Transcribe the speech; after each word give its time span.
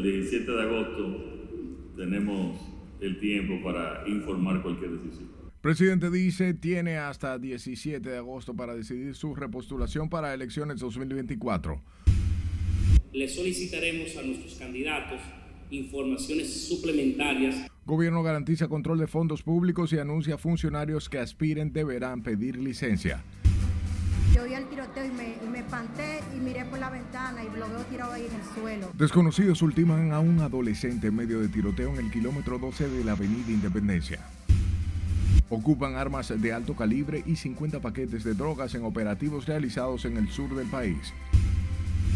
el 0.00 0.20
17 0.20 0.50
de 0.50 0.62
agosto 0.62 1.92
tenemos 1.96 2.56
el 3.00 3.20
tiempo 3.20 3.62
para 3.62 4.02
informar 4.08 4.62
cualquier 4.62 4.92
decisión. 4.92 5.28
Presidente 5.60 6.10
dice 6.10 6.54
tiene 6.54 6.96
hasta 6.96 7.38
17 7.38 8.08
de 8.08 8.16
agosto 8.16 8.54
para 8.54 8.74
decidir 8.74 9.14
su 9.14 9.34
repostulación 9.34 10.08
para 10.08 10.32
elecciones 10.32 10.80
2024. 10.80 11.82
Le 13.12 13.28
solicitaremos 13.28 14.16
a 14.16 14.22
nuestros 14.22 14.54
candidatos 14.54 15.20
informaciones 15.70 16.68
suplementarias. 16.68 17.66
Gobierno 17.84 18.22
garantiza 18.22 18.68
control 18.68 18.98
de 18.98 19.06
fondos 19.06 19.42
públicos 19.42 19.92
y 19.92 19.98
anuncia 19.98 20.38
funcionarios 20.38 21.08
que 21.08 21.18
aspiren 21.18 21.72
deberán 21.72 22.22
pedir 22.22 22.56
licencia. 22.56 23.22
Yo 24.40 24.46
oí 24.46 24.54
el 24.54 24.66
tiroteo 24.68 25.04
y 25.04 25.10
me, 25.10 25.36
y 25.44 25.48
me 25.50 25.58
espanté 25.58 26.20
y 26.34 26.40
miré 26.40 26.64
por 26.64 26.78
la 26.78 26.88
ventana 26.88 27.44
y 27.44 27.58
lo 27.58 27.68
veo 27.68 27.80
tirado 27.90 28.12
ahí 28.12 28.26
en 28.26 28.40
el 28.40 28.54
suelo. 28.54 28.90
Desconocidos 28.94 29.60
ultiman 29.60 30.12
a 30.12 30.20
un 30.20 30.40
adolescente 30.40 31.08
en 31.08 31.16
medio 31.16 31.40
de 31.40 31.48
tiroteo 31.48 31.90
en 31.90 32.06
el 32.06 32.10
kilómetro 32.10 32.58
12 32.58 32.88
de 32.88 33.04
la 33.04 33.12
Avenida 33.12 33.50
Independencia. 33.50 34.20
Ocupan 35.50 35.94
armas 35.94 36.32
de 36.34 36.52
alto 36.54 36.74
calibre 36.74 37.22
y 37.26 37.36
50 37.36 37.80
paquetes 37.80 38.24
de 38.24 38.32
drogas 38.32 38.74
en 38.74 38.84
operativos 38.84 39.44
realizados 39.44 40.06
en 40.06 40.16
el 40.16 40.30
sur 40.30 40.54
del 40.54 40.68
país. 40.68 41.12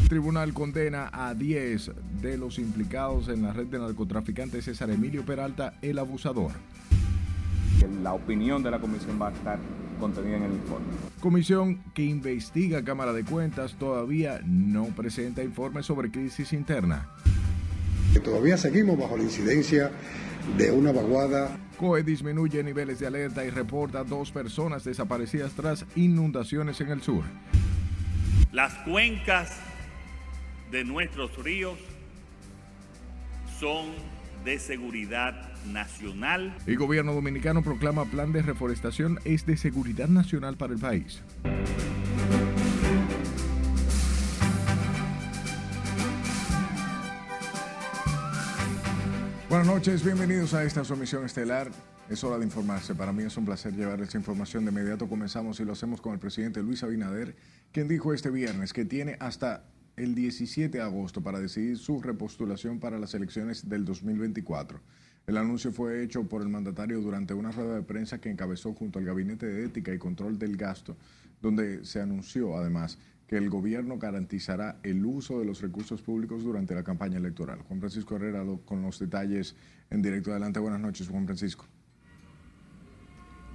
El 0.04 0.08
tribunal 0.08 0.54
condena 0.54 1.10
a 1.12 1.34
10 1.34 1.90
de 2.22 2.38
los 2.38 2.58
implicados 2.58 3.28
en 3.28 3.42
la 3.42 3.52
red 3.52 3.66
de 3.66 3.80
narcotraficantes 3.80 4.64
César 4.64 4.88
Emilio 4.88 5.26
Peralta, 5.26 5.74
el 5.82 5.98
abusador. 5.98 6.52
La 8.02 8.14
opinión 8.14 8.62
de 8.62 8.70
la 8.70 8.78
comisión 8.78 9.20
va 9.20 9.28
a 9.28 9.32
estar 9.32 9.58
contenida 9.98 10.36
en 10.36 10.42
el 10.44 10.52
informe. 10.52 10.86
Comisión 11.20 11.82
que 11.94 12.02
investiga 12.02 12.84
Cámara 12.84 13.12
de 13.12 13.24
Cuentas 13.24 13.74
todavía 13.78 14.40
no 14.44 14.86
presenta 14.86 15.42
informe 15.42 15.82
sobre 15.82 16.10
crisis 16.10 16.52
interna. 16.52 17.08
Todavía 18.22 18.56
seguimos 18.56 18.98
bajo 18.98 19.16
la 19.16 19.24
incidencia 19.24 19.90
de 20.56 20.70
una 20.70 20.92
vaguada. 20.92 21.56
COE 21.78 22.02
disminuye 22.02 22.62
niveles 22.62 23.00
de 23.00 23.06
alerta 23.06 23.44
y 23.44 23.50
reporta 23.50 24.04
dos 24.04 24.30
personas 24.30 24.84
desaparecidas 24.84 25.52
tras 25.52 25.84
inundaciones 25.96 26.80
en 26.80 26.90
el 26.90 27.02
sur. 27.02 27.24
Las 28.52 28.74
cuencas 28.84 29.58
de 30.70 30.84
nuestros 30.84 31.36
ríos 31.42 31.78
son 33.58 33.86
de 34.44 34.58
seguridad 34.58 35.53
nacional. 35.66 36.56
El 36.66 36.76
gobierno 36.76 37.14
dominicano 37.14 37.62
proclama 37.62 38.04
plan 38.04 38.32
de 38.32 38.42
reforestación 38.42 39.18
es 39.24 39.46
de 39.46 39.56
seguridad 39.56 40.08
nacional 40.08 40.56
para 40.56 40.74
el 40.74 40.78
país. 40.78 41.22
Buenas 49.48 49.68
noches, 49.68 50.04
bienvenidos 50.04 50.52
a 50.52 50.64
esta 50.64 50.82
sumisión 50.82 51.24
estelar. 51.24 51.70
Es 52.08 52.24
hora 52.24 52.38
de 52.38 52.44
informarse. 52.44 52.94
Para 52.94 53.12
mí 53.12 53.22
es 53.22 53.36
un 53.36 53.44
placer 53.44 53.72
llevarles 53.72 54.14
información. 54.14 54.64
De 54.64 54.72
inmediato 54.72 55.08
comenzamos 55.08 55.60
y 55.60 55.64
lo 55.64 55.72
hacemos 55.72 56.00
con 56.00 56.12
el 56.12 56.18
presidente 56.18 56.60
Luis 56.60 56.82
Abinader, 56.82 57.36
quien 57.70 57.86
dijo 57.86 58.12
este 58.12 58.30
viernes 58.30 58.72
que 58.72 58.84
tiene 58.84 59.16
hasta 59.20 59.64
el 59.96 60.14
17 60.14 60.76
de 60.76 60.82
agosto 60.82 61.22
para 61.22 61.38
decidir 61.38 61.78
su 61.78 62.02
repostulación 62.02 62.80
para 62.80 62.98
las 62.98 63.14
elecciones 63.14 63.68
del 63.68 63.84
2024. 63.84 64.80
El 65.26 65.38
anuncio 65.38 65.72
fue 65.72 66.02
hecho 66.02 66.24
por 66.24 66.42
el 66.42 66.48
mandatario 66.48 67.00
durante 67.00 67.32
una 67.32 67.50
rueda 67.50 67.76
de 67.76 67.82
prensa 67.82 68.20
que 68.20 68.30
encabezó 68.30 68.74
junto 68.74 68.98
al 68.98 69.06
Gabinete 69.06 69.46
de 69.46 69.64
Ética 69.64 69.94
y 69.94 69.98
Control 69.98 70.38
del 70.38 70.56
Gasto, 70.56 70.96
donde 71.40 71.84
se 71.84 72.00
anunció 72.00 72.56
además 72.56 72.98
que 73.26 73.38
el 73.38 73.48
gobierno 73.48 73.98
garantizará 73.98 74.78
el 74.82 75.04
uso 75.04 75.38
de 75.38 75.46
los 75.46 75.62
recursos 75.62 76.02
públicos 76.02 76.44
durante 76.44 76.74
la 76.74 76.84
campaña 76.84 77.16
electoral. 77.16 77.60
Juan 77.62 77.80
Francisco 77.80 78.16
Herrera 78.16 78.44
con 78.66 78.82
los 78.82 78.98
detalles 78.98 79.56
en 79.88 80.02
directo. 80.02 80.30
Adelante, 80.30 80.60
buenas 80.60 80.80
noches, 80.80 81.08
Juan 81.08 81.24
Francisco. 81.24 81.66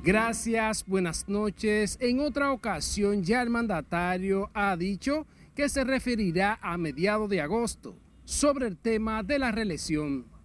Gracias, 0.03 0.85
buenas 0.87 1.27
noches. 1.27 1.97
En 2.01 2.19
otra 2.19 2.51
ocasión 2.51 3.21
ya 3.21 3.43
el 3.43 3.49
mandatario 3.49 4.49
ha 4.53 4.75
dicho 4.75 5.27
que 5.53 5.69
se 5.69 5.83
referirá 5.83 6.57
a 6.61 6.77
mediados 6.77 7.29
de 7.29 7.41
agosto 7.41 7.95
sobre 8.23 8.65
el 8.65 8.77
tema 8.77 9.21
de 9.23 9.37
la 9.37 9.51
reelección. 9.51 10.38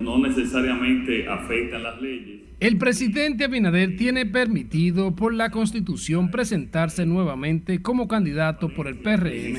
No 0.00 0.18
necesariamente 0.18 1.28
afectan 1.28 1.82
las 1.82 2.00
leyes. 2.00 2.40
El 2.60 2.78
presidente 2.78 3.44
Abinader 3.44 3.96
tiene 3.96 4.26
permitido 4.26 5.14
por 5.14 5.34
la 5.34 5.50
Constitución 5.50 6.30
presentarse 6.30 7.04
nuevamente 7.04 7.82
como 7.82 8.08
candidato 8.08 8.68
por 8.68 8.86
el 8.86 8.96
PRM. 8.96 9.58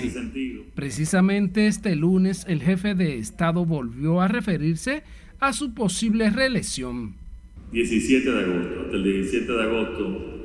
Precisamente 0.73 1.68
este 1.68 1.96
lunes 1.96 2.46
el 2.47 2.62
jefe 2.62 2.96
de 2.96 3.18
Estado 3.18 3.66
volvió 3.66 4.22
a 4.22 4.28
referirse 4.28 5.03
a 5.40 5.53
su 5.53 5.73
posible 5.73 6.29
reelección. 6.29 7.16
17 7.72 8.31
de 8.31 8.40
agosto, 8.40 8.81
hasta 8.85 8.96
el 8.96 9.03
17 9.03 9.52
de 9.52 9.63
agosto 9.63 10.35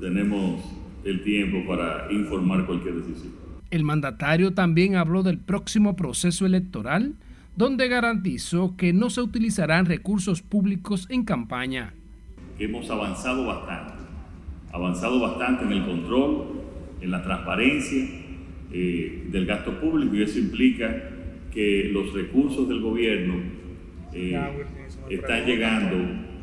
tenemos 0.00 0.64
el 1.04 1.22
tiempo 1.22 1.66
para 1.66 2.10
informar 2.12 2.64
cualquier 2.66 2.94
decisión. 2.94 3.32
El 3.70 3.84
mandatario 3.84 4.54
también 4.54 4.96
habló 4.96 5.22
del 5.22 5.38
próximo 5.38 5.96
proceso 5.96 6.46
electoral, 6.46 7.16
donde 7.58 7.88
garantizó 7.88 8.76
que 8.76 8.92
no 8.92 9.10
se 9.10 9.20
utilizarán 9.20 9.84
recursos 9.84 10.42
públicos 10.42 11.08
en 11.10 11.24
campaña. 11.24 11.92
Hemos 12.56 12.88
avanzado 12.88 13.44
bastante, 13.46 13.94
avanzado 14.72 15.18
bastante 15.18 15.64
en 15.64 15.72
el 15.72 15.84
control, 15.84 16.62
en 17.00 17.10
la 17.10 17.20
transparencia 17.20 18.04
eh, 18.72 19.26
del 19.32 19.44
gasto 19.44 19.80
público 19.80 20.14
y 20.14 20.22
eso 20.22 20.38
implica 20.38 21.10
que 21.52 21.90
los 21.92 22.14
recursos 22.14 22.68
del 22.68 22.80
gobierno 22.80 23.34
eh, 24.12 24.40
están 25.10 25.44
llegando, 25.44 25.96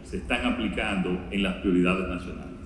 se 0.03 0.17
están 0.17 0.45
aplicando 0.45 1.27
en 1.31 1.43
las 1.43 1.55
prioridades 1.61 2.09
nacionales. 2.09 2.59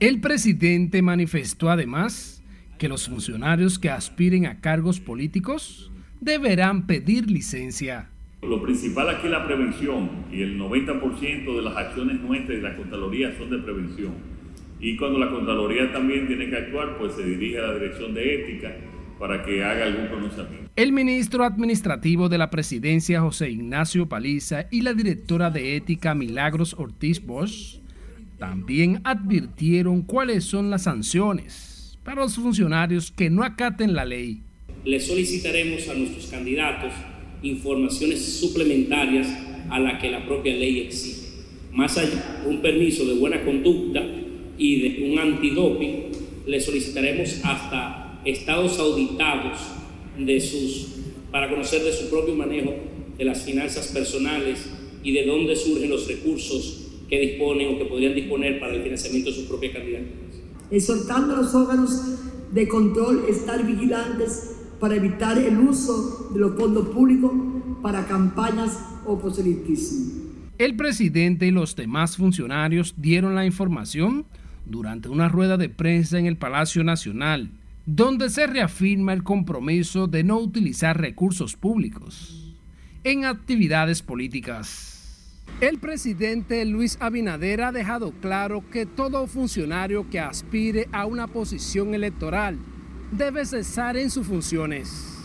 El 0.00 0.22
presidente 0.22 1.02
manifestó 1.02 1.68
además 1.68 2.42
que 2.78 2.88
los 2.88 3.10
funcionarios 3.10 3.78
que 3.78 3.90
aspiren 3.90 4.46
a 4.46 4.62
cargos 4.62 5.00
políticos 5.00 5.90
deberán 6.24 6.86
pedir 6.86 7.30
licencia. 7.30 8.10
Lo 8.42 8.62
principal 8.62 9.08
aquí 9.08 9.26
es 9.26 9.30
la 9.30 9.46
prevención 9.46 10.10
y 10.32 10.42
el 10.42 10.58
90% 10.58 11.56
de 11.56 11.62
las 11.62 11.76
acciones 11.76 12.20
nuestras 12.20 12.58
y 12.58 12.60
la 12.60 12.76
Contraloría 12.76 13.36
son 13.38 13.50
de 13.50 13.58
prevención. 13.58 14.12
Y 14.80 14.96
cuando 14.96 15.18
la 15.18 15.30
Contraloría 15.30 15.92
también 15.92 16.26
tiene 16.26 16.50
que 16.50 16.56
actuar, 16.56 16.98
pues 16.98 17.14
se 17.14 17.24
dirige 17.24 17.58
a 17.58 17.68
la 17.68 17.74
Dirección 17.74 18.12
de 18.12 18.34
Ética 18.34 18.74
para 19.18 19.42
que 19.44 19.64
haga 19.64 19.84
algún 19.86 20.08
pronunciamiento. 20.08 20.70
El 20.76 20.92
ministro 20.92 21.44
administrativo 21.44 22.28
de 22.28 22.38
la 22.38 22.50
presidencia, 22.50 23.20
José 23.20 23.50
Ignacio 23.50 24.08
Paliza, 24.08 24.66
y 24.70 24.82
la 24.82 24.92
directora 24.92 25.50
de 25.50 25.76
Ética, 25.76 26.14
Milagros 26.14 26.74
Ortiz 26.78 27.24
Bosch, 27.24 27.80
también 28.38 29.00
advirtieron 29.04 30.02
cuáles 30.02 30.44
son 30.44 30.68
las 30.68 30.82
sanciones 30.82 31.98
para 32.02 32.22
los 32.22 32.34
funcionarios 32.34 33.10
que 33.10 33.30
no 33.30 33.42
acaten 33.42 33.94
la 33.94 34.04
ley. 34.04 34.42
Le 34.84 35.00
solicitaremos 35.00 35.88
a 35.88 35.94
nuestros 35.94 36.26
candidatos 36.26 36.92
informaciones 37.42 38.22
suplementarias 38.22 39.28
a 39.70 39.80
la 39.80 39.98
que 39.98 40.10
la 40.10 40.24
propia 40.26 40.54
ley 40.54 40.80
exige. 40.80 41.28
Más 41.72 41.96
allá 41.98 42.42
de 42.42 42.48
un 42.48 42.60
permiso 42.60 43.04
de 43.04 43.14
buena 43.14 43.44
conducta 43.44 44.02
y 44.58 44.80
de 44.80 45.10
un 45.10 45.18
antidoping, 45.18 46.12
le 46.46 46.60
solicitaremos 46.60 47.40
hasta 47.42 48.20
estados 48.24 48.78
auditados 48.78 49.58
de 50.18 50.40
sus, 50.40 50.88
para 51.30 51.50
conocer 51.50 51.82
de 51.82 51.92
su 51.92 52.08
propio 52.10 52.34
manejo 52.34 52.74
de 53.18 53.24
las 53.24 53.42
finanzas 53.42 53.88
personales 53.88 54.70
y 55.02 55.12
de 55.12 55.24
dónde 55.24 55.56
surgen 55.56 55.90
los 55.90 56.06
recursos 56.06 56.90
que 57.08 57.18
disponen 57.20 57.74
o 57.74 57.78
que 57.78 57.84
podrían 57.86 58.14
disponer 58.14 58.60
para 58.60 58.74
el 58.74 58.82
financiamiento 58.82 59.30
de 59.30 59.36
su 59.36 59.48
propia 59.48 59.72
candidatura 59.72 60.24
exhortando 60.70 61.34
a 61.34 61.42
los 61.42 61.54
órganos 61.54 61.90
de 62.52 62.68
control 62.68 63.24
estar 63.28 63.64
vigilantes 63.66 64.50
para 64.80 64.96
evitar 64.96 65.38
el 65.38 65.58
uso 65.58 66.30
de 66.32 66.40
los 66.40 66.56
fondos 66.56 66.88
públicos 66.88 67.32
para 67.82 68.06
campañas 68.06 68.78
o 69.06 69.18
proselitismo. 69.18 70.24
El 70.58 70.76
presidente 70.76 71.46
y 71.46 71.50
los 71.50 71.74
demás 71.74 72.16
funcionarios 72.16 72.94
dieron 72.96 73.34
la 73.34 73.44
información 73.44 74.26
durante 74.66 75.08
una 75.08 75.28
rueda 75.28 75.56
de 75.56 75.68
prensa 75.68 76.18
en 76.18 76.26
el 76.26 76.36
Palacio 76.36 76.84
Nacional, 76.84 77.50
donde 77.86 78.30
se 78.30 78.46
reafirma 78.46 79.12
el 79.12 79.22
compromiso 79.22 80.06
de 80.06 80.24
no 80.24 80.38
utilizar 80.38 81.00
recursos 81.00 81.56
públicos 81.56 82.54
en 83.02 83.26
actividades 83.26 84.00
políticas. 84.00 84.94
El 85.60 85.78
presidente 85.78 86.64
Luis 86.64 86.96
Abinader 87.00 87.62
ha 87.62 87.72
dejado 87.72 88.12
claro 88.20 88.64
que 88.70 88.86
todo 88.86 89.26
funcionario 89.26 90.08
que 90.08 90.18
aspire 90.18 90.88
a 90.90 91.04
una 91.04 91.26
posición 91.26 91.94
electoral 91.94 92.58
debe 93.12 93.44
cesar 93.44 93.96
en 93.96 94.10
sus 94.10 94.26
funciones. 94.26 95.18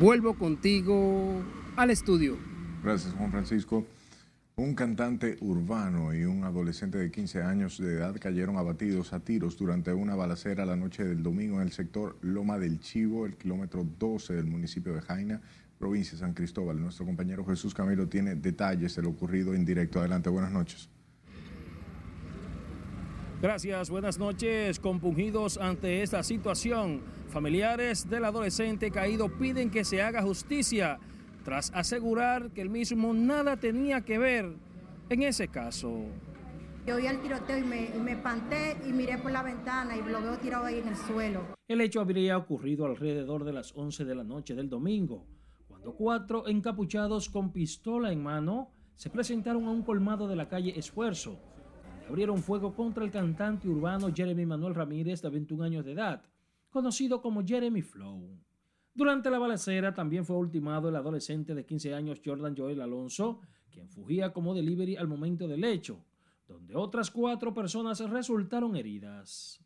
Vuelvo 0.00 0.34
contigo 0.34 1.42
al 1.76 1.90
estudio. 1.90 2.36
Gracias, 2.82 3.14
Juan 3.14 3.30
Francisco. 3.30 3.86
Un 4.56 4.74
cantante 4.74 5.38
urbano 5.40 6.14
y 6.14 6.24
un 6.24 6.44
adolescente 6.44 6.98
de 6.98 7.10
15 7.10 7.42
años 7.42 7.78
de 7.78 7.94
edad 7.94 8.14
cayeron 8.20 8.58
abatidos 8.58 9.12
a 9.12 9.20
tiros 9.20 9.56
durante 9.56 9.94
una 9.94 10.14
balacera 10.14 10.66
la 10.66 10.76
noche 10.76 11.04
del 11.04 11.22
domingo 11.22 11.56
en 11.56 11.62
el 11.62 11.72
sector 11.72 12.18
Loma 12.20 12.58
del 12.58 12.78
Chivo, 12.78 13.24
el 13.24 13.36
kilómetro 13.36 13.86
12 13.98 14.34
del 14.34 14.44
municipio 14.44 14.92
de 14.92 15.00
Jaina, 15.00 15.40
provincia 15.78 16.12
de 16.12 16.18
San 16.18 16.34
Cristóbal. 16.34 16.80
Nuestro 16.80 17.06
compañero 17.06 17.46
Jesús 17.46 17.72
Camilo 17.72 18.08
tiene 18.08 18.34
detalles 18.34 18.94
de 18.94 19.02
lo 19.02 19.10
ocurrido 19.10 19.54
en 19.54 19.64
directo. 19.64 20.00
Adelante, 20.00 20.28
buenas 20.28 20.52
noches. 20.52 20.90
Gracias, 23.42 23.90
buenas 23.90 24.20
noches. 24.20 24.78
Compungidos 24.78 25.58
ante 25.58 26.00
esta 26.04 26.22
situación, 26.22 27.02
familiares 27.26 28.08
del 28.08 28.24
adolescente 28.24 28.92
caído 28.92 29.36
piden 29.36 29.68
que 29.68 29.82
se 29.82 30.00
haga 30.00 30.22
justicia 30.22 31.00
tras 31.44 31.72
asegurar 31.74 32.52
que 32.52 32.60
el 32.60 32.70
mismo 32.70 33.12
nada 33.12 33.56
tenía 33.56 34.02
que 34.02 34.16
ver 34.16 34.54
en 35.08 35.22
ese 35.24 35.48
caso. 35.48 36.04
Yo 36.86 36.94
oí 36.94 37.08
el 37.08 37.20
tiroteo 37.20 37.58
y 37.58 37.64
me, 37.64 37.86
y 37.86 37.98
me 37.98 38.12
espanté 38.12 38.76
y 38.88 38.92
miré 38.92 39.18
por 39.18 39.32
la 39.32 39.42
ventana 39.42 39.96
y 39.96 40.02
lo 40.08 40.22
veo 40.22 40.38
tirado 40.38 40.66
ahí 40.66 40.78
en 40.78 40.86
el 40.86 40.96
suelo. 40.96 41.40
El 41.66 41.80
hecho 41.80 42.00
habría 42.00 42.38
ocurrido 42.38 42.86
alrededor 42.86 43.42
de 43.42 43.54
las 43.54 43.76
11 43.76 44.04
de 44.04 44.14
la 44.14 44.22
noche 44.22 44.54
del 44.54 44.68
domingo, 44.68 45.26
cuando 45.66 45.96
cuatro 45.96 46.46
encapuchados 46.46 47.28
con 47.28 47.52
pistola 47.52 48.12
en 48.12 48.22
mano 48.22 48.70
se 48.94 49.10
presentaron 49.10 49.64
a 49.66 49.72
un 49.72 49.82
colmado 49.82 50.28
de 50.28 50.36
la 50.36 50.48
calle 50.48 50.78
Esfuerzo, 50.78 51.40
abrieron 52.12 52.42
fuego 52.42 52.74
contra 52.74 53.06
el 53.06 53.10
cantante 53.10 53.66
urbano 53.66 54.12
Jeremy 54.14 54.44
Manuel 54.44 54.74
Ramírez 54.74 55.22
de 55.22 55.30
21 55.30 55.64
años 55.64 55.82
de 55.82 55.92
edad, 55.92 56.22
conocido 56.68 57.22
como 57.22 57.42
Jeremy 57.42 57.80
Flow. 57.80 58.38
Durante 58.92 59.30
la 59.30 59.38
balacera 59.38 59.94
también 59.94 60.26
fue 60.26 60.36
ultimado 60.36 60.90
el 60.90 60.96
adolescente 60.96 61.54
de 61.54 61.64
15 61.64 61.94
años 61.94 62.20
Jordan 62.22 62.54
Joel 62.54 62.82
Alonso, 62.82 63.40
quien 63.70 63.88
fugía 63.88 64.30
como 64.30 64.52
delivery 64.52 64.94
al 64.94 65.08
momento 65.08 65.48
del 65.48 65.64
hecho, 65.64 66.04
donde 66.46 66.76
otras 66.76 67.10
cuatro 67.10 67.54
personas 67.54 68.00
resultaron 68.00 68.76
heridas. 68.76 69.64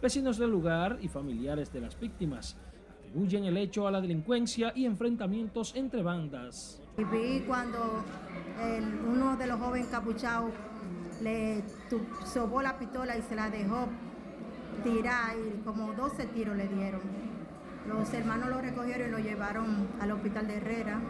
Vecinos 0.00 0.38
del 0.38 0.48
lugar 0.48 0.98
y 1.02 1.08
familiares 1.08 1.70
de 1.74 1.82
las 1.82 2.00
víctimas 2.00 2.56
atribuyen 3.00 3.44
el 3.44 3.58
hecho 3.58 3.86
a 3.86 3.90
la 3.90 4.00
delincuencia 4.00 4.72
y 4.74 4.86
enfrentamientos 4.86 5.76
entre 5.76 6.02
bandas. 6.02 6.82
Y 6.96 7.04
vi 7.04 7.40
cuando 7.40 8.02
uno 9.12 9.36
de 9.36 9.46
los 9.46 9.60
jóvenes 9.60 9.88
capuchados 9.88 10.54
le 11.22 11.62
sobó 12.32 12.62
la 12.62 12.78
pistola 12.78 13.16
y 13.16 13.22
se 13.22 13.34
la 13.34 13.48
dejó 13.50 13.88
tirar 14.84 15.34
y 15.36 15.60
como 15.62 15.92
12 15.92 16.26
tiros 16.26 16.56
le 16.56 16.68
dieron. 16.68 17.00
Los 17.88 18.12
hermanos 18.14 18.48
lo 18.48 18.60
recogieron 18.60 19.08
y 19.08 19.10
lo 19.10 19.18
llevaron 19.18 19.88
al 20.00 20.12
hospital 20.12 20.46
de 20.46 20.56
Herrera, 20.56 21.00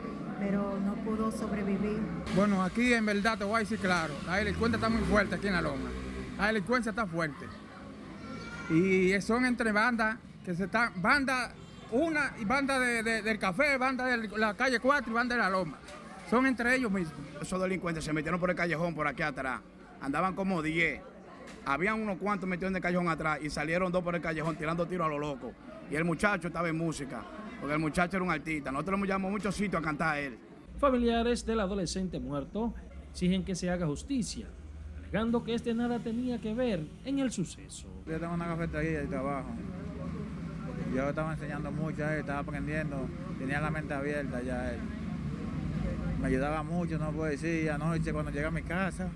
pero 0.41 0.79
no 0.85 0.95
pudo 1.05 1.31
sobrevivir. 1.31 2.01
Bueno, 2.35 2.63
aquí 2.65 2.93
en 2.95 3.05
verdad 3.07 3.37
te 3.39 3.45
voy 3.45 3.57
a 3.57 3.59
decir 3.61 3.79
claro, 3.79 4.15
la 4.27 4.37
delincuencia 4.37 4.77
está 4.77 4.89
muy 4.89 5.03
fuerte 5.03 5.35
aquí 5.35 5.47
en 5.49 5.53
la 5.55 5.63
loma. 5.63 5.91
La 6.39 6.47
delincuencia 6.47 6.91
está 6.91 7.07
fuerte. 7.07 7.47
Y 8.71 9.21
son 9.21 9.45
entre 9.45 9.73
bandas 9.73 10.17
que 10.45 10.55
se 10.55 10.65
están, 10.65 10.93
banda 11.03 11.53
una 11.91 12.33
y 12.41 12.45
banda 12.45 12.79
de- 12.79 13.03
de- 13.03 13.23
del 13.23 13.39
café, 13.39 13.77
banda 13.77 14.07
de 14.07 14.29
la 14.39 14.55
calle 14.55 14.81
4 14.81 15.11
y 15.11 15.15
banda 15.15 15.35
de 15.37 15.43
la 15.43 15.51
loma. 15.51 15.77
Son 16.31 16.47
entre 16.47 16.75
ellos 16.75 16.91
mismos. 16.91 17.15
Esos 17.41 17.61
delincuentes 17.61 18.03
se 18.05 18.13
metieron 18.15 18.41
por 18.41 18.49
el 18.49 18.57
callejón 18.57 18.95
por 18.95 19.07
aquí 19.07 19.23
atrás. 19.23 19.61
Andaban 20.03 20.35
como 20.35 20.61
10. 20.61 21.01
Habían 21.65 22.01
unos 22.01 22.19
cuantos 22.19 22.49
metidos 22.49 22.71
en 22.71 22.77
el 22.77 22.83
callejón 22.83 23.09
atrás 23.09 23.39
y 23.41 23.49
salieron 23.49 23.93
dos 23.93 24.03
por 24.03 24.15
el 24.17 24.21
callejón 24.21 24.57
tirando 24.57 24.85
tiros 24.85 25.07
a 25.07 25.11
lo 25.11 25.19
loco. 25.19 25.53
Y 25.91 25.95
el 25.95 26.05
muchacho 26.05 26.49
estaba 26.49 26.69
en 26.69 26.77
música, 26.77 27.23
porque 27.61 27.75
el 27.75 27.81
muchacho 27.81 28.17
era 28.17 28.25
un 28.25 28.31
artista. 28.31 28.73
Nosotros 28.73 29.01
le 29.01 29.07
llamamos 29.07 29.33
muchos 29.33 29.55
sitios 29.55 29.81
a 29.81 29.85
cantar 29.85 30.15
a 30.15 30.21
él. 30.21 30.39
Familiares 30.79 31.47
del 31.47 31.61
adolescente 31.61 32.19
muerto 32.19 32.75
exigen 33.11 33.45
que 33.45 33.55
se 33.55 33.71
haga 33.71 33.87
justicia, 33.87 34.49
alegando 34.99 35.45
que 35.45 35.55
este 35.55 35.73
nada 35.73 36.01
tenía 36.01 36.41
que 36.41 36.53
ver 36.53 36.85
en 37.05 37.21
el 37.21 37.31
suceso. 37.31 37.87
Yo 38.07 38.19
tengo 38.19 38.35
una 38.35 38.47
cafetería 38.47 39.01
de 39.01 39.07
trabajo. 39.07 39.51
Yo 40.95 41.09
estaba 41.09 41.33
enseñando 41.33 41.71
mucho 41.71 42.05
a 42.05 42.15
él, 42.15 42.21
estaba 42.21 42.41
aprendiendo, 42.41 43.07
tenía 43.39 43.61
la 43.61 43.71
mente 43.71 43.95
abierta 43.95 44.43
ya 44.43 44.73
él. 44.73 44.81
Me 46.21 46.27
ayudaba 46.27 46.63
mucho, 46.63 46.99
no 46.99 47.13
puedo 47.13 47.31
decir, 47.31 47.71
anoche 47.71 48.13
cuando 48.13 48.31
llegué 48.31 48.47
a 48.47 48.51
mi 48.51 48.63
casa. 48.63 49.09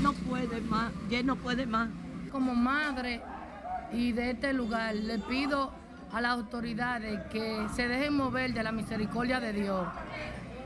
No 0.00 0.12
puede 0.12 0.60
más, 0.62 0.92
ya 1.08 1.22
no 1.22 1.36
puede 1.36 1.66
más. 1.66 1.88
Como 2.32 2.54
madre 2.54 3.20
y 3.92 4.12
de 4.12 4.30
este 4.30 4.52
lugar 4.52 4.94
le 4.94 5.18
pido 5.18 5.72
a 6.12 6.20
las 6.20 6.32
autoridades 6.32 7.20
que 7.30 7.66
se 7.74 7.88
dejen 7.88 8.14
mover 8.14 8.52
de 8.52 8.62
la 8.62 8.72
misericordia 8.72 9.40
de 9.40 9.52
Dios. 9.52 9.86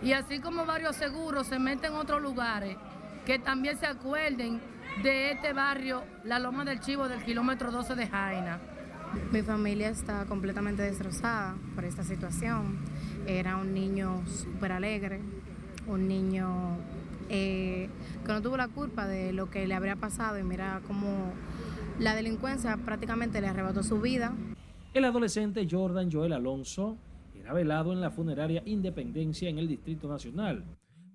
Y 0.03 0.13
así 0.13 0.41
como 0.41 0.67
varios 0.67 0.97
seguros 0.97 1.47
se 1.47 1.59
meten 1.59 1.93
en 1.93 1.99
otros 1.99 2.21
lugares, 2.23 2.77
que 3.25 3.39
también 3.39 3.79
se 3.79 3.87
acuerden 3.87 4.61
de 5.03 5.33
este 5.33 5.53
barrio, 5.53 6.05
la 6.25 6.39
Loma 6.39 6.65
del 6.65 6.81
Chivo 6.81 7.09
del 7.09 7.25
kilómetro 7.25 7.73
12 7.73 7.95
de 7.95 8.07
Jaina. 8.07 8.59
Mi 9.33 9.43
familia 9.43 9.89
está 9.89 10.25
completamente 10.27 10.83
destrozada 10.83 11.55
por 11.75 11.85
esta 11.85 12.05
situación. 12.05 12.79
Era 13.27 13.57
un 13.57 13.73
niño 13.73 14.23
súper 14.27 14.73
alegre, 14.73 15.21
un 15.87 16.09
niño 16.09 16.77
eh, 17.29 17.89
que 18.25 18.33
no 18.33 18.43
tuvo 18.43 18.57
la 18.57 18.69
culpa 18.69 19.07
de 19.07 19.33
lo 19.33 19.51
que 19.51 19.67
le 19.67 19.75
habría 19.75 19.97
pasado 19.97 20.39
y 20.39 20.43
mira 20.43 20.81
cómo 20.87 21.33
la 21.99 22.15
delincuencia 22.15 22.77
prácticamente 22.77 23.41
le 23.41 23.49
arrebató 23.49 23.83
su 23.83 24.01
vida. 24.01 24.35
El 24.93 25.05
adolescente 25.05 25.67
Jordan 25.71 26.11
Joel 26.11 26.33
Alonso 26.33 26.97
era 27.35 27.53
velado 27.53 27.93
en 27.93 28.01
la 28.01 28.11
funeraria 28.11 28.63
Independencia 28.65 29.49
en 29.49 29.59
el 29.59 29.69
Distrito 29.69 30.09
Nacional, 30.09 30.65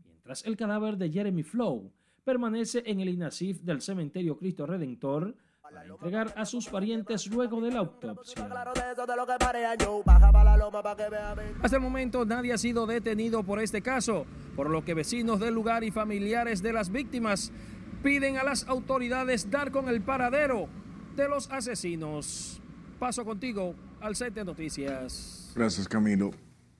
mientras 0.05 0.45
el 0.45 0.57
cadáver 0.57 0.97
de 0.97 1.09
Jeremy 1.09 1.43
Flow 1.43 1.91
permanece 2.23 2.83
en 2.85 2.99
el 2.99 3.09
INASIF 3.09 3.61
del 3.61 3.81
Cementerio 3.81 4.37
Cristo 4.37 4.65
Redentor 4.65 5.35
para 5.69 5.85
entregar 5.85 6.33
a 6.35 6.45
sus 6.45 6.67
parientes 6.67 7.27
luego 7.27 7.61
de 7.61 7.71
la 7.71 7.79
autopsia. 7.79 8.49
Hasta 11.61 11.75
el 11.75 11.81
momento 11.81 12.25
nadie 12.25 12.53
ha 12.53 12.57
sido 12.57 12.87
detenido 12.87 13.43
por 13.43 13.59
este 13.59 13.81
caso, 13.81 14.25
por 14.55 14.69
lo 14.69 14.83
que 14.83 14.93
vecinos 14.93 15.39
del 15.39 15.53
lugar 15.53 15.83
y 15.83 15.91
familiares 15.91 16.61
de 16.61 16.73
las 16.73 16.89
víctimas 16.89 17.51
piden 18.03 18.37
a 18.37 18.43
las 18.43 18.67
autoridades 18.67 19.49
dar 19.49 19.71
con 19.71 19.89
el 19.89 20.01
paradero 20.01 20.67
de 21.15 21.27
los 21.27 21.49
asesinos. 21.51 22.61
Paso 22.97 23.25
contigo 23.25 23.75
al 24.01 24.15
set 24.15 24.33
de 24.33 24.45
noticias. 24.45 25.51
Gracias, 25.55 25.87
Camilo. 25.87 26.31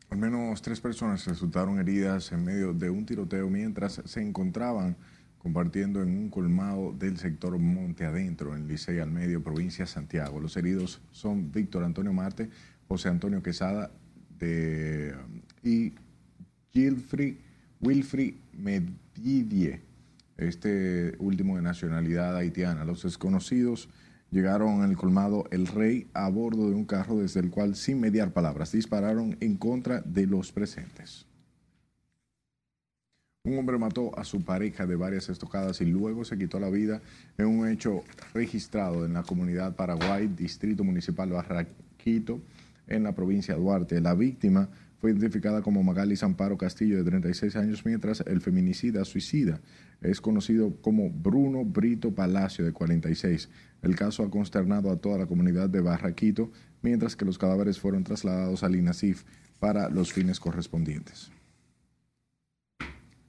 Al 0.10 0.18
menos 0.18 0.62
tres 0.62 0.82
personas 0.82 1.26
resultaron 1.28 1.80
heridas 1.80 2.32
en 2.32 2.44
medio 2.44 2.74
de 2.74 2.90
un 2.90 3.06
tiroteo 3.06 3.48
mientras 3.50 4.02
se 4.06 4.22
encontraban 4.22 4.98
compartiendo 5.40 6.02
en 6.02 6.10
un 6.10 6.30
colmado 6.30 6.94
del 6.94 7.18
sector 7.18 7.58
Monte 7.58 8.06
Adentro, 8.06 8.56
en 8.56 8.68
Licey 8.68 9.00
al 9.00 9.10
Medio, 9.10 9.42
provincia 9.42 9.86
Santiago. 9.86 10.40
Los 10.40 10.58
heridos 10.58 11.02
son 11.12 11.52
Víctor 11.52 11.84
Antonio 11.84 12.14
Marte, 12.14 12.50
José 12.88 13.10
Antonio 13.10 13.42
Quesada 13.42 13.92
y 15.64 15.94
Gilfrey, 16.72 17.40
Wilfrey 17.82 18.38
Medidie, 18.54 19.82
este 20.38 21.16
último 21.20 21.56
de 21.56 21.62
nacionalidad 21.62 22.36
haitiana. 22.36 22.86
Los 22.86 23.04
desconocidos 23.04 23.90
llegaron 24.32 24.82
al 24.82 24.96
colmado 24.98 25.46
El 25.52 25.68
Rey 25.68 26.08
a 26.14 26.30
bordo 26.30 26.70
de 26.70 26.76
un 26.76 26.86
carro 26.86 27.18
desde 27.18 27.40
el 27.40 27.50
cual, 27.50 27.76
sin 27.76 28.00
mediar 28.00 28.34
palabras, 28.34 28.72
dispararon 28.72 29.38
en 29.40 29.56
contra 29.56 30.02
de 30.02 30.28
los 30.28 30.52
presentes. 30.52 31.29
Un 33.50 33.58
hombre 33.58 33.80
mató 33.80 34.12
a 34.16 34.24
su 34.26 34.44
pareja 34.44 34.86
de 34.86 34.96
varias 34.96 35.28
estocadas 35.28 35.82
y 35.82 35.86
luego 35.86 36.24
se 36.24 36.38
quitó 36.38 36.60
la 36.60 36.70
vida 36.70 37.02
en 37.36 37.48
un 37.48 37.68
hecho 37.68 38.04
registrado 38.32 39.08
en 39.08 39.14
la 39.14 39.24
comunidad 39.24 39.76
Paraguay, 39.76 40.28
Distrito 40.28 40.84
Municipal 40.84 41.32
Barraquito, 41.32 42.40
en 42.88 43.02
la 43.02 43.16
provincia 43.16 43.56
de 43.56 43.60
Duarte. 43.60 44.02
La 44.02 44.14
víctima 44.14 44.70
fue 45.02 45.10
identificada 45.10 45.64
como 45.64 45.82
Magali 45.82 46.16
Zamparo 46.16 46.60
Castillo, 46.60 46.98
de 46.98 47.04
36 47.10 47.56
años, 47.56 47.84
mientras 47.88 48.22
el 48.28 48.40
feminicida 48.40 49.04
suicida 49.04 49.60
es 50.04 50.22
conocido 50.22 50.76
como 50.84 51.10
Bruno 51.10 51.66
Brito 51.66 52.12
Palacio, 52.12 52.64
de 52.64 52.72
46. 52.72 53.50
El 53.82 53.96
caso 53.96 54.22
ha 54.22 54.30
consternado 54.30 54.92
a 54.92 54.98
toda 54.98 55.18
la 55.18 55.26
comunidad 55.26 55.72
de 55.72 55.82
Barraquito, 55.82 56.52
mientras 56.84 57.16
que 57.16 57.26
los 57.26 57.40
cadáveres 57.40 57.80
fueron 57.80 58.04
trasladados 58.04 58.62
al 58.62 58.76
INASIF 58.76 59.24
para 59.60 59.90
los 59.90 60.14
fines 60.14 60.40
correspondientes. 60.40 61.32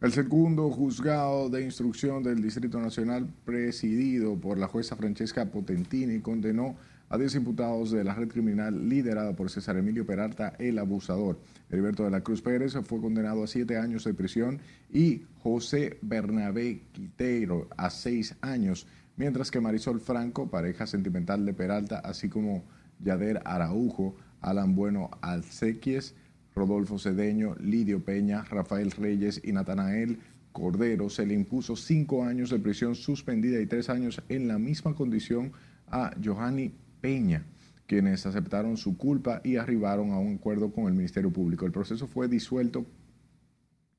El 0.01 0.13
segundo 0.13 0.71
juzgado 0.71 1.51
de 1.51 1.63
instrucción 1.63 2.23
del 2.23 2.41
Distrito 2.41 2.81
Nacional, 2.81 3.29
presidido 3.45 4.35
por 4.41 4.57
la 4.57 4.67
jueza 4.67 4.97
Francesca 4.97 5.45
Potentini, 5.45 6.21
condenó 6.21 6.77
a 7.11 7.19
10 7.19 7.35
imputados 7.35 7.91
de 7.91 8.03
la 8.03 8.15
red 8.15 8.29
criminal 8.29 8.89
liderada 8.89 9.37
por 9.37 9.51
César 9.51 9.77
Emilio 9.77 10.07
Peralta, 10.07 10.55
el 10.59 10.79
abusador. 10.79 11.39
Heriberto 11.69 12.05
de 12.05 12.11
la 12.13 12.23
Cruz 12.23 12.41
Pérez 12.41 12.79
fue 12.83 12.99
condenado 12.99 13.45
a 13.45 13.47
siete 13.47 13.77
años 13.77 14.05
de 14.05 14.15
prisión 14.15 14.61
y 14.91 15.25
José 15.43 15.99
Bernabé 16.01 16.81
Quiteiro 16.93 17.69
a 17.77 17.91
seis 17.91 18.35
años, 18.41 18.87
mientras 19.19 19.51
que 19.51 19.61
Marisol 19.61 20.01
Franco, 20.01 20.51
pareja 20.51 20.87
sentimental 20.87 21.45
de 21.45 21.53
Peralta, 21.53 21.99
así 21.99 22.31
como 22.31 22.65
Yader 23.01 23.43
Araujo, 23.45 24.17
Alan 24.41 24.75
Bueno 24.75 25.11
Alcequies, 25.21 26.15
Rodolfo 26.55 26.99
Cedeño, 26.99 27.55
Lidio 27.61 28.05
Peña, 28.05 28.45
Rafael 28.45 28.91
Reyes 28.91 29.41
y 29.45 29.53
Natanael 29.53 30.19
Cordero 30.53 31.09
se 31.09 31.27
le 31.27 31.35
impuso 31.35 31.77
cinco 31.77 32.25
años 32.25 32.51
de 32.51 32.59
prisión 32.59 32.95
suspendida 32.95 33.61
y 33.61 33.67
tres 33.67 33.89
años 33.89 34.21
en 34.29 34.49
la 34.49 34.59
misma 34.59 34.95
condición 34.95 35.53
a 35.89 36.13
Johanny 36.23 36.73
Peña, 37.01 37.45
quienes 37.87 38.27
aceptaron 38.27 38.77
su 38.77 38.97
culpa 38.97 39.41
y 39.45 39.57
arribaron 39.57 40.11
a 40.11 40.19
un 40.19 40.37
acuerdo 40.37 40.73
con 40.73 40.87
el 40.87 40.95
Ministerio 40.95 41.33
Público. 41.33 41.67
El 41.67 41.73
proceso 41.73 42.07
fue 42.07 42.29
disuelto, 42.29 42.85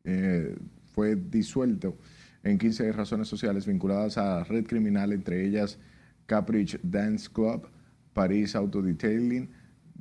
eh, 0.04 0.56
fue 0.94 1.16
disuelto 1.16 1.98
en 2.44 2.58
15 2.58 2.92
razones 2.92 3.28
sociales 3.28 3.66
vinculadas 3.66 4.18
a 4.18 4.24
la 4.24 4.44
red 4.44 4.66
criminal, 4.66 5.14
entre 5.14 5.46
ellas 5.46 5.78
Caprice 6.26 6.80
Dance 6.84 7.30
Club, 7.32 7.68
París 8.14 8.56
Auto 8.56 8.82
Detailing, 8.82 9.50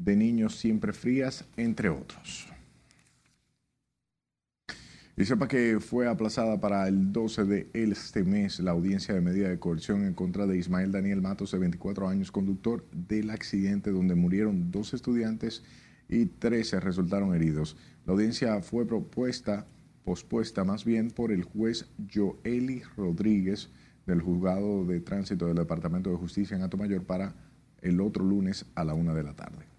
de 0.00 0.16
Niños 0.16 0.56
Siempre 0.56 0.92
Frías, 0.92 1.44
entre 1.56 1.90
otros. 1.90 2.48
Y 5.16 5.26
sepa 5.26 5.48
que 5.48 5.80
fue 5.80 6.08
aplazada 6.08 6.58
para 6.60 6.88
el 6.88 7.12
12 7.12 7.44
de 7.44 7.70
este 7.74 8.24
mes 8.24 8.58
la 8.60 8.70
audiencia 8.70 9.14
de 9.14 9.20
medida 9.20 9.50
de 9.50 9.58
coerción 9.58 10.06
en 10.06 10.14
contra 10.14 10.46
de 10.46 10.56
Ismael 10.56 10.92
Daniel 10.92 11.20
Matos, 11.20 11.50
de 11.50 11.58
24 11.58 12.08
años, 12.08 12.32
conductor 12.32 12.86
del 12.90 13.28
accidente 13.28 13.90
donde 13.90 14.14
murieron 14.14 14.70
dos 14.70 14.94
estudiantes 14.94 15.62
y 16.08 16.24
13 16.24 16.80
resultaron 16.80 17.34
heridos. 17.34 17.76
La 18.06 18.14
audiencia 18.14 18.62
fue 18.62 18.86
propuesta, 18.86 19.66
pospuesta 20.04 20.64
más 20.64 20.86
bien 20.86 21.10
por 21.10 21.32
el 21.32 21.42
juez 21.42 21.90
Joeli 22.10 22.82
Rodríguez 22.96 23.68
del 24.06 24.22
Juzgado 24.22 24.86
de 24.86 25.00
Tránsito 25.00 25.46
del 25.46 25.56
Departamento 25.56 26.08
de 26.08 26.16
Justicia 26.16 26.56
en 26.56 26.78
Mayor 26.78 27.04
para 27.04 27.34
el 27.82 28.00
otro 28.00 28.24
lunes 28.24 28.64
a 28.74 28.84
la 28.84 28.94
una 28.94 29.12
de 29.12 29.22
la 29.22 29.34
tarde. 29.34 29.69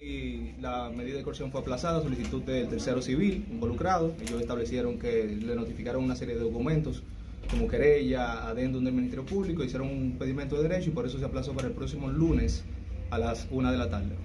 Y 0.00 0.52
la 0.60 0.90
medida 0.90 1.16
de 1.16 1.22
coerción 1.24 1.50
fue 1.50 1.60
aplazada, 1.60 2.00
solicitud 2.00 2.42
del 2.42 2.68
tercero 2.68 3.02
civil 3.02 3.46
involucrado. 3.50 4.14
Ellos 4.20 4.40
establecieron 4.40 4.98
que 4.98 5.26
le 5.26 5.56
notificaron 5.56 6.04
una 6.04 6.14
serie 6.14 6.36
de 6.36 6.42
documentos 6.42 7.02
como 7.50 7.66
querella, 7.66 8.46
adendum 8.46 8.84
del 8.84 8.94
Ministerio 8.94 9.24
Público, 9.24 9.64
hicieron 9.64 9.88
un 9.88 10.18
pedimento 10.18 10.56
de 10.56 10.68
derecho 10.68 10.90
y 10.90 10.92
por 10.92 11.06
eso 11.06 11.18
se 11.18 11.24
aplazó 11.24 11.54
para 11.54 11.68
el 11.68 11.74
próximo 11.74 12.08
lunes 12.08 12.62
a 13.10 13.18
las 13.18 13.48
una 13.50 13.72
de 13.72 13.78
la 13.78 13.88
tarde. 13.88 14.16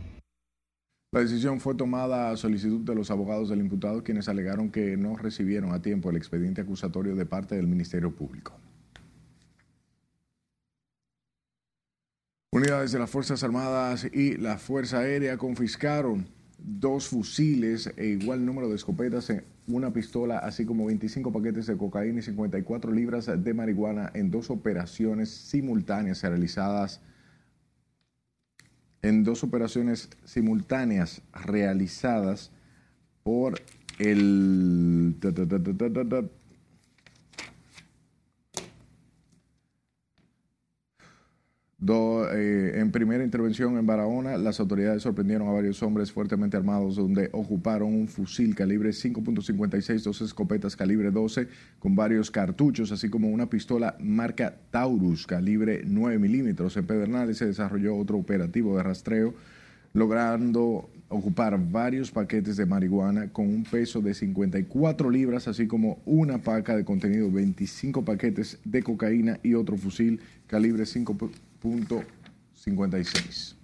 La 1.12 1.22
decisión 1.22 1.60
fue 1.60 1.75
tomada 1.75 2.32
a 2.32 2.38
solicitud 2.38 2.82
de 2.82 2.96
los 2.96 3.12
abogados 3.12 3.50
del 3.50 3.60
imputado, 3.60 4.03
quienes 4.03 4.27
alegaron 4.27 4.72
que 4.72 4.98
no 4.98 5.15
recibieron 5.15 5.72
a 5.72 5.82
tiempo 5.82 6.10
el 6.10 6.18
expediente 6.18 6.62
acusatorio 6.62 7.15
de 7.15 7.25
parte 7.25 7.56
del 7.56 7.68
Ministerio 7.68 8.13
Público. 8.13 8.53
Unidades 12.53 12.91
de 12.91 13.00
las 13.00 13.10
Fuerzas 13.10 13.43
Armadas 13.43 14.07
y 14.13 14.38
la 14.38 14.60
Fuerza 14.60 15.00
Aérea 15.00 15.38
confiscaron 15.38 16.29
dos 16.60 17.07
fusiles 17.07 17.91
e 17.98 18.05
igual 18.05 18.45
número 18.45 18.69
de 18.69 18.75
escopetas, 18.75 19.33
una 19.65 19.91
pistola, 19.91 20.38
así 20.38 20.63
como 20.63 20.86
25 20.86 21.33
paquetes 21.33 21.65
de 21.65 21.75
cocaína 21.75 22.19
y 22.19 22.22
54 22.22 22.91
libras 22.91 23.25
de 23.25 23.53
marihuana 23.55 24.12
en 24.13 24.29
dos 24.29 24.51
operaciones 24.51 25.31
simultáneas 25.31 26.22
realizadas 26.22 27.01
en 29.01 29.24
dos 29.24 29.43
operaciones 29.43 30.10
simultáneas 30.24 31.24
realizadas 31.33 32.51
por 33.24 33.60
el 33.98 35.15
Eh, 41.86 42.80
en 42.80 42.92
primera 42.92 43.24
intervención 43.24 43.78
en 43.78 43.86
Barahona, 43.86 44.38
las 44.38 44.60
autoridades 44.62 45.04
sorprendieron 45.04 45.50
a 45.50 45.52
varios 45.52 45.84
hombres 45.84 46.12
fuertemente 46.12 46.56
armados 46.56 46.96
donde 46.96 47.30
ocuparon 47.34 47.94
un 47.94 48.08
fusil 48.08 48.56
calibre 48.56 48.92
5.56, 48.92 50.04
dos 50.04 50.22
escopetas 50.22 50.78
calibre 50.78 51.12
12 51.12 51.48
con 51.80 51.96
varios 51.96 52.32
cartuchos, 52.32 52.92
así 52.94 53.10
como 53.10 53.30
una 53.30 53.50
pistola 53.50 53.98
marca 54.00 54.56
Taurus 54.72 55.28
calibre 55.28 55.82
9 55.86 56.20
milímetros. 56.20 56.78
En 56.78 56.86
Pedernales 56.86 57.38
se 57.38 57.48
desarrolló 57.48 57.98
otro 57.98 58.18
operativo 58.18 58.78
de 58.78 58.84
rastreo, 58.84 59.34
logrando 59.94 60.90
ocupar 61.10 61.60
varios 61.70 62.12
paquetes 62.12 62.56
de 62.56 62.66
marihuana 62.66 63.28
con 63.28 63.48
un 63.48 63.63
peso 63.63 64.00
de 64.00 64.13
54 64.13 65.10
libras, 65.10 65.50
así 65.50 65.68
como 65.68 66.00
una 66.06 66.38
paca 66.38 66.78
de 66.78 66.86
contenido, 66.86 67.30
25 67.30 68.06
paquetes 68.06 68.60
de 68.63 68.82
cocaína 68.82 69.40
y 69.44 69.54
otro 69.54 69.75
fusil 69.75 70.22
calibre 70.48 70.86
5 70.86 71.18
56. 72.53 73.55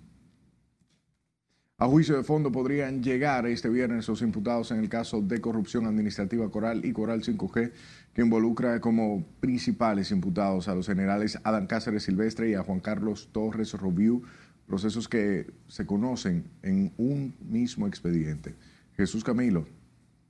A 1.78 1.88
juicio 1.88 2.18
de 2.18 2.24
fondo 2.24 2.52
podrían 2.52 3.02
llegar 3.04 3.46
este 3.48 3.70
viernes 3.70 4.08
los 4.08 4.22
imputados 4.22 4.72
en 4.72 4.80
el 4.80 4.90
caso 4.90 5.22
de 5.22 5.40
corrupción 5.40 5.86
administrativa 5.86 6.50
Coral 6.50 6.84
y 6.84 6.92
Coral 6.92 7.24
5G, 7.24 7.72
que 8.14 8.22
involucra 8.22 8.82
como 8.82 9.26
principales 9.40 10.12
imputados 10.12 10.68
a 10.68 10.76
los 10.76 10.88
generales 10.88 11.40
Adán 11.44 11.68
Cáceres 11.68 12.04
Silvestre 12.04 12.50
y 12.50 12.54
a 12.54 12.64
Juan 12.64 12.82
Carlos 12.82 13.30
Torres 13.32 13.74
Robiu, 13.74 14.24
procesos 14.68 15.08
que 15.08 15.48
se 15.68 15.86
conocen 15.86 16.46
en 16.64 16.94
un 16.98 17.36
mismo 17.40 17.88
expediente. 17.88 18.56
Jesús 18.98 19.24
Camilo, 19.24 19.66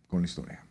con 0.08 0.22
la 0.22 0.28
historia. 0.28 0.69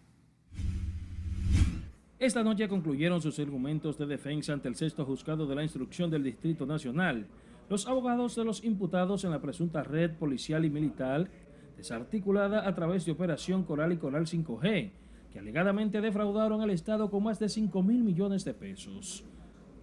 Esta 2.18 2.42
noche 2.42 2.66
concluyeron 2.66 3.22
sus 3.22 3.38
argumentos 3.38 3.96
de 3.96 4.04
defensa 4.04 4.52
ante 4.52 4.66
el 4.66 4.74
sexto 4.74 5.04
juzgado 5.04 5.46
de 5.46 5.54
la 5.54 5.62
instrucción 5.62 6.10
del 6.10 6.24
Distrito 6.24 6.66
Nacional. 6.66 7.28
Los 7.70 7.86
abogados 7.86 8.34
de 8.34 8.44
los 8.44 8.64
imputados 8.64 9.22
en 9.22 9.30
la 9.30 9.40
presunta 9.40 9.84
red 9.84 10.10
policial 10.16 10.64
y 10.64 10.70
militar, 10.70 11.30
desarticulada 11.76 12.66
a 12.66 12.74
través 12.74 13.06
de 13.06 13.12
Operación 13.12 13.62
Coral 13.62 13.92
y 13.92 13.98
Coral 13.98 14.26
5G, 14.26 14.90
que 15.32 15.38
alegadamente 15.38 16.00
defraudaron 16.00 16.60
al 16.60 16.70
Estado 16.70 17.08
con 17.08 17.22
más 17.22 17.38
de 17.38 17.48
5 17.48 17.84
mil 17.84 18.02
millones 18.02 18.44
de 18.44 18.52
pesos. 18.54 19.24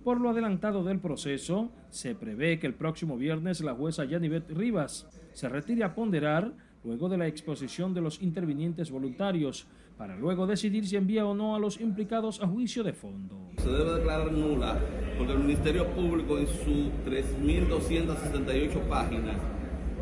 Por 0.04 0.20
lo 0.20 0.30
adelantado 0.30 0.84
del 0.84 1.00
proceso, 1.00 1.72
se 1.89 2.15
prevé 2.15 2.60
que 2.60 2.68
el 2.68 2.74
próximo 2.74 3.15
viernes 3.15 3.62
la 3.62 3.75
jueza 3.75 4.04
Yanivet 4.04 4.51
Rivas 4.51 5.08
se 5.32 5.48
retire 5.48 5.86
a 5.86 5.96
ponderar 5.96 6.51
luego 6.84 7.08
de 7.08 7.18
la 7.18 7.27
exposición 7.27 7.94
de 7.94 8.01
los 8.01 8.22
intervinientes 8.22 8.92
voluntarios 8.92 9.68
para 9.97 10.15
luego 10.15 10.45
decidir 10.45 10.87
si 10.87 10.95
envía 10.95 11.25
o 11.25 11.33
no 11.33 11.55
a 11.55 11.59
los 11.59 11.79
implicados 11.79 12.41
a 12.41 12.47
juicio 12.47 12.83
de 12.83 12.93
fondo. 12.93 13.51
Se 13.57 13.69
debe 13.69 13.95
declarar 13.95 14.31
nula 14.31 14.77
porque 15.17 15.33
el 15.33 15.39
Ministerio 15.39 15.87
Público 15.87 16.37
en 16.37 16.47
sus 16.47 16.91
3.268 17.05 18.79
páginas 18.89 19.37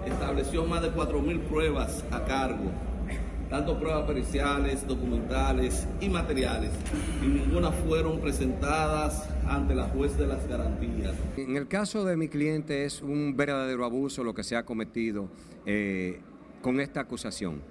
estableció 0.05 0.65
más 0.65 0.81
de 0.81 0.91
4.000 0.91 1.39
pruebas 1.41 2.03
a 2.11 2.25
cargo, 2.25 2.71
tanto 3.49 3.79
pruebas 3.79 4.05
periciales, 4.05 4.85
documentales 4.87 5.87
y 6.01 6.09
materiales, 6.09 6.71
y 7.23 7.27
ninguna 7.27 7.71
fueron 7.71 8.19
presentadas 8.19 9.29
ante 9.47 9.75
la 9.75 9.83
juez 9.85 10.17
de 10.17 10.27
las 10.27 10.47
garantías. 10.47 11.15
En 11.37 11.55
el 11.55 11.67
caso 11.67 12.03
de 12.03 12.17
mi 12.17 12.27
cliente 12.27 12.85
es 12.85 13.01
un 13.01 13.35
verdadero 13.37 13.85
abuso 13.85 14.23
lo 14.23 14.33
que 14.33 14.43
se 14.43 14.55
ha 14.55 14.65
cometido 14.65 15.29
eh, 15.65 16.19
con 16.61 16.79
esta 16.79 17.01
acusación. 17.01 17.61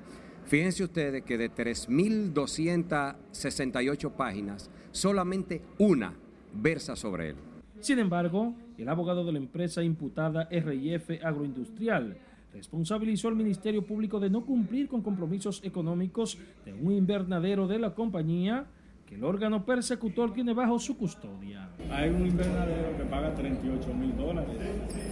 Fíjense 0.46 0.84
ustedes 0.84 1.22
que 1.22 1.38
de 1.38 1.50
3.268 1.50 4.12
páginas, 4.12 4.70
solamente 4.90 5.62
una 5.78 6.12
versa 6.52 6.94
sobre 6.96 7.30
él. 7.30 7.37
Sin 7.80 7.99
embargo, 7.99 8.54
el 8.78 8.88
abogado 8.88 9.25
de 9.25 9.32
la 9.32 9.38
empresa 9.38 9.82
imputada 9.82 10.49
RIF 10.50 11.25
Agroindustrial 11.25 12.16
responsabilizó 12.52 13.28
al 13.28 13.37
Ministerio 13.37 13.87
Público 13.87 14.20
de 14.20 14.30
no 14.30 14.44
cumplir 14.44 14.88
con 14.88 15.02
compromisos 15.02 15.62
económicos 15.64 16.38
de 16.64 16.75
un 16.75 16.92
invernadero 16.92 17.66
de 17.66 17.78
la 17.78 17.94
compañía 17.94 18.66
que 19.06 19.14
el 19.14 19.25
órgano 19.25 19.64
persecutor 19.64 20.32
tiene 20.32 20.52
bajo 20.52 20.78
su 20.78 20.96
custodia. 20.96 21.68
Hay 21.90 22.11
un 22.11 22.26
invernadero 22.26 22.96
que 22.96 23.04
paga 23.04 23.34
38 23.34 23.94
mil 23.94 24.16
dólares 24.16 24.56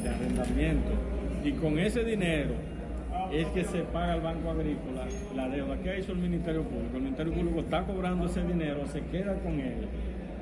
de 0.02 0.08
arrendamiento 0.08 0.90
y 1.44 1.52
con 1.52 1.78
ese 1.78 2.04
dinero 2.04 2.54
es 3.32 3.46
que 3.48 3.64
se 3.64 3.82
paga 3.84 4.14
al 4.14 4.20
Banco 4.20 4.50
Agrícola 4.50 5.06
la 5.34 5.48
deuda 5.48 5.80
que 5.80 6.00
hizo 6.00 6.12
el 6.12 6.18
Ministerio 6.18 6.62
Público. 6.64 6.96
El 6.96 7.02
Ministerio 7.02 7.32
Público 7.32 7.60
está 7.60 7.84
cobrando 7.84 8.26
ese 8.26 8.42
dinero, 8.42 8.86
se 8.86 9.02
queda 9.06 9.38
con 9.40 9.60
él. 9.60 9.88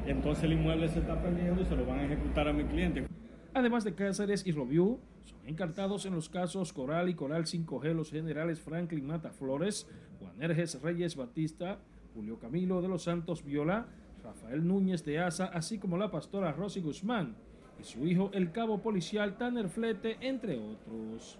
Entonces 0.06 0.44
el 0.44 0.54
inmueble 0.54 0.88
se 0.88 1.00
está 1.00 1.20
perdiendo 1.20 1.60
y 1.60 1.66
se 1.66 1.76
lo 1.76 1.84
van 1.84 1.98
a 1.98 2.04
ejecutar 2.04 2.48
a 2.48 2.52
mi 2.52 2.64
cliente. 2.64 3.06
Además 3.52 3.84
de 3.84 3.94
Cáceres 3.94 4.46
y 4.46 4.52
Robiú, 4.52 5.00
son 5.24 5.38
encartados 5.46 6.06
en 6.06 6.14
los 6.14 6.28
casos 6.30 6.72
Coral 6.72 7.10
y 7.10 7.14
Coral 7.14 7.44
5G 7.44 7.92
los 7.92 8.10
generales 8.10 8.60
Franklin 8.60 9.06
Mata 9.06 9.30
Flores, 9.30 9.86
Juan 10.20 10.42
Erges 10.42 10.80
Reyes 10.80 11.16
Batista, 11.16 11.78
Julio 12.14 12.38
Camilo 12.38 12.80
de 12.80 12.88
los 12.88 13.02
Santos 13.02 13.44
Viola, 13.44 13.86
Rafael 14.24 14.66
Núñez 14.66 15.04
de 15.04 15.18
Asa, 15.18 15.46
así 15.46 15.78
como 15.78 15.98
la 15.98 16.10
pastora 16.10 16.52
Rosy 16.52 16.80
Guzmán 16.80 17.36
y 17.78 17.84
su 17.84 18.06
hijo 18.06 18.30
el 18.32 18.50
cabo 18.50 18.78
policial 18.78 19.36
Tanner 19.36 19.68
Flete, 19.68 20.16
entre 20.20 20.58
otros. 20.58 21.38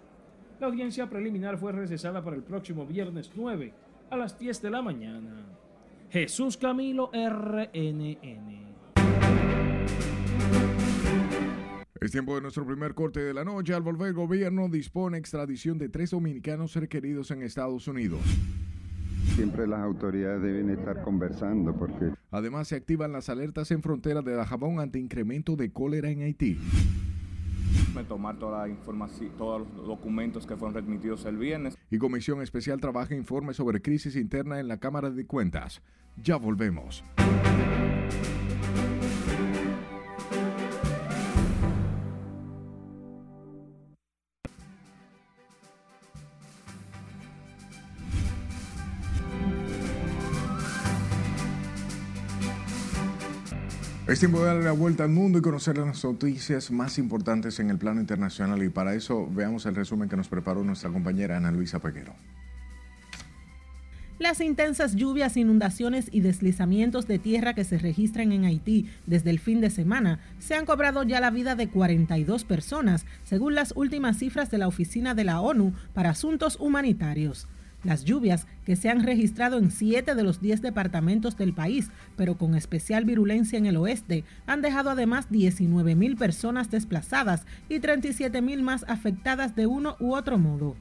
La 0.61 0.67
audiencia 0.67 1.09
preliminar 1.09 1.57
fue 1.57 1.71
recesada 1.71 2.23
para 2.23 2.35
el 2.35 2.43
próximo 2.43 2.85
viernes 2.85 3.31
9 3.37 3.73
a 4.11 4.17
las 4.17 4.37
10 4.37 4.61
de 4.61 4.71
la 4.71 4.83
mañana. 4.83 5.47
Jesús 6.11 6.57
Camilo 6.57 7.11
RNN. 7.13 8.69
Es 12.01 12.11
tiempo 12.11 12.35
de 12.35 12.41
nuestro 12.41 12.67
primer 12.67 12.95
corte 12.95 13.21
de 13.21 13.35
la 13.35 13.45
noche. 13.45 13.73
Al 13.73 13.83
volver, 13.83 14.09
el 14.09 14.15
gobierno 14.15 14.69
dispone 14.69 15.19
extradición 15.19 15.79
de 15.79 15.89
tres 15.89 16.11
dominicanos 16.11 16.75
requeridos 16.75 17.31
en 17.31 17.43
Estados 17.43 17.87
Unidos. 17.87 18.21
Siempre 19.37 19.69
las 19.69 19.81
autoridades 19.81 20.43
deben 20.43 20.71
estar 20.71 21.03
conversando 21.03 21.77
porque... 21.77 22.11
Además, 22.33 22.67
se 22.67 22.77
activan 22.77 23.13
las 23.13 23.29
alertas 23.29 23.71
en 23.71 23.83
frontera 23.83 24.23
de 24.23 24.33
Dajabón 24.35 24.81
ante 24.81 24.99
incremento 24.99 25.55
de 25.55 25.71
cólera 25.71 26.11
en 26.11 26.23
Haití. 26.23 26.59
Tomar 28.05 28.39
toda 28.39 28.63
la 28.63 28.69
información, 28.69 29.31
todos 29.37 29.67
los 29.77 29.87
documentos 29.87 30.47
que 30.47 30.57
fueron 30.57 30.75
remitidos 30.75 31.25
el 31.25 31.37
viernes. 31.37 31.77
Y 31.91 31.99
Comisión 31.99 32.43
Especial 32.43 32.81
trabaja 32.81 33.15
informe 33.15 33.55
sobre 33.55 33.81
crisis 33.81 34.17
interna 34.17 34.61
en 34.61 34.69
la 34.69 34.79
Cámara 34.79 35.11
de 35.11 35.27
Cuentas. 35.27 35.83
Ya 36.17 36.37
volvemos. 36.37 37.05
Es 54.09 54.21
tiempo 54.21 54.41
de 54.41 54.47
darle 54.47 54.65
la 54.65 54.73
vuelta 54.73 55.05
al 55.05 55.11
mundo 55.11 55.39
y 55.39 55.43
conocer 55.43 55.77
las 55.77 56.03
noticias 56.03 56.71
más 56.71 56.97
importantes 56.97 57.61
en 57.61 57.69
el 57.69 57.77
plano 57.77 58.01
internacional 58.01 58.63
y 58.63 58.71
para 58.71 58.95
eso 58.95 59.29
veamos 59.31 59.67
el 59.67 59.75
resumen 59.75 60.09
que 60.09 60.17
nos 60.17 60.29
preparó 60.29 60.65
nuestra 60.65 60.89
compañera 60.89 61.37
Ana 61.37 61.53
Luisa 61.53 61.79
Peguero. 61.79 62.15
Las 64.19 64.41
intensas 64.41 64.97
lluvias, 64.97 65.37
inundaciones 65.37 66.09
y 66.11 66.21
deslizamientos 66.21 67.07
de 67.07 67.19
tierra 67.19 67.53
que 67.53 67.65
se 67.65 67.77
registran 67.77 68.33
en 68.33 68.47
Haití 68.47 68.89
desde 69.05 69.29
el 69.29 69.41
fin 69.41 69.61
de 69.61 69.69
semana 69.69 70.21
se 70.39 70.55
han 70.55 70.65
cobrado 70.65 71.03
ya 71.03 71.21
la 71.21 71.31
vida 71.31 71.55
de 71.55 71.69
42 71.69 72.45
personas, 72.45 73.05
según 73.25 73.55
las 73.55 73.75
últimas 73.77 74.17
cifras 74.17 74.51
de 74.51 74.57
la 74.57 74.69
Oficina 74.69 75.15
de 75.15 75.25
la 75.25 75.43
ONU 75.43 75.75
para 75.93 76.11
Asuntos 76.11 76.57
Humanitarios. 76.59 77.47
Las 77.89 78.05
lluvias, 78.05 78.47
que 78.67 78.77
se 78.77 78.91
han 78.91 79.03
registrado 79.03 79.57
en 79.57 79.71
siete 79.71 80.15
de 80.15 80.23
los 80.23 80.43
diez 80.43 80.61
departamentos 80.61 81.39
del 81.39 81.55
país, 81.55 81.89
pero 82.17 82.37
con 82.37 82.55
especial 82.55 83.07
virulencia 83.07 83.57
en 83.57 83.65
el 83.65 83.79
oeste, 83.79 84.25
han 84.47 84.61
dejado 84.61 84.91
además 84.91 85.31
19 85.31 85.95
mil 85.95 86.19
personas 86.19 86.71
desplazadas 86.71 87.47
y 87.67 87.81
37 87.81 88.43
mil 88.43 88.63
más 88.63 88.85
afectadas 88.89 89.57
de 89.57 89.67
uno 89.67 89.97
u 90.01 90.15
otro 90.15 90.37
modo. 90.37 90.77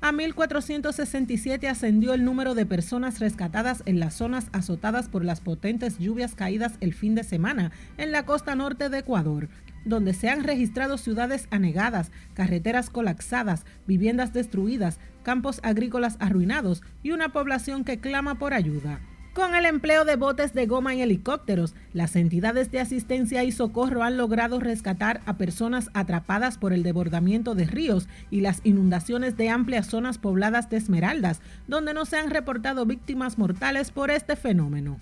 A 0.00 0.12
1.467 0.12 1.68
ascendió 1.68 2.14
el 2.14 2.24
número 2.24 2.54
de 2.54 2.64
personas 2.64 3.18
rescatadas 3.18 3.82
en 3.84 4.00
las 4.00 4.14
zonas 4.14 4.48
azotadas 4.52 5.10
por 5.10 5.26
las 5.26 5.42
potentes 5.42 5.98
lluvias 5.98 6.34
caídas 6.34 6.78
el 6.80 6.94
fin 6.94 7.14
de 7.14 7.22
semana 7.22 7.70
en 7.98 8.12
la 8.12 8.24
costa 8.24 8.54
norte 8.54 8.88
de 8.88 9.00
Ecuador, 9.00 9.50
donde 9.86 10.14
se 10.14 10.28
han 10.28 10.42
registrado 10.44 10.98
ciudades 10.98 11.46
anegadas, 11.50 12.10
carreteras 12.34 12.90
colapsadas, 12.90 13.64
viviendas 13.86 14.32
destruidas, 14.32 14.98
campos 15.26 15.58
agrícolas 15.64 16.18
arruinados 16.20 16.84
y 17.02 17.10
una 17.10 17.30
población 17.30 17.82
que 17.82 17.98
clama 17.98 18.36
por 18.36 18.54
ayuda. 18.54 19.00
Con 19.34 19.56
el 19.56 19.66
empleo 19.66 20.04
de 20.04 20.14
botes 20.14 20.54
de 20.54 20.66
goma 20.66 20.94
y 20.94 21.02
helicópteros, 21.02 21.74
las 21.92 22.14
entidades 22.14 22.70
de 22.70 22.78
asistencia 22.78 23.42
y 23.42 23.50
socorro 23.50 24.04
han 24.04 24.16
logrado 24.16 24.60
rescatar 24.60 25.22
a 25.26 25.36
personas 25.36 25.90
atrapadas 25.94 26.58
por 26.58 26.72
el 26.72 26.84
desbordamiento 26.84 27.56
de 27.56 27.64
ríos 27.64 28.08
y 28.30 28.40
las 28.40 28.60
inundaciones 28.62 29.36
de 29.36 29.50
amplias 29.50 29.88
zonas 29.88 30.18
pobladas 30.18 30.70
de 30.70 30.76
esmeraldas, 30.76 31.40
donde 31.66 31.92
no 31.92 32.04
se 32.04 32.18
han 32.18 32.30
reportado 32.30 32.86
víctimas 32.86 33.36
mortales 33.36 33.90
por 33.90 34.12
este 34.12 34.36
fenómeno. 34.36 35.00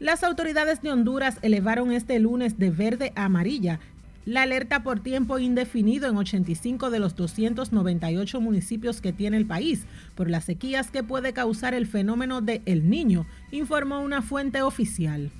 Las 0.00 0.24
autoridades 0.24 0.80
de 0.80 0.90
Honduras 0.90 1.36
elevaron 1.42 1.92
este 1.92 2.18
lunes 2.18 2.58
de 2.58 2.70
verde 2.70 3.12
a 3.16 3.26
amarilla 3.26 3.80
la 4.24 4.42
alerta 4.42 4.82
por 4.82 5.00
tiempo 5.00 5.38
indefinido 5.38 6.08
en 6.08 6.16
85 6.16 6.90
de 6.90 6.98
los 6.98 7.16
298 7.16 8.40
municipios 8.40 9.00
que 9.00 9.12
tiene 9.12 9.36
el 9.36 9.46
país 9.46 9.86
por 10.14 10.28
las 10.30 10.44
sequías 10.44 10.90
que 10.90 11.02
puede 11.02 11.32
causar 11.32 11.74
el 11.74 11.86
fenómeno 11.86 12.40
de 12.40 12.62
El 12.66 12.90
Niño, 12.90 13.26
informó 13.50 14.00
una 14.00 14.22
fuente 14.22 14.62
oficial. 14.62 15.30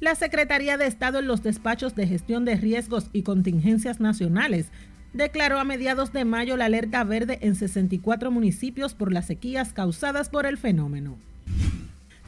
La 0.00 0.14
Secretaría 0.14 0.78
de 0.78 0.86
Estado 0.86 1.18
en 1.18 1.26
los 1.26 1.42
despachos 1.42 1.94
de 1.94 2.06
gestión 2.06 2.44
de 2.44 2.56
riesgos 2.56 3.10
y 3.12 3.22
contingencias 3.22 4.00
nacionales 4.00 4.70
declaró 5.12 5.58
a 5.58 5.64
mediados 5.64 6.12
de 6.12 6.24
mayo 6.24 6.56
la 6.56 6.66
alerta 6.66 7.04
verde 7.04 7.38
en 7.42 7.54
64 7.54 8.30
municipios 8.30 8.94
por 8.94 9.12
las 9.12 9.26
sequías 9.26 9.72
causadas 9.72 10.28
por 10.28 10.46
el 10.46 10.56
fenómeno. 10.56 11.18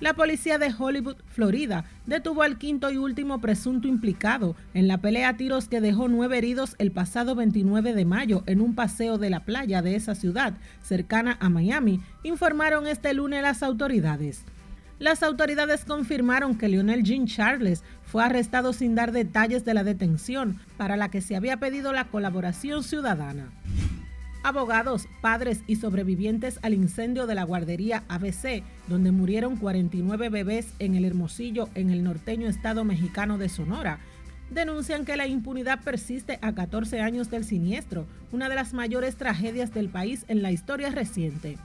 La 0.03 0.15
policía 0.15 0.59
de 0.59 0.75
Hollywood, 0.77 1.15
Florida, 1.29 1.85
detuvo 2.07 2.43
al 2.43 2.59
quinto 2.59 2.91
y 2.91 2.97
último 2.97 3.41
presunto 3.41 3.87
implicado 3.87 4.57
en 4.75 4.89
la 4.89 4.99
pelea 4.99 5.29
a 5.29 5.37
tiros 5.37 5.69
que 5.69 5.81
dejó 5.81 6.09
nueve 6.09 6.39
heridos 6.39 6.75
el 6.79 6.91
pasado 6.91 7.37
29 7.37 7.95
de 7.95 8.05
mayo 8.05 8.43
en 8.47 8.61
un 8.61 8.75
paseo 8.75 9.17
de 9.17 9.31
la 9.31 9.45
playa 9.45 9.81
de 9.81 9.95
esa 9.95 10.17
ciudad, 10.17 10.55
cercana 10.83 11.37
a 11.39 11.49
Miami, 11.51 12.01
informaron 12.25 12.89
este 12.89 13.15
lunes 13.15 13.43
las 13.43 13.63
autoridades. 13.63 14.45
Las 14.99 15.23
autoridades 15.23 15.85
confirmaron 15.85 16.59
que 16.59 16.67
Lionel 16.67 17.05
Jean 17.05 17.29
Charles 17.29 17.85
fue 18.05 18.25
arrestado 18.25 18.73
sin 18.73 18.97
dar 18.97 19.13
detalles 19.13 19.65
de 19.65 19.75
la 19.75 19.85
detención, 19.85 20.59
para 20.79 20.97
la 20.97 21.13
que 21.13 21.21
se 21.21 21.37
había 21.37 21.59
pedido 21.59 21.93
la 21.93 22.09
colaboración 22.09 22.83
ciudadana. 22.83 23.53
Abogados, 24.45 25.07
padres 25.21 25.63
y 25.69 25.77
sobrevivientes 25.77 26.59
al 26.63 26.75
incendio 26.75 27.29
de 27.29 27.37
la 27.37 27.45
guardería 27.45 28.03
ABC, 28.09 28.65
donde 28.89 29.13
murieron 29.13 29.57
49 29.57 30.31
bebés 30.31 30.75
en 30.81 30.97
el 30.97 31.05
Hermosillo, 31.05 31.69
en 31.77 31.91
el 31.91 32.03
norteño 32.03 32.49
estado 32.49 32.85
mexicano 32.85 33.39
de 33.39 33.49
Sonora, 33.49 34.01
denuncian 34.51 35.05
que 35.05 35.17
la 35.17 35.29
impunidad 35.29 35.81
persiste 35.83 36.41
a 36.43 36.55
14 36.55 37.01
años 37.01 37.31
del 37.31 37.45
siniestro, 37.45 38.07
una 38.33 38.49
de 38.49 38.57
las 38.57 38.75
mayores 38.75 39.17
tragedias 39.17 39.73
del 39.73 39.89
país 39.89 40.25
en 40.27 40.43
la 40.43 40.51
historia 40.51 40.91
reciente. 40.91 41.57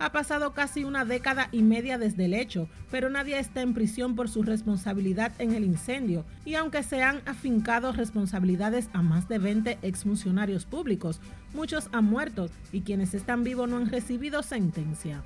Ha 0.00 0.12
pasado 0.12 0.54
casi 0.54 0.82
una 0.84 1.04
década 1.04 1.50
y 1.52 1.60
media 1.60 1.98
desde 1.98 2.24
el 2.24 2.32
hecho, 2.32 2.70
pero 2.90 3.10
nadie 3.10 3.38
está 3.38 3.60
en 3.60 3.74
prisión 3.74 4.16
por 4.16 4.30
su 4.30 4.42
responsabilidad 4.42 5.30
en 5.38 5.52
el 5.52 5.62
incendio, 5.62 6.24
y 6.46 6.54
aunque 6.54 6.82
se 6.82 7.02
han 7.02 7.20
afincado 7.26 7.92
responsabilidades 7.92 8.88
a 8.94 9.02
más 9.02 9.28
de 9.28 9.38
20 9.38 9.78
exfuncionarios 9.82 10.64
públicos, 10.64 11.20
muchos 11.52 11.90
han 11.92 12.06
muerto 12.06 12.48
y 12.72 12.80
quienes 12.80 13.12
están 13.12 13.44
vivos 13.44 13.68
no 13.68 13.76
han 13.76 13.90
recibido 13.90 14.42
sentencia. 14.42 15.22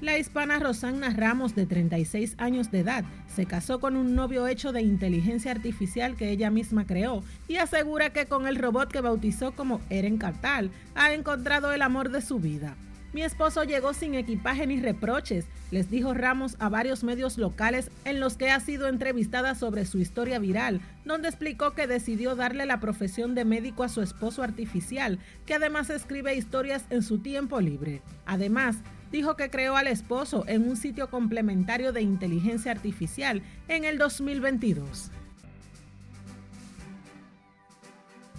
La 0.00 0.16
hispana 0.16 0.58
Rosanna 0.58 1.10
Ramos, 1.10 1.54
de 1.54 1.66
36 1.66 2.36
años 2.38 2.70
de 2.70 2.78
edad, 2.78 3.04
se 3.28 3.44
casó 3.44 3.78
con 3.78 3.96
un 3.96 4.14
novio 4.14 4.46
hecho 4.46 4.72
de 4.72 4.80
inteligencia 4.80 5.52
artificial 5.52 6.16
que 6.16 6.30
ella 6.30 6.48
misma 6.48 6.86
creó 6.86 7.22
y 7.46 7.56
asegura 7.56 8.10
que 8.10 8.24
con 8.24 8.46
el 8.46 8.56
robot 8.56 8.90
que 8.90 9.02
bautizó 9.02 9.52
como 9.52 9.82
Eren 9.90 10.16
Cartal 10.16 10.70
ha 10.94 11.12
encontrado 11.12 11.72
el 11.72 11.82
amor 11.82 12.08
de 12.10 12.22
su 12.22 12.38
vida. 12.38 12.74
Mi 13.12 13.22
esposo 13.22 13.64
llegó 13.64 13.92
sin 13.92 14.14
equipaje 14.14 14.68
ni 14.68 14.80
reproches, 14.80 15.46
les 15.72 15.90
dijo 15.90 16.14
Ramos 16.14 16.54
a 16.60 16.68
varios 16.68 17.02
medios 17.02 17.38
locales 17.38 17.90
en 18.04 18.20
los 18.20 18.36
que 18.36 18.50
ha 18.50 18.60
sido 18.60 18.86
entrevistada 18.86 19.56
sobre 19.56 19.84
su 19.84 19.98
historia 19.98 20.38
viral, 20.38 20.80
donde 21.04 21.28
explicó 21.28 21.72
que 21.72 21.88
decidió 21.88 22.36
darle 22.36 22.66
la 22.66 22.78
profesión 22.78 23.34
de 23.34 23.44
médico 23.44 23.82
a 23.82 23.88
su 23.88 24.00
esposo 24.00 24.44
artificial, 24.44 25.18
que 25.44 25.54
además 25.54 25.90
escribe 25.90 26.36
historias 26.36 26.84
en 26.90 27.02
su 27.02 27.18
tiempo 27.18 27.60
libre. 27.60 28.00
Además, 28.26 28.76
dijo 29.10 29.34
que 29.34 29.50
creó 29.50 29.76
al 29.76 29.88
esposo 29.88 30.44
en 30.46 30.68
un 30.68 30.76
sitio 30.76 31.10
complementario 31.10 31.92
de 31.92 32.02
inteligencia 32.02 32.70
artificial 32.70 33.42
en 33.66 33.84
el 33.84 33.98
2022. 33.98 35.10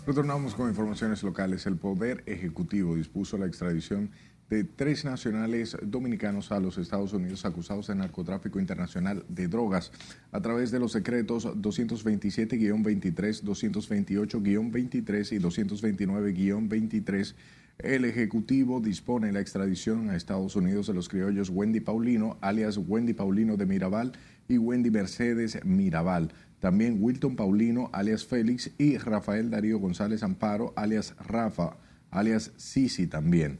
Retornamos 0.05 0.55
con 0.55 0.67
informaciones 0.67 1.21
locales. 1.21 1.67
El 1.67 1.77
Poder 1.77 2.23
Ejecutivo 2.25 2.95
dispuso 2.95 3.37
la 3.37 3.45
extradición 3.45 4.09
de 4.51 4.63
tres 4.65 5.05
nacionales 5.05 5.77
dominicanos 5.81 6.51
a 6.51 6.59
los 6.59 6.77
Estados 6.77 7.13
Unidos 7.13 7.45
acusados 7.45 7.87
de 7.87 7.95
narcotráfico 7.95 8.59
internacional 8.59 9.23
de 9.29 9.47
drogas 9.47 9.93
a 10.33 10.41
través 10.41 10.71
de 10.71 10.79
los 10.79 10.91
secretos 10.91 11.45
227-23, 11.45 13.43
228-23 13.43 15.31
y 15.31 15.39
229-23. 15.39 17.33
El 17.79 18.03
Ejecutivo 18.03 18.81
dispone 18.81 19.31
la 19.31 19.39
extradición 19.39 20.09
a 20.09 20.17
Estados 20.17 20.57
Unidos 20.57 20.87
de 20.87 20.95
los 20.95 21.07
criollos 21.07 21.49
Wendy 21.49 21.79
Paulino, 21.79 22.37
alias 22.41 22.77
Wendy 22.77 23.13
Paulino 23.13 23.55
de 23.55 23.65
Mirabal, 23.65 24.11
y 24.49 24.57
Wendy 24.57 24.91
Mercedes 24.91 25.63
Mirabal. 25.63 26.33
También 26.59 26.97
Wilton 26.99 27.37
Paulino, 27.37 27.89
alias 27.93 28.25
Félix, 28.25 28.71
y 28.77 28.97
Rafael 28.97 29.49
Darío 29.49 29.79
González 29.79 30.23
Amparo, 30.23 30.73
alias 30.75 31.15
Rafa, 31.25 31.77
alias 32.11 32.51
Sisi 32.57 33.07
también 33.07 33.57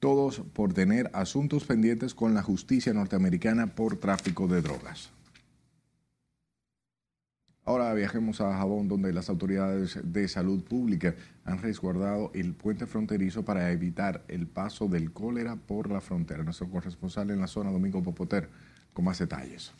todos 0.00 0.42
por 0.52 0.72
tener 0.72 1.10
asuntos 1.12 1.64
pendientes 1.64 2.14
con 2.14 2.34
la 2.34 2.42
justicia 2.42 2.92
norteamericana 2.92 3.74
por 3.74 3.96
tráfico 3.96 4.46
de 4.46 4.62
drogas. 4.62 5.10
Ahora 7.68 7.92
viajemos 7.92 8.40
a 8.40 8.56
Jabón, 8.56 8.88
donde 8.88 9.12
las 9.12 9.28
autoridades 9.28 9.98
de 10.02 10.26
salud 10.26 10.62
pública 10.62 11.14
han 11.44 11.58
resguardado 11.58 12.30
el 12.32 12.54
puente 12.54 12.86
fronterizo 12.86 13.44
para 13.44 13.70
evitar 13.70 14.24
el 14.28 14.46
paso 14.46 14.88
del 14.88 15.12
cólera 15.12 15.56
por 15.56 15.90
la 15.90 16.00
frontera. 16.00 16.42
Nuestro 16.42 16.70
corresponsal 16.70 17.30
en 17.30 17.40
la 17.40 17.46
zona, 17.46 17.70
Domingo 17.70 18.02
Popoter, 18.02 18.48
con 18.94 19.04
más 19.04 19.18
detalles. 19.18 19.74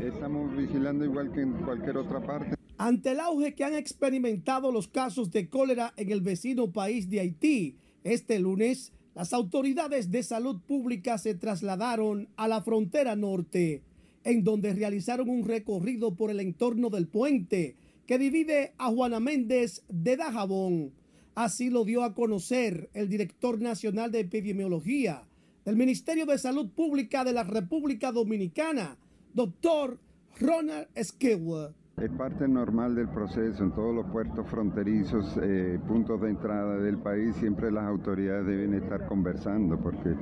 Estamos 0.00 0.56
vigilando 0.56 1.04
igual 1.04 1.32
que 1.32 1.40
en 1.40 1.54
cualquier 1.54 1.96
otra 1.96 2.20
parte. 2.20 2.54
Ante 2.78 3.10
el 3.10 3.18
auge 3.18 3.56
que 3.56 3.64
han 3.64 3.74
experimentado 3.74 4.70
los 4.70 4.86
casos 4.86 5.32
de 5.32 5.48
cólera 5.48 5.92
en 5.96 6.12
el 6.12 6.20
vecino 6.20 6.70
país 6.70 7.10
de 7.10 7.18
Haití, 7.18 7.78
este 8.12 8.38
lunes, 8.38 8.92
las 9.14 9.32
autoridades 9.32 10.10
de 10.10 10.22
salud 10.22 10.60
pública 10.66 11.18
se 11.18 11.34
trasladaron 11.34 12.28
a 12.36 12.48
la 12.48 12.62
frontera 12.62 13.16
norte, 13.16 13.82
en 14.24 14.44
donde 14.44 14.74
realizaron 14.74 15.28
un 15.28 15.44
recorrido 15.44 16.14
por 16.14 16.30
el 16.30 16.40
entorno 16.40 16.90
del 16.90 17.06
puente 17.06 17.76
que 18.06 18.18
divide 18.18 18.72
a 18.78 18.90
Juana 18.90 19.20
Méndez 19.20 19.82
de 19.88 20.16
Dajabón. 20.16 20.92
Así 21.34 21.70
lo 21.70 21.84
dio 21.84 22.02
a 22.02 22.14
conocer 22.14 22.88
el 22.94 23.08
director 23.08 23.60
nacional 23.60 24.12
de 24.12 24.20
epidemiología 24.20 25.26
del 25.64 25.76
Ministerio 25.76 26.26
de 26.26 26.38
Salud 26.38 26.70
Pública 26.70 27.24
de 27.24 27.32
la 27.32 27.42
República 27.42 28.12
Dominicana, 28.12 28.96
doctor 29.34 29.98
Ronald 30.38 30.88
Esquewa. 30.94 31.74
Es 32.02 32.10
parte 32.10 32.46
normal 32.46 32.94
del 32.94 33.08
proceso 33.08 33.64
en 33.64 33.72
todos 33.72 33.94
los 33.94 34.04
puertos 34.12 34.46
fronterizos, 34.50 35.34
eh, 35.42 35.78
puntos 35.88 36.20
de 36.20 36.28
entrada 36.28 36.76
del 36.76 36.98
país, 36.98 37.34
siempre 37.36 37.72
las 37.72 37.84
autoridades 37.84 38.46
deben 38.46 38.74
estar 38.74 39.06
conversando 39.06 39.80
porque 39.80 40.14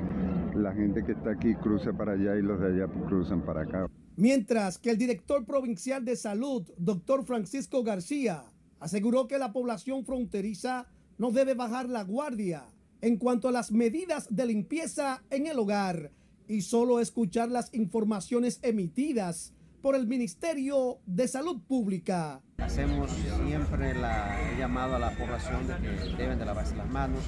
la 0.55 0.73
gente 0.73 1.05
que 1.05 1.13
está 1.13 1.33
aquí 1.33 1.53
cruza 1.57 1.93
para 1.93 2.13
allá 2.13 2.37
y 2.37 2.43
los 2.43 2.61
de 2.61 2.69
allá 2.69 2.87
cruzan 3.09 3.45
para 3.45 3.63
acá. 3.63 3.91
Mientras 4.15 4.79
que 4.79 4.91
el 4.91 4.99
director 4.99 5.45
provincial 5.45 6.05
de 6.05 6.15
salud, 6.15 6.63
doctor 6.79 7.25
Francisco 7.25 7.83
García, 7.83 8.45
aseguró 8.79 9.27
que 9.27 9.39
la 9.39 9.53
población 9.53 10.05
fronteriza 10.05 10.87
no 11.19 11.33
debe 11.33 11.55
bajar 11.55 11.89
la 11.89 12.05
guardia 12.05 12.67
en 13.01 13.17
cuanto 13.17 13.49
a 13.49 13.53
las 13.53 13.73
medidas 13.73 14.29
de 14.31 14.47
limpieza 14.47 15.25
en 15.29 15.49
el 15.49 15.59
hogar 15.59 16.13
y 16.47 16.61
solo 16.61 17.01
escuchar 17.01 17.51
las 17.51 17.75
informaciones 17.75 18.61
emitidas 18.63 19.53
por 19.85 19.97
el 19.97 20.07
Ministerio 20.07 21.01
de 21.05 21.29
Salud 21.29 21.61
Pública. 21.68 22.40
Hacemos 22.57 23.11
siempre 23.47 23.90
el 23.90 24.59
llamado 24.59 24.97
a 24.97 24.99
la 24.99 25.11
población 25.14 25.68
de 25.68 25.75
que 25.75 26.16
deben 26.16 26.38
de 26.38 26.47
lavarse 26.47 26.75
las 26.75 26.88
manos 26.88 27.20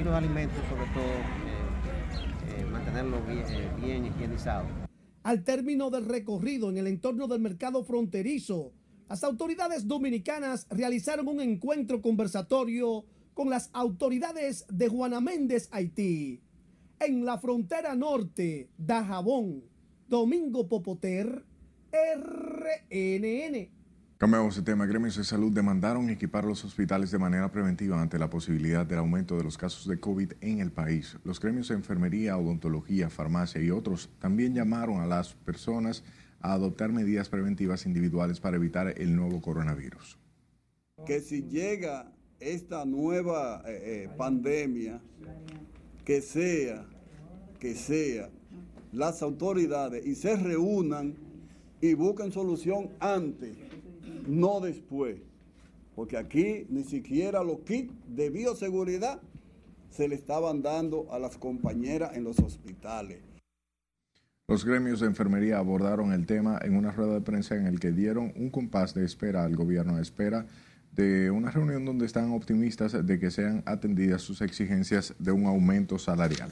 y 0.00 0.02
los 0.02 0.14
alimentos 0.14 0.56
sobre 0.70 0.86
todo 0.94 1.04
eh, 1.04 2.62
eh, 2.62 2.64
mantenerlos 2.64 3.20
bien, 3.26 3.44
eh, 3.50 3.68
bien 3.84 4.06
higienizados. 4.06 4.66
Al 5.24 5.44
término 5.44 5.90
del 5.90 6.06
recorrido 6.06 6.70
en 6.70 6.78
el 6.78 6.86
entorno 6.86 7.28
del 7.28 7.42
mercado 7.42 7.84
fronterizo, 7.84 8.72
las 9.06 9.22
autoridades 9.22 9.86
dominicanas 9.86 10.66
realizaron 10.70 11.28
un 11.28 11.42
encuentro 11.42 12.00
conversatorio 12.00 13.04
con 13.34 13.50
las 13.50 13.68
autoridades 13.74 14.64
de 14.70 14.88
Juana 14.88 15.20
Méndez, 15.20 15.68
Haití. 15.70 16.40
En 16.98 17.26
la 17.26 17.36
frontera 17.36 17.94
norte, 17.94 18.70
Dajabón, 18.78 19.64
Domingo 20.08 20.66
Popoter, 20.66 21.44
RNN. 21.92 23.80
Cambiamos 24.20 24.54
de 24.54 24.62
tema. 24.62 24.84
Gremios 24.84 25.16
de 25.16 25.24
salud 25.24 25.50
demandaron 25.50 26.10
equipar 26.10 26.44
los 26.44 26.62
hospitales 26.64 27.10
de 27.10 27.18
manera 27.18 27.50
preventiva 27.50 28.00
ante 28.00 28.18
la 28.18 28.28
posibilidad 28.28 28.84
del 28.84 28.98
aumento 28.98 29.36
de 29.36 29.44
los 29.44 29.56
casos 29.56 29.88
de 29.88 29.98
COVID 29.98 30.32
en 30.42 30.60
el 30.60 30.70
país. 30.70 31.16
Los 31.24 31.40
gremios 31.40 31.68
de 31.68 31.76
enfermería, 31.76 32.36
odontología, 32.36 33.08
farmacia 33.08 33.62
y 33.62 33.70
otros 33.70 34.10
también 34.18 34.54
llamaron 34.54 35.00
a 35.00 35.06
las 35.06 35.32
personas 35.32 36.04
a 36.40 36.52
adoptar 36.52 36.92
medidas 36.92 37.30
preventivas 37.30 37.86
individuales 37.86 38.40
para 38.40 38.56
evitar 38.56 38.92
el 39.00 39.16
nuevo 39.16 39.40
coronavirus. 39.40 40.18
Que 41.06 41.20
si 41.20 41.44
llega 41.44 42.12
esta 42.40 42.84
nueva 42.84 43.62
eh, 43.66 44.04
eh, 44.04 44.10
pandemia, 44.18 45.00
que 46.04 46.20
sea, 46.20 46.86
que 47.58 47.74
sea, 47.74 48.28
las 48.92 49.22
autoridades 49.22 50.04
y 50.04 50.14
se 50.14 50.36
reúnan 50.36 51.29
y 51.80 51.94
busquen 51.94 52.32
solución 52.32 52.90
antes 53.00 53.56
no 54.26 54.60
después. 54.60 55.16
Porque 55.94 56.16
aquí 56.16 56.66
ni 56.68 56.84
siquiera 56.84 57.42
los 57.42 57.60
kits 57.60 57.92
de 58.08 58.30
bioseguridad 58.30 59.20
se 59.90 60.08
le 60.08 60.14
estaban 60.14 60.62
dando 60.62 61.12
a 61.12 61.18
las 61.18 61.36
compañeras 61.36 62.16
en 62.16 62.24
los 62.24 62.38
hospitales. 62.38 63.18
Los 64.48 64.64
gremios 64.64 65.00
de 65.00 65.06
enfermería 65.06 65.58
abordaron 65.58 66.12
el 66.12 66.26
tema 66.26 66.58
en 66.62 66.76
una 66.76 66.90
rueda 66.90 67.14
de 67.14 67.20
prensa 67.20 67.54
en 67.56 67.66
el 67.66 67.78
que 67.78 67.92
dieron 67.92 68.32
un 68.36 68.50
compás 68.50 68.94
de 68.94 69.04
espera 69.04 69.44
al 69.44 69.54
gobierno 69.54 69.96
a 69.96 70.00
espera 70.00 70.46
de 70.92 71.30
una 71.30 71.50
reunión 71.50 71.84
donde 71.84 72.06
están 72.06 72.32
optimistas 72.32 73.06
de 73.06 73.18
que 73.18 73.30
sean 73.30 73.62
atendidas 73.64 74.22
sus 74.22 74.40
exigencias 74.40 75.14
de 75.18 75.30
un 75.30 75.46
aumento 75.46 75.98
salarial. 75.98 76.50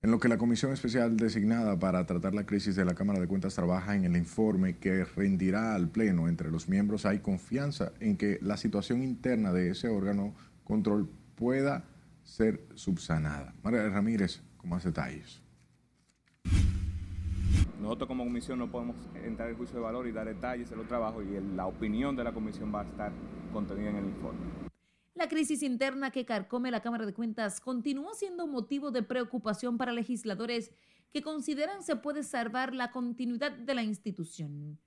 En 0.00 0.12
lo 0.12 0.20
que 0.20 0.28
la 0.28 0.38
comisión 0.38 0.72
especial 0.72 1.16
designada 1.16 1.76
para 1.76 2.06
tratar 2.06 2.32
la 2.32 2.46
crisis 2.46 2.76
de 2.76 2.84
la 2.84 2.94
Cámara 2.94 3.18
de 3.18 3.26
Cuentas 3.26 3.56
trabaja 3.56 3.96
en 3.96 4.04
el 4.04 4.16
informe 4.16 4.76
que 4.76 5.04
rendirá 5.04 5.74
al 5.74 5.88
Pleno 5.88 6.28
entre 6.28 6.52
los 6.52 6.68
miembros, 6.68 7.04
hay 7.04 7.18
confianza 7.18 7.90
en 7.98 8.16
que 8.16 8.38
la 8.40 8.56
situación 8.56 9.02
interna 9.02 9.52
de 9.52 9.70
ese 9.70 9.88
órgano 9.88 10.36
control 10.62 11.10
pueda 11.34 11.82
ser 12.22 12.64
subsanada. 12.76 13.52
María 13.64 13.88
Ramírez, 13.88 14.40
con 14.56 14.70
más 14.70 14.84
detalles. 14.84 15.42
Nosotros 17.80 18.06
como 18.06 18.22
comisión 18.22 18.60
no 18.60 18.70
podemos 18.70 18.94
entrar 19.24 19.50
en 19.50 19.56
juicio 19.56 19.78
de 19.78 19.82
valor 19.82 20.06
y 20.06 20.12
dar 20.12 20.28
detalles 20.28 20.70
de 20.70 20.76
los 20.76 20.86
trabajos 20.86 21.24
y 21.24 21.56
la 21.56 21.66
opinión 21.66 22.14
de 22.14 22.22
la 22.22 22.32
comisión 22.32 22.72
va 22.72 22.82
a 22.82 22.84
estar 22.84 23.10
contenida 23.52 23.90
en 23.90 23.96
el 23.96 24.04
informe. 24.04 24.67
La 25.18 25.28
crisis 25.28 25.64
interna 25.64 26.12
que 26.12 26.24
carcome 26.24 26.70
la 26.70 26.80
Cámara 26.80 27.04
de 27.04 27.12
Cuentas 27.12 27.60
continúa 27.60 28.14
siendo 28.14 28.46
motivo 28.46 28.92
de 28.92 29.02
preocupación 29.02 29.76
para 29.76 29.90
legisladores 29.90 30.70
que 31.12 31.22
consideran 31.22 31.82
se 31.82 31.96
puede 31.96 32.22
salvar 32.22 32.72
la 32.72 32.92
continuidad 32.92 33.50
de 33.50 33.74
la 33.74 33.82
institución. 33.82 34.78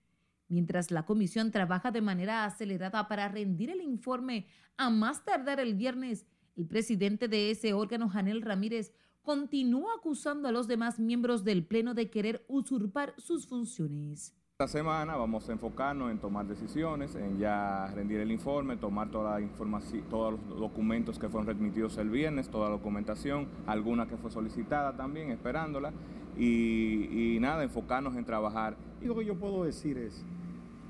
Mientras 0.47 0.89
la 0.89 1.03
comisión 1.03 1.51
trabaja 1.51 1.91
de 1.91 1.99
manera 1.99 2.45
acelerada 2.45 3.09
para 3.09 3.27
rendir 3.27 3.71
el 3.71 3.81
informe 3.81 4.47
a 4.77 4.89
más 4.89 5.25
tardar 5.25 5.59
el 5.59 5.75
viernes, 5.75 6.25
el 6.55 6.65
presidente 6.65 7.27
de 7.27 7.51
ese 7.51 7.73
órgano, 7.73 8.07
Janel 8.07 8.41
Ramírez, 8.41 8.93
continúa 9.23 9.95
acusando 9.97 10.47
a 10.47 10.53
los 10.53 10.65
demás 10.65 10.97
miembros 10.97 11.43
del 11.43 11.65
Pleno 11.65 11.93
de 11.93 12.09
querer 12.09 12.45
usurpar 12.47 13.15
sus 13.17 13.47
funciones. 13.47 14.33
Esta 14.61 14.77
semana 14.77 15.15
vamos 15.15 15.49
a 15.49 15.53
enfocarnos 15.53 16.11
en 16.11 16.19
tomar 16.19 16.45
decisiones, 16.45 17.15
en 17.15 17.39
ya 17.39 17.87
rendir 17.95 18.19
el 18.19 18.31
informe, 18.31 18.77
tomar 18.77 19.09
toda 19.09 19.31
la 19.31 19.41
información, 19.41 20.03
todos 20.07 20.37
los 20.47 20.59
documentos 20.59 21.17
que 21.17 21.27
fueron 21.29 21.47
remitidos 21.47 21.97
el 21.97 22.11
viernes, 22.11 22.47
toda 22.47 22.65
la 22.65 22.75
documentación, 22.75 23.47
alguna 23.65 24.07
que 24.07 24.17
fue 24.17 24.29
solicitada 24.29 24.95
también, 24.95 25.31
esperándola, 25.31 25.91
y, 26.37 27.39
nada, 27.41 27.63
enfocarnos 27.63 28.15
en 28.15 28.23
trabajar. 28.23 28.77
Y 29.01 29.05
lo 29.05 29.15
que 29.15 29.25
yo 29.25 29.33
puedo 29.33 29.63
decir 29.63 29.97
es, 29.97 30.23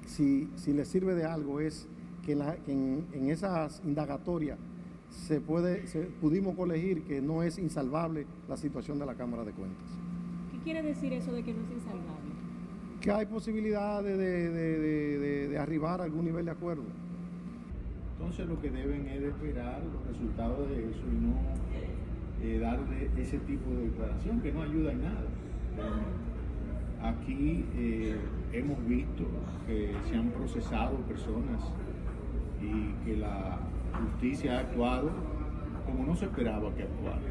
si, 0.06 0.50
si 0.58 0.74
le 0.74 0.84
sirve 0.84 1.16
de 1.16 1.24
algo, 1.24 1.62
es 1.62 1.88
que, 2.26 2.34
en, 2.34 3.30
esas 3.30 3.82
indagatorias 3.86 4.60
se 5.12 5.40
puede, 5.40 5.86
pudimos 6.20 6.58
colegir 6.58 7.04
que 7.04 7.22
no 7.22 7.42
es 7.42 7.58
insalvable 7.58 8.28
la 8.50 8.58
situación 8.58 9.00
de 9.00 9.06
la 9.06 9.16
Cámara 9.16 9.46
de 9.46 9.54
Cuentas. 9.54 9.88
¿Qué 10.52 10.58
quiere 10.58 10.84
decir 10.84 11.14
eso 11.14 11.32
de 11.32 11.42
que 11.42 11.54
no 11.54 11.62
es 11.62 11.72
insalvable? 11.72 12.21
Que 13.02 13.12
hay 13.12 13.26
posibilidades 13.26 14.18
de, 14.18 15.58
arribar 15.60 16.02
a 16.02 16.06
algún 16.06 16.26
nivel 16.26 16.46
de 16.46 16.52
acuerdo. 16.52 16.84
Entonces 18.18 18.48
lo 18.48 18.62
que 18.62 18.70
deben 18.70 19.08
es 19.08 19.24
esperar 19.24 19.82
los 19.84 20.08
resultados 20.08 20.70
de 20.70 20.90
eso 20.90 21.02
y 21.12 21.26
no 21.26 21.34
eh, 22.44 22.60
dar 22.60 22.80
ese 23.18 23.40
tipo 23.40 23.70
de 23.72 23.90
declaración 23.90 24.40
que 24.40 24.52
no 24.52 24.62
ayuda 24.62 24.92
en 24.92 25.02
nada. 25.02 25.24
Aquí 27.02 27.66
eh, 27.76 28.16
hemos 28.54 28.88
visto 28.88 29.26
que 29.66 29.94
se 30.08 30.16
han 30.16 30.30
procesado 30.30 30.98
personas 30.98 31.64
y 32.62 32.94
que 33.04 33.18
la 33.18 33.58
justicia 34.00 34.58
ha 34.58 34.60
actuado 34.62 35.10
como 35.86 36.06
no 36.06 36.16
se 36.16 36.26
esperaba 36.26 36.74
que 36.76 36.84
actuara. 36.84 37.22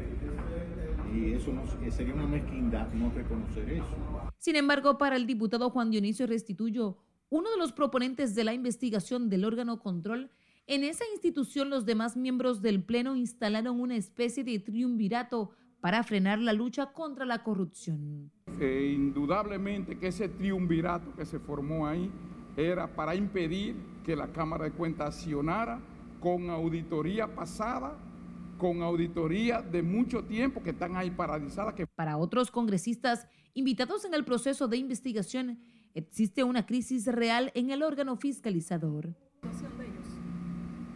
Y 1.13 1.33
eso 1.33 1.51
sería 1.89 2.13
una 2.13 2.27
mezquindad 2.27 2.87
no 2.93 3.11
reconocer 3.15 3.69
eso. 3.69 4.10
Sin 4.41 4.55
embargo, 4.55 4.97
para 4.97 5.17
el 5.17 5.27
diputado 5.27 5.69
Juan 5.69 5.91
Dionisio 5.91 6.25
Restituyo, 6.25 6.97
uno 7.29 7.51
de 7.51 7.57
los 7.57 7.73
proponentes 7.73 8.33
de 8.33 8.43
la 8.43 8.55
investigación 8.55 9.29
del 9.29 9.45
órgano 9.45 9.79
control, 9.79 10.31
en 10.65 10.83
esa 10.83 11.03
institución 11.13 11.69
los 11.69 11.85
demás 11.85 12.17
miembros 12.17 12.59
del 12.59 12.83
Pleno 12.83 13.15
instalaron 13.15 13.79
una 13.79 13.95
especie 13.95 14.43
de 14.43 14.57
triunvirato 14.57 15.51
para 15.79 16.01
frenar 16.01 16.39
la 16.39 16.53
lucha 16.53 16.91
contra 16.91 17.23
la 17.23 17.43
corrupción. 17.43 18.31
Eh, 18.59 18.93
indudablemente 18.95 19.99
que 19.99 20.07
ese 20.07 20.27
triunvirato 20.27 21.13
que 21.15 21.27
se 21.27 21.37
formó 21.37 21.85
ahí 21.85 22.09
era 22.57 22.95
para 22.95 23.13
impedir 23.13 23.75
que 24.03 24.15
la 24.15 24.33
Cámara 24.33 24.63
de 24.65 24.71
Cuentas 24.71 25.17
accionara 25.17 25.79
con 26.19 26.49
auditoría 26.49 27.27
pasada 27.35 27.95
con 28.61 28.83
auditoría 28.83 29.63
de 29.63 29.81
mucho 29.81 30.23
tiempo 30.23 30.61
que 30.61 30.69
están 30.69 30.95
ahí 30.95 31.09
paralizadas. 31.09 31.73
Que... 31.73 31.87
Para 31.87 32.17
otros 32.17 32.51
congresistas 32.51 33.27
invitados 33.53 34.05
en 34.05 34.13
el 34.13 34.23
proceso 34.23 34.67
de 34.67 34.77
investigación, 34.77 35.59
existe 35.93 36.43
una 36.43 36.65
crisis 36.65 37.05
real 37.05 37.51
en 37.55 37.71
el 37.71 37.83
órgano 37.83 38.15
fiscalizador. 38.17 39.15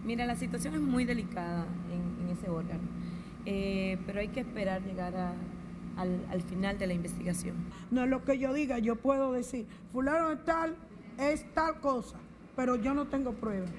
Mira, 0.03 0.25
la 0.25 0.35
situación 0.35 0.75
es 0.75 0.81
muy 0.81 1.05
delicada 1.05 1.65
en, 1.91 2.29
ese 2.29 2.49
órgano, 2.49 2.83
eh, 3.45 3.97
pero 4.05 4.19
hay 4.19 4.27
que 4.27 4.41
esperar 4.41 4.83
llegar 4.83 5.15
al, 5.95 6.25
al, 6.29 6.41
final 6.41 6.77
de 6.77 6.87
la 6.87 6.93
investigación. 6.93 7.55
No 7.91 8.03
es 8.03 8.09
lo 8.09 8.25
que 8.25 8.37
yo 8.37 8.53
diga, 8.53 8.77
yo 8.79 8.97
puedo 8.97 9.31
decir, 9.31 9.65
fulano 9.91 10.31
es 10.31 10.43
tal, 10.43 10.75
es 11.17 11.45
tal 11.53 11.79
cosa, 11.79 12.17
pero 12.55 12.75
yo 12.75 12.93
no 12.93 13.07
tengo 13.07 13.33
pruebas 13.33 13.71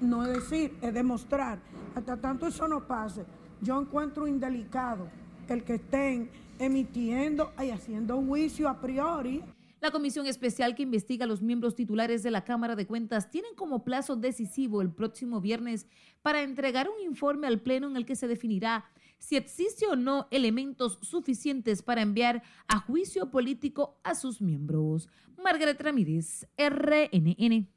no 0.00 0.24
es 0.24 0.34
decir, 0.34 0.76
es 0.80 0.94
demostrar. 0.94 1.58
Hasta 1.94 2.16
tanto 2.16 2.46
eso 2.46 2.68
no 2.68 2.86
pase, 2.86 3.24
yo 3.60 3.80
encuentro 3.80 4.26
indelicado 4.26 5.08
el 5.48 5.64
que 5.64 5.74
estén 5.74 6.30
emitiendo 6.58 7.52
y 7.62 7.70
haciendo 7.70 8.16
un 8.16 8.28
juicio 8.28 8.68
a 8.68 8.80
priori. 8.80 9.42
La 9.80 9.92
comisión 9.92 10.26
especial 10.26 10.74
que 10.74 10.82
investiga 10.82 11.24
a 11.24 11.28
los 11.28 11.40
miembros 11.40 11.76
titulares 11.76 12.24
de 12.24 12.32
la 12.32 12.44
Cámara 12.44 12.74
de 12.74 12.86
Cuentas 12.86 13.30
tienen 13.30 13.54
como 13.54 13.84
plazo 13.84 14.16
decisivo 14.16 14.82
el 14.82 14.90
próximo 14.90 15.40
viernes 15.40 15.86
para 16.20 16.42
entregar 16.42 16.88
un 16.88 17.00
informe 17.00 17.46
al 17.46 17.60
Pleno 17.60 17.88
en 17.88 17.96
el 17.96 18.04
que 18.04 18.16
se 18.16 18.26
definirá 18.26 18.86
si 19.18 19.36
existe 19.36 19.86
o 19.86 19.96
no 19.96 20.26
elementos 20.30 20.98
suficientes 21.02 21.82
para 21.82 22.02
enviar 22.02 22.42
a 22.66 22.78
juicio 22.80 23.30
político 23.30 24.00
a 24.02 24.14
sus 24.14 24.40
miembros. 24.40 25.08
Margaret 25.42 25.80
Ramírez, 25.80 26.46
RNN. 26.56 27.68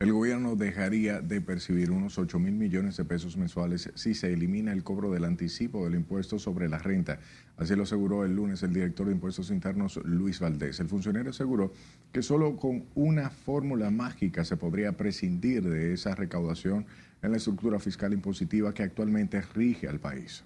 El 0.00 0.14
gobierno 0.14 0.56
dejaría 0.56 1.20
de 1.20 1.42
percibir 1.42 1.90
unos 1.90 2.16
8 2.16 2.38
mil 2.38 2.54
millones 2.54 2.96
de 2.96 3.04
pesos 3.04 3.36
mensuales 3.36 3.90
si 3.96 4.14
se 4.14 4.32
elimina 4.32 4.72
el 4.72 4.82
cobro 4.82 5.10
del 5.10 5.26
anticipo 5.26 5.84
del 5.84 5.94
impuesto 5.94 6.38
sobre 6.38 6.70
la 6.70 6.78
renta. 6.78 7.18
Así 7.58 7.76
lo 7.76 7.82
aseguró 7.82 8.24
el 8.24 8.34
lunes 8.34 8.62
el 8.62 8.72
director 8.72 9.06
de 9.06 9.12
Impuestos 9.12 9.50
Internos, 9.50 10.00
Luis 10.02 10.40
Valdés. 10.40 10.80
El 10.80 10.88
funcionario 10.88 11.32
aseguró 11.32 11.74
que 12.12 12.22
solo 12.22 12.56
con 12.56 12.86
una 12.94 13.28
fórmula 13.28 13.90
mágica 13.90 14.42
se 14.42 14.56
podría 14.56 14.92
prescindir 14.92 15.68
de 15.68 15.92
esa 15.92 16.14
recaudación 16.14 16.86
en 17.20 17.32
la 17.32 17.36
estructura 17.36 17.78
fiscal 17.78 18.14
impositiva 18.14 18.72
que 18.72 18.84
actualmente 18.84 19.42
rige 19.54 19.86
al 19.86 20.00
país. 20.00 20.44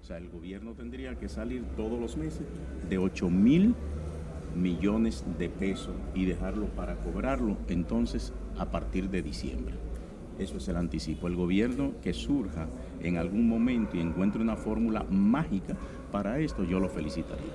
O 0.00 0.04
sea, 0.04 0.18
el 0.18 0.28
gobierno 0.28 0.74
tendría 0.74 1.18
que 1.18 1.28
salir 1.28 1.64
todos 1.76 1.98
los 1.98 2.16
meses 2.16 2.46
de 2.88 2.96
8 2.96 3.28
mil 3.28 3.74
millones 4.54 5.24
de 5.38 5.48
pesos 5.48 5.94
y 6.14 6.24
dejarlo 6.24 6.66
para 6.68 6.96
cobrarlo 6.96 7.56
entonces 7.68 8.32
a 8.58 8.70
partir 8.70 9.10
de 9.10 9.22
diciembre. 9.22 9.74
Eso 10.38 10.56
es 10.56 10.68
el 10.68 10.76
anticipo. 10.76 11.26
El 11.26 11.36
gobierno 11.36 11.92
que 12.02 12.14
surja 12.14 12.66
en 13.02 13.18
algún 13.18 13.48
momento 13.48 13.96
y 13.96 14.00
encuentre 14.00 14.40
una 14.40 14.56
fórmula 14.56 15.04
mágica 15.10 15.76
para 16.10 16.38
esto, 16.38 16.64
yo 16.64 16.80
lo 16.80 16.88
felicitaría. 16.88 17.52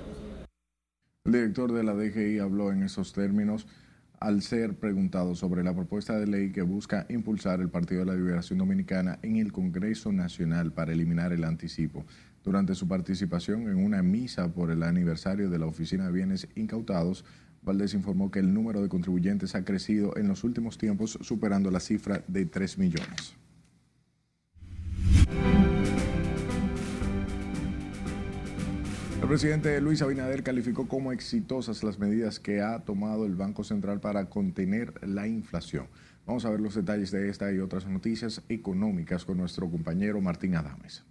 El 1.25 1.31
director 1.31 1.71
de 1.71 1.84
la 1.84 1.95
DGI 1.95 2.38
habló 2.39 2.71
en 2.71 2.84
esos 2.84 3.12
términos 3.12 3.65
al 4.19 4.41
ser 4.41 4.75
preguntado 4.75 5.36
sobre 5.36 5.63
la 5.63 5.73
propuesta 5.73 6.17
de 6.19 6.27
ley 6.27 6.51
que 6.51 6.62
busca 6.62 7.05
impulsar 7.10 7.60
el 7.62 7.69
Partido 7.69 8.01
de 8.01 8.05
la 8.05 8.15
Liberación 8.15 8.60
Dominicana 8.60 9.19
en 9.23 9.38
el 9.38 9.51
Congreso 9.51 10.12
Nacional 10.12 10.71
para 10.71 10.93
eliminar 10.93 11.34
el 11.34 11.43
anticipo. 11.43 12.05
Durante 12.45 12.75
su 12.75 12.88
participación 12.88 13.63
en 13.63 13.84
una 13.84 14.03
misa 14.03 14.53
por 14.53 14.69
el 14.69 14.84
aniversario 14.84 15.49
de 15.49 15.58
la 15.58 15.65
Oficina 15.65 16.05
de 16.05 16.12
Bienes 16.12 16.47
Incautados, 16.55 17.25
Valdés 17.63 17.95
informó 17.95 18.29
que 18.29 18.38
el 18.38 18.53
número 18.53 18.84
de 18.84 18.88
contribuyentes 18.88 19.55
ha 19.55 19.65
crecido 19.65 20.15
en 20.15 20.27
los 20.27 20.43
últimos 20.43 20.77
tiempos, 20.77 21.17
superando 21.21 21.71
la 21.71 21.79
cifra 21.79 22.23
de 22.27 22.45
3 22.45 22.77
millones. 22.77 23.34
El 29.19 29.27
presidente 29.27 29.81
Luis 29.81 30.03
Abinader 30.03 30.43
calificó 30.43 30.88
como 30.88 31.12
exitosas 31.12 31.84
las 31.84 31.97
medidas 31.97 32.39
que 32.39 32.62
ha 32.62 32.77
tomado 32.81 33.25
el 33.25 33.34
Banco 33.34 33.63
Central 33.63 33.99
para 33.99 34.29
contener 34.29 34.93
la 35.01 35.27
inflación. 35.27 35.88
Vamos 36.27 36.45
a 36.45 36.51
ver 36.51 36.60
los 36.60 36.75
detalles 36.75 37.10
de 37.10 37.27
esta 37.27 37.51
y 37.51 37.58
otras 37.58 37.88
noticias 37.88 38.43
económicas 38.49 39.25
con 39.25 39.38
nuestro 39.38 39.67
compañero 39.67 40.21
Martín 40.21 40.55
Adames. 40.55 41.03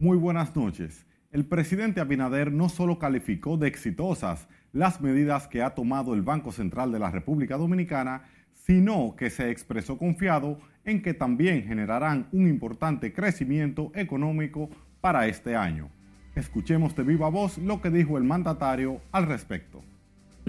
Muy 0.00 0.16
buenas 0.16 0.56
noches. 0.56 1.04
El 1.30 1.44
presidente 1.44 2.00
Abinader 2.00 2.50
no 2.50 2.70
solo 2.70 2.98
calificó 2.98 3.58
de 3.58 3.68
exitosas 3.68 4.48
las 4.72 5.02
medidas 5.02 5.46
que 5.46 5.60
ha 5.60 5.74
tomado 5.74 6.14
el 6.14 6.22
Banco 6.22 6.52
Central 6.52 6.90
de 6.90 6.98
la 6.98 7.10
República 7.10 7.58
Dominicana, 7.58 8.22
sino 8.54 9.14
que 9.14 9.28
se 9.28 9.50
expresó 9.50 9.98
confiado 9.98 10.58
en 10.86 11.02
que 11.02 11.12
también 11.12 11.64
generarán 11.64 12.28
un 12.32 12.48
importante 12.48 13.12
crecimiento 13.12 13.92
económico 13.94 14.70
para 15.02 15.26
este 15.26 15.54
año. 15.54 15.90
Escuchemos 16.34 16.96
de 16.96 17.02
viva 17.02 17.28
voz 17.28 17.58
lo 17.58 17.82
que 17.82 17.90
dijo 17.90 18.16
el 18.16 18.24
mandatario 18.24 19.02
al 19.12 19.26
respecto. 19.26 19.82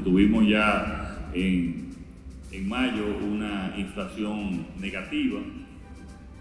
Tuvimos 0.02 0.48
ya 0.48 1.30
en, 1.34 1.90
en 2.54 2.70
mayo 2.70 3.18
una 3.18 3.74
inflación 3.76 4.66
negativa 4.80 5.42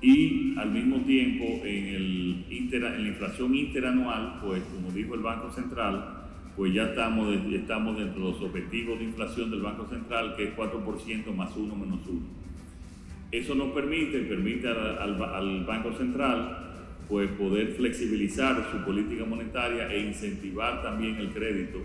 y 0.02 0.54
al 0.58 0.70
mismo 0.70 0.98
tiempo 1.04 1.44
en, 1.64 1.86
el 1.86 2.44
en 2.72 3.02
la 3.02 3.08
inflación 3.08 3.54
interanual, 3.54 4.38
pues 4.42 4.62
como 4.72 4.90
dijo 4.92 5.14
el 5.14 5.20
Banco 5.20 5.50
Central, 5.50 6.20
pues 6.56 6.72
ya 6.72 6.84
estamos, 6.84 7.34
estamos 7.52 7.98
dentro 7.98 8.24
de 8.24 8.32
los 8.32 8.42
objetivos 8.42 8.98
de 8.98 9.06
inflación 9.06 9.50
del 9.50 9.60
Banco 9.60 9.86
Central, 9.88 10.34
que 10.36 10.44
es 10.44 10.56
4% 10.56 11.34
más 11.34 11.56
1 11.56 11.76
menos 11.76 12.00
1. 12.06 12.20
Eso 13.32 13.54
nos 13.54 13.72
permite, 13.72 14.20
permite 14.20 14.68
al, 14.68 15.22
al, 15.22 15.64
Banco 15.64 15.92
Central 15.92 16.66
pues 17.08 17.28
poder 17.32 17.72
flexibilizar 17.72 18.68
su 18.70 18.84
política 18.84 19.24
monetaria 19.24 19.92
e 19.92 20.00
incentivar 20.06 20.82
también 20.82 21.16
el 21.16 21.30
crédito 21.30 21.78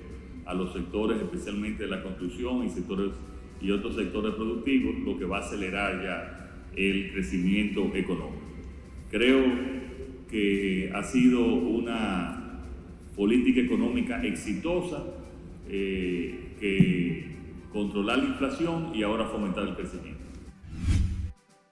a 0.45 0.53
los 0.53 0.71
sectores, 0.71 1.19
especialmente 1.21 1.83
de 1.83 1.89
la 1.89 2.03
construcción 2.03 2.63
y, 2.63 2.69
sectores, 2.69 3.11
y 3.59 3.71
otros 3.71 3.95
sectores 3.95 4.35
productivos, 4.35 4.99
lo 5.03 5.17
que 5.17 5.25
va 5.25 5.37
a 5.37 5.41
acelerar 5.41 6.03
ya 6.03 6.44
el 6.75 7.11
crecimiento 7.11 7.95
económico. 7.95 8.41
Creo 9.09 9.43
que 10.29 10.91
ha 10.93 11.03
sido 11.03 11.45
una 11.45 12.61
política 13.15 13.61
económica 13.61 14.23
exitosa 14.23 15.03
eh, 15.69 16.55
que 16.59 17.35
controlar 17.71 18.19
la 18.19 18.25
inflación 18.25 18.91
y 18.93 19.03
ahora 19.03 19.25
fomentar 19.27 19.67
el 19.67 19.75
crecimiento. 19.75 20.25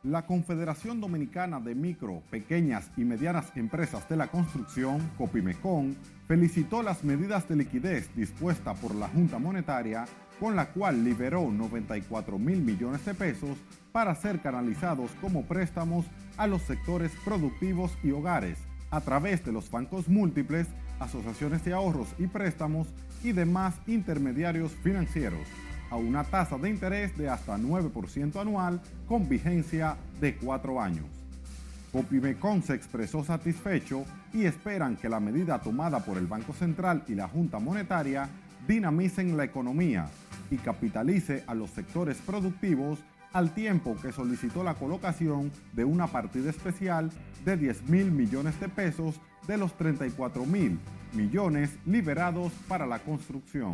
La 0.04 0.26
Confederación 0.26 1.00
Dominicana 1.00 1.62
de 1.62 1.76
Micro, 1.76 2.24
Pequeñas 2.30 2.92
y 2.98 3.06
Medianas 3.06 3.56
Empresas 3.56 4.10
de 4.10 4.18
la 4.18 4.28
Construcción, 4.28 5.00
COPIMECON, 5.18 5.96
felicitó 6.34 6.82
las 6.82 7.04
medidas 7.04 7.48
de 7.48 7.56
liquidez 7.56 8.10
dispuestas 8.16 8.76
por 8.80 8.96
la 8.96 9.08
Junta 9.08 9.38
Monetaria, 9.38 10.06
con 10.40 10.56
la 10.56 10.66
cual 10.72 11.04
liberó 11.04 11.52
94 11.52 12.40
mil 12.40 12.60
millones 12.60 13.06
de 13.06 13.14
pesos 13.14 13.56
para 13.92 14.16
ser 14.16 14.42
canalizados 14.42 15.12
como 15.22 15.44
préstamos 15.44 16.08
a 16.38 16.48
los 16.48 16.64
sectores 16.64 17.12
productivos 17.24 17.92
y 18.02 18.10
hogares 18.10 18.58
a 18.90 19.02
través 19.02 19.46
de 19.46 19.52
los 19.52 19.70
bancos 19.70 20.08
múltiples, 20.08 20.66
asociaciones 21.00 21.64
de 21.66 21.74
ahorros 21.74 22.08
y 22.18 22.26
préstamos 22.26 22.88
y 23.24 23.32
demás 23.32 23.76
intermediarios 23.86 24.72
financieros 24.72 25.48
a 25.92 25.98
una 25.98 26.24
tasa 26.24 26.58
de 26.58 26.72
interés 26.72 27.16
de 27.16 27.30
hasta 27.30 27.60
9% 27.60 28.42
anual 28.42 28.82
con 29.08 29.30
vigencia 29.30 29.98
de 30.20 30.36
cuatro 30.36 30.82
años. 30.82 31.23
Copimecon 31.94 32.64
se 32.64 32.74
expresó 32.74 33.24
satisfecho 33.24 34.04
y 34.34 34.46
esperan 34.46 34.98
que 34.98 35.08
la 35.08 35.20
medida 35.20 35.60
tomada 35.60 36.00
por 36.00 36.18
el 36.18 36.26
Banco 36.26 36.52
Central 36.52 37.04
y 37.08 37.14
la 37.14 37.28
Junta 37.28 37.60
Monetaria 37.60 38.28
dinamicen 38.68 39.38
la 39.38 39.44
economía 39.44 40.10
y 40.50 40.58
capitalice 40.58 41.44
a 41.46 41.54
los 41.54 41.70
sectores 41.70 42.18
productivos 42.18 42.98
al 43.32 43.54
tiempo 43.54 43.96
que 44.02 44.12
solicitó 44.12 44.64
la 44.64 44.74
colocación 44.74 45.52
de 45.74 45.86
una 45.86 46.08
partida 46.08 46.50
especial 46.50 47.12
de 47.46 47.58
10 47.58 47.90
mil 47.90 48.12
millones 48.12 48.60
de 48.60 48.70
pesos 48.70 49.22
de 49.48 49.58
los 49.58 49.78
34 49.78 50.48
mil 50.48 50.80
millones 51.14 51.78
liberados 51.86 52.52
para 52.68 52.88
la 52.88 53.00
construcción. 53.00 53.74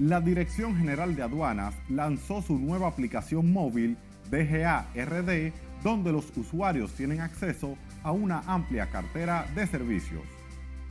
La 0.00 0.20
Dirección 0.20 0.76
General 0.76 1.14
de 1.14 1.22
Aduanas 1.22 1.74
lanzó 1.88 2.42
su 2.42 2.58
nueva 2.58 2.88
aplicación 2.88 3.52
móvil 3.52 3.96
DGA 4.30 4.86
RD, 4.94 5.52
donde 5.82 6.12
los 6.12 6.36
usuarios 6.36 6.92
tienen 6.92 7.20
acceso 7.20 7.76
a 8.02 8.12
una 8.12 8.40
amplia 8.46 8.90
cartera 8.90 9.46
de 9.54 9.66
servicios. 9.66 10.22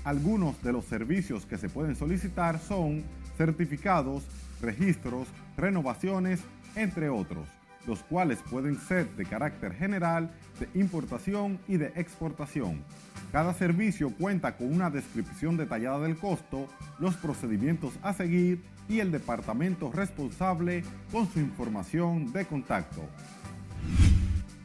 Algunos 0.03 0.61
de 0.63 0.71
los 0.71 0.85
servicios 0.85 1.45
que 1.45 1.57
se 1.57 1.69
pueden 1.69 1.95
solicitar 1.95 2.59
son 2.59 3.03
certificados, 3.37 4.23
registros, 4.61 5.27
renovaciones 5.57 6.41
entre 6.75 7.09
otros, 7.09 7.47
los 7.85 8.03
cuales 8.03 8.39
pueden 8.49 8.79
ser 8.79 9.09
de 9.15 9.25
carácter 9.25 9.73
general, 9.73 10.31
de 10.59 10.79
importación 10.79 11.59
y 11.67 11.77
de 11.77 11.87
exportación. 11.95 12.83
Cada 13.31 13.53
servicio 13.53 14.11
cuenta 14.11 14.55
con 14.55 14.73
una 14.73 14.89
descripción 14.89 15.57
detallada 15.57 15.99
del 15.99 16.17
costo, 16.17 16.67
los 16.99 17.15
procedimientos 17.15 17.93
a 18.01 18.13
seguir 18.13 18.63
y 18.87 18.99
el 18.99 19.11
departamento 19.11 19.91
responsable 19.91 20.83
con 21.11 21.27
su 21.27 21.39
información 21.39 22.31
de 22.31 22.45
contacto. 22.45 23.01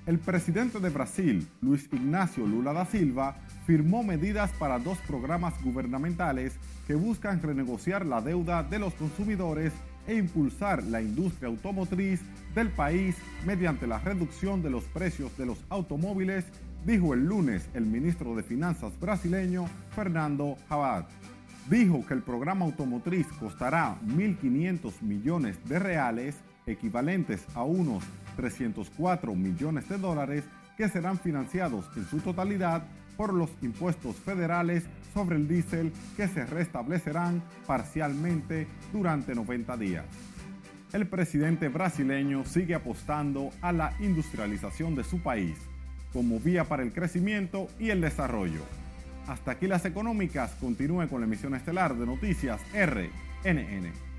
El 0.05 0.19
presidente 0.19 0.81
de 0.81 0.91
Brasil, 0.91 1.47
Luis 1.61 1.89
Ignacio 1.93 2.45
Lula 2.45 2.73
da 2.73 2.85
Silva, 2.85 3.37
firmó 3.67 4.03
medidas 4.03 4.51
para 4.59 4.81
dos 4.81 4.99
programas 5.07 5.55
gubernamentales 5.63 6.55
que 6.89 6.97
buscan 6.97 7.41
renegociar 7.41 8.05
la 8.05 8.21
deuda 8.21 8.65
de 8.65 8.81
los 8.81 8.95
consumidores 8.95 9.73
e 10.09 10.17
impulsar 10.17 10.83
la 10.83 11.01
industria 11.01 11.49
automotriz 11.49 12.21
del 12.53 12.71
país 12.71 13.15
mediante 13.47 13.87
la 13.87 14.01
reducción 14.01 14.61
de 14.61 14.71
los 14.71 14.83
precios 14.85 15.37
de 15.39 15.47
los 15.47 15.65
automóviles, 15.69 16.47
dijo 16.85 17.15
el 17.15 17.25
lunes 17.25 17.69
el 17.73 17.87
ministro 17.87 18.35
de 18.35 18.43
Finanzas 18.43 18.99
brasileño 18.99 19.67
Fernando 19.95 20.57
Haddad. 20.69 21.07
Dijo 21.71 22.05
que 22.05 22.15
el 22.15 22.23
programa 22.23 22.65
automotriz 22.65 23.29
costará 23.39 23.97
1.500 24.05 25.01
millones 25.03 25.57
de 25.69 25.79
reales, 25.79 26.35
equivalentes 26.67 27.45
a 27.55 27.63
unos 27.63 28.05
304 28.37 29.35
millones 29.35 29.89
de 29.89 29.99
dólares, 29.99 30.45
que 30.77 30.89
serán 30.89 31.19
financiados 31.19 31.85
en 31.97 32.05
su 32.07 32.21
totalidad 32.21 32.85
por 33.17 33.33
los 33.33 33.51
impuestos 33.61 34.17
federales 34.17 34.85
sobre 35.13 35.37
el 35.37 35.47
diésel 35.47 35.93
que 36.17 36.29
se 36.29 36.47
restablecerán 36.47 37.43
parcialmente 37.67 38.67
durante 38.93 39.35
90 39.35 39.77
días. 39.77 40.05
El 40.93 41.07
presidente 41.07 41.69
brasileño 41.69 42.45
sigue 42.45 42.75
apostando 42.75 43.51
a 43.61 43.73
la 43.73 43.95
industrialización 44.01 44.95
de 44.95 45.05
su 45.05 45.23
país 45.23 45.57
como 46.13 46.39
vía 46.39 46.65
para 46.65 46.83
el 46.83 46.93
crecimiento 46.93 47.69
y 47.79 47.91
el 47.91 48.01
desarrollo. 48.01 48.61
Hasta 49.27 49.53
aquí 49.53 49.67
las 49.67 49.85
económicas. 49.85 50.55
Continúen 50.61 51.09
con 51.09 51.21
la 51.21 51.27
emisión 51.27 51.55
estelar 51.55 51.97
de 51.97 52.07
Noticias 52.07 52.61
RNN. 52.75 54.12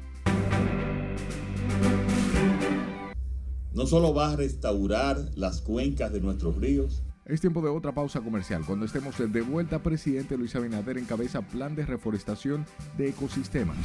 No 3.73 3.87
solo 3.87 4.13
va 4.13 4.31
a 4.31 4.35
restaurar 4.35 5.17
las 5.35 5.61
cuencas 5.61 6.13
de 6.13 6.21
nuestros 6.21 6.55
ríos, 6.57 7.03
es 7.25 7.39
tiempo 7.39 7.61
de 7.61 7.69
otra 7.69 7.93
pausa 7.93 8.19
comercial. 8.19 8.63
Cuando 8.67 8.85
estemos 8.85 9.15
de 9.17 9.41
vuelta, 9.41 9.81
presidente 9.81 10.37
Luis 10.37 10.55
Abinader 10.57 10.97
encabeza 10.97 11.41
plan 11.41 11.73
de 11.73 11.85
reforestación 11.85 12.65
de 12.97 13.09
ecosistemas. 13.09 13.77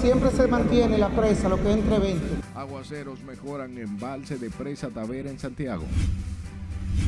Siempre 0.00 0.30
se 0.30 0.46
mantiene 0.46 0.96
la 0.96 1.10
presa, 1.10 1.50
lo 1.50 1.62
que 1.62 1.70
es 1.70 1.76
entre 1.76 1.98
20. 1.98 2.24
Aguaceros 2.54 3.22
mejoran 3.22 3.76
embalse 3.76 4.38
de 4.38 4.50
presa 4.50 4.88
Tavera 4.88 5.30
en 5.30 5.38
Santiago. 5.38 5.84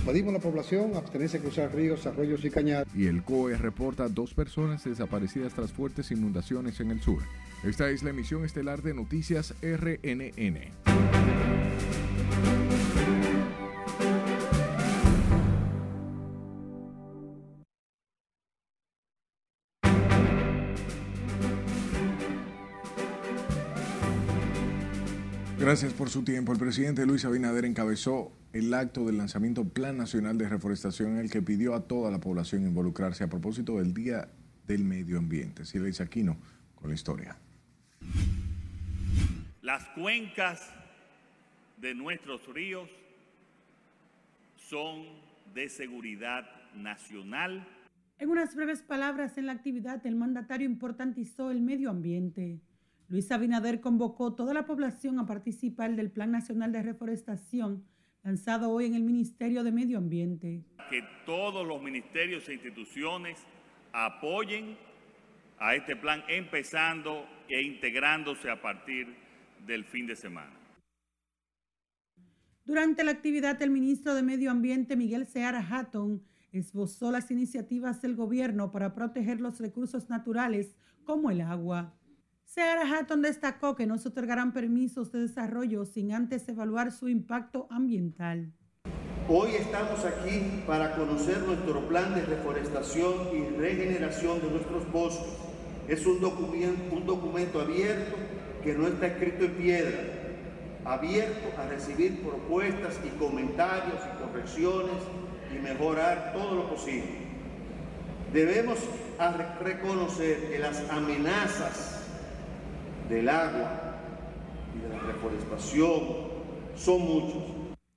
Pedimos 0.05 0.31
a 0.31 0.39
la 0.39 0.43
población 0.43 0.95
abstenerse 0.95 1.39
de 1.39 1.45
cruzar 1.45 1.75
ríos, 1.75 2.07
arroyos 2.07 2.45
y 2.45 2.51
cañadas. 2.51 2.87
Y 2.95 3.07
el 3.07 3.23
COE 3.23 3.57
reporta 3.57 4.09
dos 4.09 4.35
personas 4.35 4.85
desaparecidas 4.85 5.55
tras 5.55 5.73
fuertes 5.73 6.11
inundaciones 6.11 6.81
en 6.81 6.91
el 6.91 7.01
sur. 7.01 7.23
Esta 7.65 7.91
es 7.91 8.05
la 8.05 8.11
emisión 8.11 8.45
estelar 8.45 8.83
de 8.83 8.95
Noticias 8.95 9.53
RNN. 9.63 10.59
Gracias 25.59 25.93
por 25.93 26.09
su 26.09 26.23
tiempo. 26.23 26.53
El 26.53 26.59
presidente 26.59 27.05
Luis 27.05 27.25
Abinader 27.25 27.65
encabezó 27.65 28.33
el 28.53 28.73
acto 28.73 29.05
del 29.05 29.19
lanzamiento 29.19 29.69
Plan 29.69 29.99
Nacional 29.99 30.39
de 30.39 30.49
Reforestación 30.49 31.15
en 31.15 31.19
el 31.19 31.31
que 31.31 31.43
pidió 31.43 31.75
a 31.75 31.89
toda 31.89 32.13
la 32.13 32.21
población 32.21 32.63
involucrarse 32.63 33.25
a 33.25 33.29
propósito 33.29 33.79
del 33.79 33.93
Día 33.93 34.29
del 34.67 34.85
Medio 34.85 35.19
Ambiente. 35.19 35.65
Silvia 35.65 35.93
Aquino 36.05 36.39
con 36.77 36.89
la 36.89 36.95
historia. 36.95 37.37
Las 39.63 39.85
cuencas 39.91 40.73
de 41.77 41.95
nuestros 41.95 42.47
ríos 42.47 42.89
son 44.57 45.05
de 45.55 45.69
seguridad 45.69 46.49
nacional. 46.75 47.67
En 48.19 48.31
unas 48.31 48.55
breves 48.55 48.83
palabras 48.83 49.39
en 49.39 49.47
la 49.47 49.53
actividad, 49.53 50.05
el 50.07 50.17
mandatario 50.17 50.67
importantizó 50.67 51.51
el 51.51 51.61
medio 51.61 51.91
ambiente 51.91 52.61
Luis 53.09 53.33
Abinader 53.33 53.81
convocó 53.81 54.35
toda 54.35 54.53
la 54.53 54.67
población 54.67 55.19
a 55.19 55.25
participar 55.25 55.97
del 55.97 56.11
Plan 56.11 56.31
Nacional 56.31 56.73
de 56.73 56.83
Reforestación 56.83 57.87
lanzado 58.23 58.71
hoy 58.71 58.85
en 58.85 58.95
el 58.95 59.03
Ministerio 59.03 59.65
de 59.65 59.73
Medio 59.73 59.97
Ambiente. 59.97 60.63
Que 60.91 61.03
todos 61.25 61.67
los 61.67 61.81
ministerios 61.81 62.47
e 62.51 62.55
instituciones 62.55 63.39
apoyen 63.95 64.77
a 65.61 65.75
este 65.75 65.97
plan 65.97 66.23
empezando 66.29 67.27
e 67.49 67.63
integrándose 67.63 68.51
a 68.51 68.61
partir 68.61 69.17
del 69.67 69.85
fin 69.85 70.07
de 70.07 70.17
semana. 70.17 70.59
Durante 72.65 73.03
la 73.03 73.13
actividad, 73.13 73.61
el 73.63 73.71
ministro 73.71 74.15
de 74.15 74.23
Medio 74.23 74.51
Ambiente, 74.51 74.95
Miguel 74.97 75.27
Seara 75.27 75.67
Hatton, 75.67 76.23
esbozó 76.53 77.11
las 77.11 77.31
iniciativas 77.31 78.03
del 78.03 78.15
gobierno 78.15 78.71
para 78.71 78.95
proteger 78.95 79.41
los 79.41 79.59
recursos 79.59 80.09
naturales 80.11 80.77
como 81.05 81.31
el 81.31 81.41
agua. 81.41 81.95
Sarah 82.45 82.99
Hatton 82.99 83.23
destacó 83.23 83.75
que 83.75 83.87
no 83.87 83.99
se 83.99 84.09
otorgarán 84.09 84.53
permisos 84.53 85.13
de 85.13 85.21
desarrollo 85.21 85.85
sin 85.85 86.13
antes 86.13 86.49
evaluar 86.49 86.93
su 86.93 87.09
impacto 87.09 87.67
ambiental. 87.71 88.53
Hoy 89.29 89.51
estamos 89.59 90.03
aquí 90.07 90.63
para 90.67 90.95
conocer 90.97 91.41
nuestro 91.41 91.87
plan 91.87 92.15
de 92.15 92.25
reforestación 92.25 93.15
y 93.37 93.59
regeneración 93.59 94.41
de 94.41 94.51
nuestros 94.51 94.91
bosques. 94.91 95.48
Es 95.89 96.05
un 96.05 96.21
documento, 96.21 96.95
un 96.95 97.07
documento 97.07 97.61
abierto 97.63 98.15
que 98.63 98.75
no 98.75 98.87
está 98.87 99.07
escrito 99.07 99.47
en 99.47 99.53
piedra, 99.53 100.01
abierto 100.85 101.49
a 101.59 101.67
recibir 101.67 102.21
propuestas 102.23 103.01
y 103.07 103.09
comentarios 103.19 103.97
y 103.97 104.23
correcciones 104.23 104.97
y 105.55 105.59
mejorar 105.61 106.35
todo 106.35 106.57
lo 106.57 106.69
posible. 106.69 107.29
Debemos 108.35 108.79
reconocer 109.63 110.51
que 110.51 110.59
las 110.59 110.79
amenazas 110.91 112.05
del 113.09 113.29
agua 113.31 113.95
y 114.77 114.83
de 114.83 114.89
la 114.91 114.99
reforestación 115.01 116.03
son 116.77 117.01
muchos. 117.01 117.43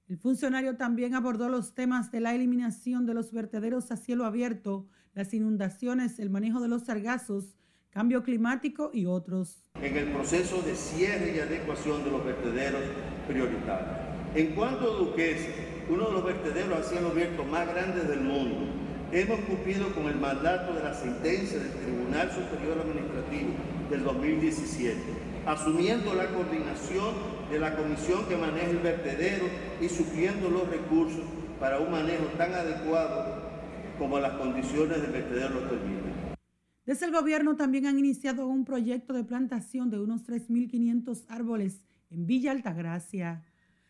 El 0.07 0.17
funcionario 0.17 0.77
también 0.77 1.13
abordó 1.13 1.49
los 1.49 1.73
temas 1.73 2.11
de 2.11 2.21
la 2.21 2.33
eliminación 2.33 3.05
de 3.05 3.13
los 3.13 3.33
vertederos 3.33 3.91
a 3.91 3.97
cielo 3.97 4.25
abierto, 4.25 4.87
las 5.13 5.33
inundaciones, 5.33 6.19
el 6.19 6.29
manejo 6.29 6.61
de 6.61 6.69
los 6.69 6.83
sargazos, 6.83 7.57
cambio 7.91 8.23
climático 8.23 8.89
y 8.93 9.05
otros. 9.05 9.61
En 9.81 9.97
el 9.97 10.07
proceso 10.11 10.61
de 10.61 10.75
cierre 10.75 11.35
y 11.35 11.39
adecuación 11.39 12.03
de 12.03 12.11
los 12.11 12.23
vertederos 12.25 12.81
prioritarios. 13.27 13.89
En 14.33 14.55
cuanto 14.55 14.91
a 14.91 14.95
Duquesa, 14.95 15.49
uno 15.89 16.07
de 16.07 16.13
los 16.13 16.23
vertederos 16.23 16.79
a 16.79 16.83
cielo 16.89 17.09
abierto 17.09 17.43
más 17.43 17.67
grandes 17.67 18.07
del 18.07 18.21
mundo, 18.21 18.59
hemos 19.11 19.41
cumplido 19.41 19.93
con 19.93 20.05
el 20.05 20.15
mandato 20.15 20.73
de 20.73 20.83
la 20.83 20.93
sentencia 20.93 21.59
del 21.59 21.71
Tribunal 21.71 22.31
Superior 22.31 22.79
Administrativo 22.79 23.51
del 23.89 24.03
2017, 24.05 24.97
asumiendo 25.45 26.13
la 26.13 26.27
coordinación 26.27 27.13
de 27.51 27.59
la 27.59 27.75
comisión 27.75 28.25
que 28.29 28.37
maneja 28.37 28.69
el 28.69 28.79
vertedero 28.79 29.47
y 29.81 29.89
supliendo 29.89 30.49
los 30.49 30.69
recursos 30.69 31.25
para 31.59 31.79
un 31.79 31.91
manejo 31.91 32.23
tan 32.37 32.53
adecuado 32.53 33.51
como 33.99 34.17
las 34.17 34.33
condiciones 34.33 35.01
del 35.01 35.11
vertedero 35.11 35.55
lo. 35.55 36.00
Desde 36.85 37.05
el 37.05 37.11
gobierno 37.11 37.55
también 37.55 37.85
han 37.85 37.99
iniciado 37.99 38.47
un 38.47 38.65
proyecto 38.65 39.13
de 39.13 39.23
plantación 39.23 39.91
de 39.91 39.99
unos 39.99 40.25
3.500 40.25 41.25
árboles 41.27 41.83
en 42.09 42.25
Villa 42.25 42.51
Altagracia. 42.51 43.43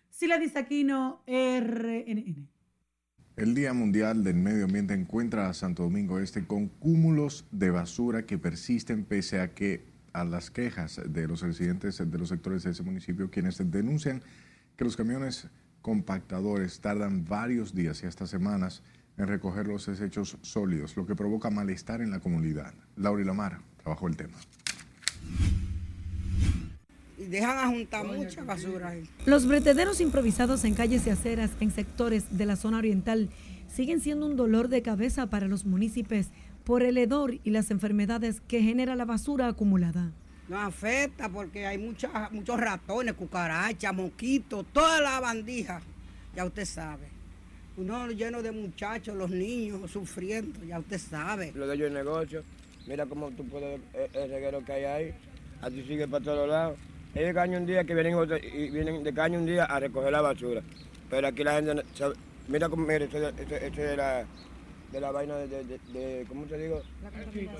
Sila 0.09 0.37
Disaquino, 0.37 1.23
RNN. 1.25 2.49
El 3.37 3.55
Día 3.55 3.73
Mundial 3.73 4.25
del 4.25 4.35
Medio 4.35 4.65
Ambiente 4.65 4.93
encuentra 4.93 5.47
a 5.47 5.53
Santo 5.53 5.83
Domingo 5.83 6.19
Este 6.19 6.45
con 6.45 6.67
cúmulos 6.67 7.45
de 7.51 7.71
basura 7.71 8.25
que 8.25 8.37
persisten 8.37 9.05
pese 9.05 9.39
a 9.39 9.53
que 9.53 9.85
a 10.11 10.25
las 10.25 10.51
quejas 10.51 10.99
de 11.07 11.27
los 11.27 11.41
residentes 11.41 11.97
de 11.97 12.17
los 12.17 12.27
sectores 12.27 12.63
de 12.63 12.71
ese 12.71 12.83
municipio, 12.83 13.31
quienes 13.31 13.57
denuncian 13.71 14.21
que 14.75 14.83
los 14.83 14.97
camiones 14.97 15.47
compactadores 15.81 16.81
tardan 16.81 17.23
varios 17.23 17.73
días 17.73 18.03
y 18.03 18.07
hasta 18.07 18.27
semanas 18.27 18.83
en 19.17 19.27
recoger 19.27 19.67
los 19.67 19.85
desechos 19.85 20.37
sólidos, 20.41 20.95
lo 20.95 21.05
que 21.05 21.15
provoca 21.15 21.49
malestar 21.49 22.01
en 22.01 22.11
la 22.11 22.19
comunidad. 22.19 22.73
Laura 22.95 23.23
Lamar 23.23 23.59
trabajó 23.81 24.07
el 24.07 24.15
tema. 24.17 24.37
Y 27.17 27.25
dejan 27.25 27.57
a 27.57 27.67
juntar 27.67 28.05
mucha 28.05 28.43
basura 28.43 28.89
ahí. 28.89 29.07
Los 29.25 29.45
bretederos 29.45 30.01
improvisados 30.01 30.63
en 30.63 30.73
calles 30.73 31.05
y 31.05 31.11
aceras 31.11 31.51
en 31.59 31.71
sectores 31.71 32.37
de 32.37 32.45
la 32.45 32.55
zona 32.55 32.79
oriental 32.79 33.29
siguen 33.67 34.01
siendo 34.01 34.25
un 34.25 34.35
dolor 34.35 34.69
de 34.69 34.81
cabeza 34.81 35.27
para 35.27 35.47
los 35.47 35.65
municipios 35.65 36.27
por 36.63 36.83
el 36.83 36.97
hedor 36.97 37.39
y 37.43 37.51
las 37.51 37.71
enfermedades 37.71 38.41
que 38.47 38.61
genera 38.61 38.95
la 38.95 39.05
basura 39.05 39.47
acumulada. 39.47 40.11
Nos 40.49 40.63
afecta 40.63 41.29
porque 41.29 41.65
hay 41.65 41.77
muchos 41.77 42.11
ratones, 42.59 43.13
cucarachas, 43.13 43.93
mosquitos, 43.93 44.65
toda 44.73 44.99
la 44.99 45.19
bandija, 45.19 45.81
ya 46.35 46.43
usted 46.45 46.65
sabe. 46.65 47.20
Uno 47.81 48.07
lleno 48.09 48.43
de 48.43 48.51
muchachos, 48.51 49.15
los 49.15 49.31
niños 49.31 49.89
sufriendo, 49.89 50.63
ya 50.63 50.77
usted 50.77 50.99
sabe. 50.99 51.51
Lo 51.55 51.65
de 51.65 51.75
yo 51.75 51.87
el 51.87 51.93
negocio, 51.93 52.43
mira 52.85 53.07
cómo 53.07 53.31
tú 53.31 53.43
puedes 53.47 53.81
ver 53.91 54.09
el 54.13 54.29
reguero 54.29 54.63
que 54.63 54.73
hay 54.73 54.83
ahí, 54.83 55.13
así 55.61 55.83
sigue 55.87 56.07
para 56.07 56.23
todos 56.23 56.47
lados. 56.47 56.77
De 57.15 57.33
caño 57.33 57.57
un 57.57 57.65
día 57.65 57.83
que 57.83 57.95
vienen, 57.95 58.15
y 58.53 58.69
vienen 58.69 59.03
de 59.03 59.11
caño 59.11 59.39
un 59.39 59.47
día 59.47 59.65
a 59.65 59.79
recoger 59.79 60.11
la 60.11 60.21
basura. 60.21 60.61
Pero 61.09 61.27
aquí 61.27 61.43
la 61.43 61.55
gente, 61.55 61.83
mira 62.47 62.69
cómo, 62.69 62.85
mira, 62.85 63.03
esto, 63.03 63.17
esto, 63.17 63.55
es 63.55 63.97
la 63.97 64.27
de 64.91 65.01
la 65.01 65.11
vaina 65.11 65.37
de, 65.37 65.63
de, 65.63 66.25
¿cómo 66.27 66.45
te 66.45 66.59
digo? 66.59 66.83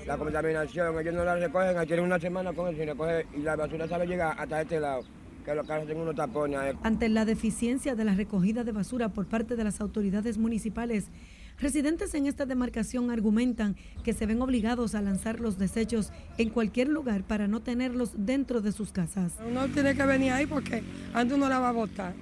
La 0.06 0.16
contaminación. 0.16 1.00
Ellos 1.00 1.14
no 1.14 1.24
la 1.24 1.34
recogen, 1.34 1.76
aquí 1.76 1.88
tienen 1.88 2.04
una 2.04 2.20
semana 2.20 2.52
con 2.52 2.72
eso 2.72 2.80
y 2.80 2.86
recogen 2.86 3.26
y 3.34 3.38
la 3.38 3.56
basura 3.56 3.88
sabe 3.88 4.06
llegar 4.06 4.36
hasta 4.38 4.62
este 4.62 4.78
lado. 4.78 5.02
Que 5.44 5.54
los 5.54 5.66
carros 5.66 5.86
tienen 5.86 6.02
unos 6.02 6.14
tapones. 6.14 6.76
Ante 6.82 7.08
la 7.08 7.24
deficiencia 7.24 7.94
de 7.94 8.04
la 8.04 8.14
recogida 8.14 8.64
de 8.64 8.72
basura 8.72 9.08
por 9.08 9.26
parte 9.26 9.56
de 9.56 9.64
las 9.64 9.80
autoridades 9.80 10.38
municipales, 10.38 11.08
residentes 11.58 12.14
en 12.14 12.26
esta 12.26 12.46
demarcación 12.46 13.10
argumentan 13.10 13.76
que 14.04 14.12
se 14.12 14.26
ven 14.26 14.40
obligados 14.40 14.94
a 14.94 15.02
lanzar 15.02 15.40
los 15.40 15.58
desechos 15.58 16.12
en 16.38 16.50
cualquier 16.50 16.88
lugar 16.88 17.24
para 17.24 17.48
no 17.48 17.60
tenerlos 17.60 18.12
dentro 18.16 18.60
de 18.60 18.72
sus 18.72 18.92
casas. 18.92 19.34
Uno 19.46 19.66
tiene 19.68 19.94
que 19.94 20.04
venir 20.04 20.32
ahí 20.32 20.46
porque 20.46 20.82
antes 21.12 21.36
uno 21.36 21.48
la 21.48 21.58
va 21.58 21.70
a 21.70 21.72
botar 21.72 22.14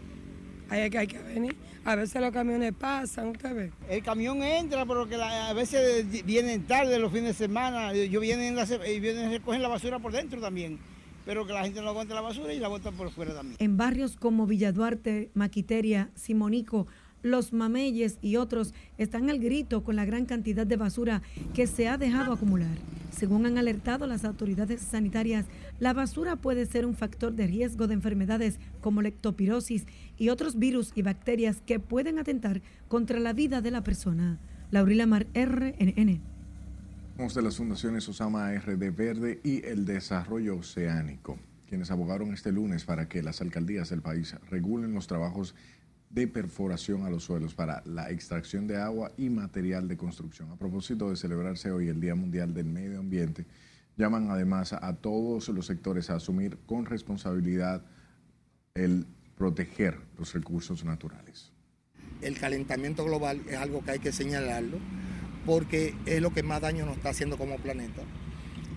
Ahí 0.70 0.82
es 0.82 0.90
que 0.90 0.98
hay 0.98 1.06
que 1.08 1.18
venir. 1.18 1.56
A 1.84 1.96
veces 1.96 2.22
los 2.22 2.30
camiones 2.30 2.72
pasan, 2.72 3.28
usted 3.28 3.54
ve. 3.54 3.72
El 3.88 4.02
camión 4.04 4.40
entra, 4.40 4.86
pero 4.86 5.08
que 5.08 5.16
a 5.16 5.52
veces 5.52 6.06
vienen 6.24 6.62
tarde 6.62 6.96
los 7.00 7.12
fines 7.12 7.36
de 7.36 7.46
semana. 7.46 7.92
Yo 7.92 8.20
vienen, 8.20 8.56
y 8.86 9.00
vienen 9.00 9.26
a 9.26 9.30
recoger 9.30 9.60
la 9.60 9.68
basura 9.68 9.98
por 9.98 10.12
dentro 10.12 10.40
también. 10.40 10.78
Pero 11.24 11.46
que 11.46 11.52
la 11.52 11.64
gente 11.64 11.80
no 11.82 11.88
aguante 11.88 12.14
la 12.14 12.20
basura 12.20 12.52
y 12.52 12.58
la 12.58 12.68
bota 12.68 12.92
por 12.92 13.10
fuera 13.10 13.34
también. 13.34 13.56
En 13.58 13.76
barrios 13.76 14.16
como 14.16 14.46
Villa 14.46 14.72
Duarte, 14.72 15.30
Maquiteria, 15.34 16.10
Simonico, 16.14 16.86
los 17.22 17.52
mameyes 17.52 18.18
y 18.22 18.36
otros 18.36 18.72
están 18.96 19.28
al 19.28 19.38
grito 19.38 19.84
con 19.84 19.96
la 19.96 20.04
gran 20.04 20.24
cantidad 20.24 20.66
de 20.66 20.76
basura 20.76 21.22
que 21.54 21.66
se 21.66 21.88
ha 21.88 21.98
dejado 21.98 22.32
acumular. 22.32 22.78
Según 23.10 23.44
han 23.44 23.58
alertado 23.58 24.06
las 24.06 24.24
autoridades 24.24 24.80
sanitarias, 24.80 25.46
la 25.78 25.92
basura 25.92 26.36
puede 26.36 26.64
ser 26.64 26.86
un 26.86 26.94
factor 26.94 27.34
de 27.34 27.46
riesgo 27.46 27.86
de 27.86 27.94
enfermedades 27.94 28.58
como 28.80 29.02
lectopirosis 29.02 29.84
y 30.16 30.30
otros 30.30 30.58
virus 30.58 30.92
y 30.94 31.02
bacterias 31.02 31.60
que 31.60 31.80
pueden 31.80 32.18
atentar 32.18 32.62
contra 32.88 33.20
la 33.20 33.32
vida 33.32 33.60
de 33.60 33.70
la 33.70 33.82
persona. 33.82 34.38
Laurila 34.70 35.06
Mar, 35.06 35.26
RNN. 35.34 36.20
De 37.20 37.42
las 37.42 37.58
fundaciones 37.58 38.08
Osama 38.08 38.50
RD 38.54 38.96
Verde 38.96 39.40
y 39.44 39.62
el 39.66 39.84
Desarrollo 39.84 40.56
Oceánico, 40.56 41.38
quienes 41.68 41.90
abogaron 41.90 42.32
este 42.32 42.50
lunes 42.50 42.86
para 42.86 43.10
que 43.10 43.22
las 43.22 43.42
alcaldías 43.42 43.90
del 43.90 44.00
país 44.00 44.34
regulen 44.48 44.94
los 44.94 45.06
trabajos 45.06 45.54
de 46.08 46.26
perforación 46.26 47.04
a 47.04 47.10
los 47.10 47.24
suelos 47.24 47.54
para 47.54 47.82
la 47.84 48.10
extracción 48.10 48.66
de 48.66 48.78
agua 48.78 49.12
y 49.18 49.28
material 49.28 49.86
de 49.86 49.98
construcción. 49.98 50.50
A 50.50 50.56
propósito 50.56 51.10
de 51.10 51.16
celebrarse 51.16 51.70
hoy 51.70 51.88
el 51.88 52.00
Día 52.00 52.14
Mundial 52.14 52.54
del 52.54 52.66
Medio 52.66 52.98
Ambiente, 52.98 53.44
llaman 53.98 54.30
además 54.30 54.72
a 54.72 54.96
todos 54.96 55.50
los 55.50 55.66
sectores 55.66 56.08
a 56.08 56.14
asumir 56.14 56.56
con 56.64 56.86
responsabilidad 56.86 57.84
el 58.72 59.06
proteger 59.36 59.98
los 60.18 60.32
recursos 60.32 60.86
naturales. 60.86 61.52
El 62.22 62.38
calentamiento 62.38 63.04
global 63.04 63.42
es 63.46 63.56
algo 63.56 63.84
que 63.84 63.90
hay 63.90 63.98
que 63.98 64.10
señalarlo 64.10 64.78
porque 65.46 65.94
es 66.06 66.20
lo 66.20 66.32
que 66.32 66.42
más 66.42 66.60
daño 66.60 66.86
nos 66.86 66.96
está 66.96 67.10
haciendo 67.10 67.36
como 67.36 67.56
planeta. 67.56 68.02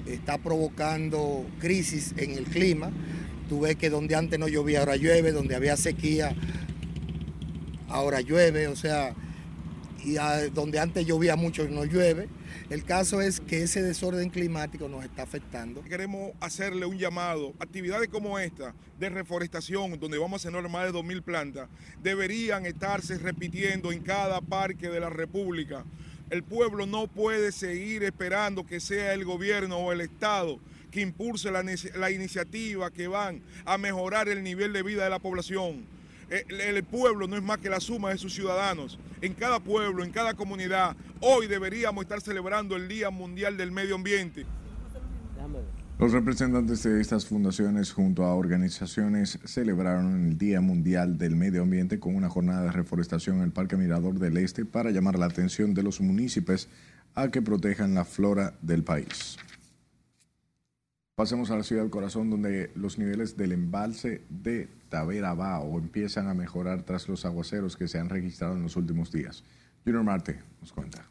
Está 0.05 0.37
provocando 0.37 1.45
crisis 1.59 2.13
en 2.17 2.31
el 2.31 2.45
clima. 2.45 2.91
Tú 3.49 3.61
ves 3.61 3.75
que 3.75 3.89
donde 3.89 4.15
antes 4.15 4.39
no 4.39 4.47
llovía 4.47 4.79
ahora 4.79 4.95
llueve, 4.95 5.31
donde 5.31 5.55
había 5.55 5.77
sequía 5.77 6.35
ahora 7.93 8.21
llueve, 8.21 8.67
o 8.67 8.75
sea, 8.75 9.15
y 10.03 10.15
donde 10.49 10.79
antes 10.79 11.05
llovía 11.05 11.35
mucho 11.35 11.67
no 11.69 11.85
llueve. 11.85 12.27
El 12.69 12.83
caso 12.83 13.21
es 13.21 13.39
que 13.39 13.63
ese 13.63 13.81
desorden 13.81 14.29
climático 14.29 14.89
nos 14.89 15.03
está 15.05 15.23
afectando. 15.23 15.83
Queremos 15.83 16.31
hacerle 16.39 16.85
un 16.85 16.97
llamado. 16.97 17.53
Actividades 17.59 18.09
como 18.09 18.39
esta 18.39 18.73
de 18.99 19.09
reforestación, 19.09 19.99
donde 19.99 20.17
vamos 20.17 20.45
a 20.45 20.49
hacer 20.49 20.69
más 20.69 20.85
de 20.85 20.97
2.000 20.97 21.21
plantas, 21.23 21.69
deberían 22.01 22.65
estarse 22.65 23.17
repitiendo 23.17 23.91
en 23.91 24.01
cada 24.01 24.41
parque 24.41 24.89
de 24.89 24.99
la 24.99 25.09
República. 25.09 25.85
El 26.29 26.43
pueblo 26.43 26.85
no 26.85 27.07
puede 27.07 27.51
seguir 27.51 28.03
esperando 28.03 28.65
que 28.65 28.79
sea 28.79 29.13
el 29.13 29.25
gobierno 29.25 29.77
o 29.77 29.91
el 29.91 30.01
Estado 30.01 30.59
que 30.91 31.01
impulse 31.01 31.49
la, 31.51 32.11
iniciativa 32.11 32.91
que 32.91 33.07
van 33.07 33.41
a 33.65 33.77
mejorar 33.77 34.29
el 34.29 34.43
nivel 34.43 34.73
de 34.73 34.83
vida 34.83 35.03
de 35.03 35.09
la 35.09 35.19
población 35.19 35.87
el, 36.49 36.83
pueblo 36.83 37.27
no 37.27 37.35
es 37.35 37.43
más 37.43 37.59
que 37.59 37.69
la 37.69 37.79
suma 37.79 38.09
de 38.09 38.17
sus 38.17 38.33
ciudadanos. 38.33 38.97
En 39.21 39.33
cada 39.33 39.59
pueblo, 39.59 40.03
en 40.03 40.11
cada 40.11 40.33
comunidad, 40.33 40.95
hoy 41.19 41.47
deberíamos 41.47 42.03
estar 42.03 42.21
celebrando 42.21 42.75
el 42.75 42.87
Día 42.87 43.09
Mundial 43.09 43.57
del 43.57 43.71
Medio 43.71 43.95
Ambiente. 43.95 44.45
Los 45.99 46.11
representantes 46.11 46.83
de 46.83 46.99
estas 46.99 47.25
fundaciones 47.27 47.93
junto 47.93 48.25
a 48.25 48.33
organizaciones 48.33 49.39
celebraron 49.45 50.27
el 50.27 50.37
Día 50.37 50.59
Mundial 50.59 51.17
del 51.17 51.35
Medio 51.35 51.61
Ambiente 51.61 51.99
con 51.99 52.15
una 52.15 52.29
jornada 52.29 52.63
de 52.63 52.71
reforestación 52.71 53.37
en 53.37 53.43
el 53.43 53.51
Parque 53.51 53.77
Mirador 53.77 54.19
del 54.19 54.37
Este 54.37 54.65
para 54.65 54.89
llamar 54.89 55.19
la 55.19 55.27
atención 55.27 55.73
de 55.73 55.83
los 55.83 56.01
municipios 56.01 56.67
a 57.13 57.29
que 57.29 57.43
protejan 57.43 57.93
la 57.93 58.05
flora 58.05 58.55
del 58.61 58.83
país. 58.83 59.37
Pasemos 61.15 61.51
a 61.51 61.57
la 61.57 61.63
ciudad 61.63 61.83
del 61.83 61.91
corazón, 61.91 62.31
donde 62.31 62.71
los 62.73 62.97
niveles 62.97 63.37
del 63.37 63.51
embalse 63.51 64.23
de 64.29 64.67
Tavera 64.89 65.35
Bao 65.35 65.77
empiezan 65.77 66.27
a 66.27 66.33
mejorar 66.33 66.81
tras 66.81 67.07
los 67.07 67.23
aguaceros 67.23 67.77
que 67.77 67.87
se 67.87 67.99
han 67.99 68.09
registrado 68.09 68.55
en 68.55 68.63
los 68.63 68.75
últimos 68.75 69.11
días. 69.11 69.43
Junior 69.85 70.03
Marte 70.03 70.39
nos 70.59 70.73
cuenta. 70.73 71.05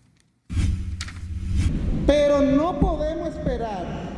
Pero 2.05 2.43
no 2.43 2.81
podemos 2.81 3.29
esperar 3.29 4.12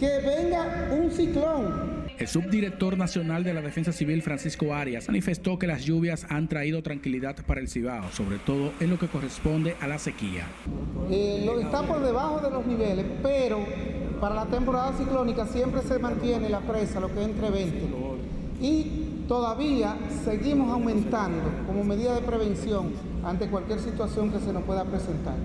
que 0.00 0.18
venga 0.20 0.88
un 0.90 1.10
ciclón 1.10 2.00
el 2.20 2.28
subdirector 2.28 2.98
nacional 2.98 3.44
de 3.44 3.54
la 3.54 3.62
Defensa 3.62 3.92
Civil, 3.92 4.20
Francisco 4.20 4.74
Arias, 4.74 5.08
manifestó 5.08 5.58
que 5.58 5.66
las 5.66 5.86
lluvias 5.86 6.26
han 6.28 6.48
traído 6.48 6.82
tranquilidad 6.82 7.34
para 7.46 7.62
el 7.62 7.68
Cibao, 7.68 8.10
sobre 8.12 8.36
todo 8.36 8.72
en 8.78 8.90
lo 8.90 8.98
que 8.98 9.08
corresponde 9.08 9.74
a 9.80 9.86
la 9.86 9.98
sequía. 9.98 10.44
Eh, 11.10 11.42
lo 11.46 11.58
está 11.58 11.80
por 11.82 12.02
debajo 12.02 12.40
de 12.40 12.50
los 12.50 12.66
niveles, 12.66 13.06
pero 13.22 13.60
para 14.20 14.34
la 14.34 14.44
temporada 14.44 14.92
ciclónica 14.98 15.46
siempre 15.46 15.80
se 15.80 15.98
mantiene 15.98 16.50
la 16.50 16.60
presa, 16.60 17.00
lo 17.00 17.08
que 17.08 17.22
es 17.22 17.28
entre 17.28 17.50
20. 17.50 17.88
Y 18.60 19.24
todavía 19.26 19.96
seguimos 20.22 20.70
aumentando 20.70 21.40
como 21.66 21.84
medida 21.84 22.14
de 22.14 22.20
prevención 22.20 22.92
ante 23.24 23.48
cualquier 23.48 23.80
situación 23.80 24.30
que 24.30 24.40
se 24.40 24.52
nos 24.52 24.64
pueda 24.64 24.84
presentar. 24.84 25.36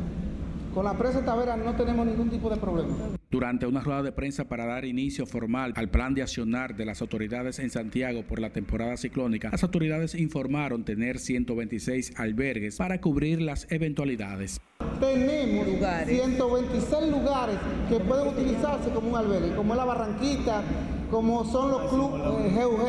Con 0.76 0.84
la 0.84 0.94
presa 0.94 1.24
Tavera 1.24 1.56
no 1.56 1.74
tenemos 1.74 2.06
ningún 2.06 2.30
tipo 2.30 2.50
de 2.50 2.58
problema. 2.58 2.94
Durante 3.32 3.66
una 3.66 3.80
rueda 3.80 4.04
de 4.04 4.12
prensa 4.12 4.44
para 4.44 4.66
dar 4.66 4.84
inicio 4.84 5.26
formal 5.26 5.72
al 5.78 5.88
plan 5.90 6.14
de 6.14 6.22
accionar 6.22 6.76
de 6.76 6.84
las 6.84 7.02
autoridades 7.02 7.60
en 7.60 7.70
Santiago 7.70 8.24
por 8.24 8.40
la 8.40 8.50
temporada 8.50 8.98
ciclónica, 8.98 9.52
las 9.52 9.64
autoridades 9.64 10.16
informaron 10.16 10.84
tener 10.84 11.18
126 11.18 12.20
albergues 12.20 12.76
para 12.76 13.00
cubrir 13.00 13.42
las 13.42 13.72
eventualidades. 13.72 14.60
Tenemos 15.00 15.66
126 16.08 17.10
lugares 17.10 17.56
que 17.88 17.98
pueden 18.02 18.28
utilizarse 18.28 18.90
como 18.90 19.12
un 19.12 19.16
albergue, 19.16 19.56
como 19.56 19.74
es 19.74 19.78
la 19.78 19.86
Barranquita, 19.86 20.62
como 21.10 21.46
son 21.46 21.72
los 21.72 21.90
clubes 21.90 22.22
eh, 22.22 22.66
GUG, 22.66 22.86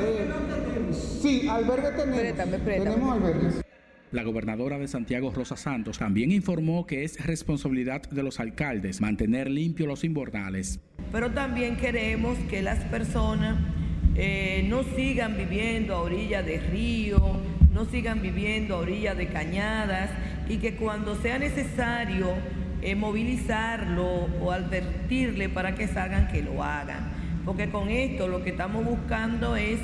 eh, 0.00 0.30
sí, 0.90 1.46
albergues 1.50 1.96
tenemos. 1.96 2.64
Tenemos 2.64 3.12
albergues. 3.12 3.67
La 4.10 4.22
gobernadora 4.22 4.78
de 4.78 4.88
Santiago, 4.88 5.30
Rosa 5.34 5.58
Santos, 5.58 5.98
también 5.98 6.32
informó 6.32 6.86
que 6.86 7.04
es 7.04 7.26
responsabilidad 7.26 8.02
de 8.08 8.22
los 8.22 8.40
alcaldes 8.40 9.02
mantener 9.02 9.50
limpios 9.50 9.86
los 9.86 10.02
invernales. 10.02 10.80
Pero 11.12 11.30
también 11.32 11.76
queremos 11.76 12.38
que 12.48 12.62
las 12.62 12.78
personas 12.84 13.58
eh, 14.14 14.64
no 14.66 14.82
sigan 14.96 15.36
viviendo 15.36 15.94
a 15.94 16.00
orilla 16.00 16.42
de 16.42 16.58
río, 16.58 17.38
no 17.74 17.84
sigan 17.84 18.22
viviendo 18.22 18.76
a 18.76 18.78
orilla 18.78 19.14
de 19.14 19.28
cañadas 19.28 20.10
y 20.48 20.56
que 20.56 20.74
cuando 20.76 21.14
sea 21.20 21.38
necesario 21.38 22.28
eh, 22.80 22.94
movilizarlo 22.94 24.06
o 24.40 24.52
advertirle 24.52 25.50
para 25.50 25.74
que 25.74 25.86
salgan, 25.86 26.28
que 26.28 26.42
lo 26.42 26.64
hagan. 26.64 27.12
Porque 27.44 27.68
con 27.68 27.90
esto 27.90 28.26
lo 28.26 28.42
que 28.42 28.50
estamos 28.50 28.86
buscando 28.86 29.54
es 29.54 29.80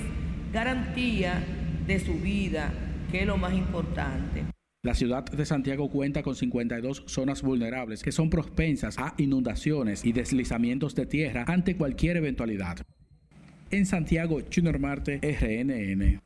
garantía 0.50 1.44
de 1.86 2.00
su 2.00 2.14
vida, 2.14 2.72
que 3.14 3.20
es 3.20 3.28
lo 3.28 3.36
más 3.36 3.54
importante. 3.54 4.44
La 4.82 4.92
ciudad 4.92 5.24
de 5.24 5.46
Santiago 5.46 5.88
cuenta 5.88 6.24
con 6.24 6.34
52 6.34 7.04
zonas 7.06 7.42
vulnerables 7.42 8.02
que 8.02 8.10
son 8.10 8.28
propensas 8.28 8.98
a 8.98 9.14
inundaciones 9.18 10.04
y 10.04 10.12
deslizamientos 10.12 10.96
de 10.96 11.06
tierra 11.06 11.44
ante 11.46 11.76
cualquier 11.76 12.16
eventualidad. 12.16 12.78
En 13.70 13.86
Santiago, 13.86 14.40
Junior 14.52 14.80
Marte, 14.80 15.20
RNN. 15.22 16.20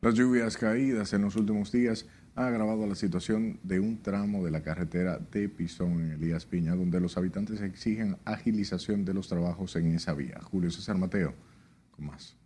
Las 0.00 0.14
lluvias 0.14 0.56
caídas 0.56 1.12
en 1.12 1.22
los 1.22 1.36
últimos 1.36 1.70
días 1.70 2.04
han 2.34 2.46
agravado 2.46 2.84
la 2.88 2.96
situación 2.96 3.60
de 3.62 3.78
un 3.78 4.02
tramo 4.02 4.44
de 4.44 4.50
la 4.50 4.64
carretera 4.64 5.20
de 5.30 5.48
Pisón 5.48 6.04
en 6.04 6.10
Elías 6.10 6.46
Piña, 6.46 6.74
donde 6.74 6.98
los 6.98 7.16
habitantes 7.16 7.60
exigen 7.60 8.16
agilización 8.24 9.04
de 9.04 9.14
los 9.14 9.28
trabajos 9.28 9.76
en 9.76 9.94
esa 9.94 10.14
vía. 10.14 10.40
Julio 10.42 10.72
César 10.72 10.98
Mateo, 10.98 11.32
con 11.92 12.06
más. 12.06 12.36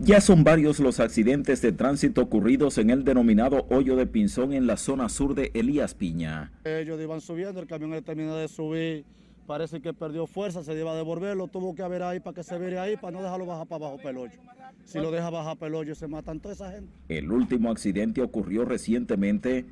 Ya 0.00 0.20
son 0.20 0.44
varios 0.44 0.78
los 0.78 1.00
accidentes 1.00 1.60
de 1.60 1.72
tránsito 1.72 2.22
ocurridos 2.22 2.78
en 2.78 2.90
el 2.90 3.04
denominado 3.04 3.66
hoyo 3.68 3.96
de 3.96 4.06
Pinzón 4.06 4.52
en 4.52 4.66
la 4.66 4.76
zona 4.76 5.08
sur 5.08 5.34
de 5.34 5.50
Elías 5.54 5.94
Piña. 5.94 6.52
Ellos 6.64 7.00
iban 7.00 7.20
subiendo, 7.20 7.60
el 7.60 7.66
camión 7.66 8.02
terminó 8.04 8.36
de 8.36 8.46
subir, 8.46 9.04
parece 9.46 9.80
que 9.80 9.92
perdió 9.92 10.26
fuerza, 10.26 10.62
se 10.62 10.78
iba 10.78 10.92
a 10.92 10.94
devolverlo, 10.94 11.48
tuvo 11.48 11.74
que 11.74 11.82
haber 11.82 12.04
ahí 12.04 12.20
para 12.20 12.34
que 12.34 12.42
se 12.44 12.56
viera 12.58 12.82
ahí, 12.82 12.96
para 12.96 13.10
no 13.10 13.22
dejarlo 13.22 13.44
bajar 13.44 13.66
para 13.66 13.86
abajo 13.86 14.02
pelollo. 14.02 14.38
Si 14.84 14.98
lo 14.98 15.10
deja 15.10 15.30
bajar 15.30 15.58
pelollo, 15.58 15.94
se 15.94 16.06
matan 16.06 16.38
toda 16.38 16.54
esa 16.54 16.70
gente. 16.70 16.90
El 17.08 17.32
último 17.32 17.70
accidente 17.70 18.22
ocurrió 18.22 18.64
recientemente 18.64 19.66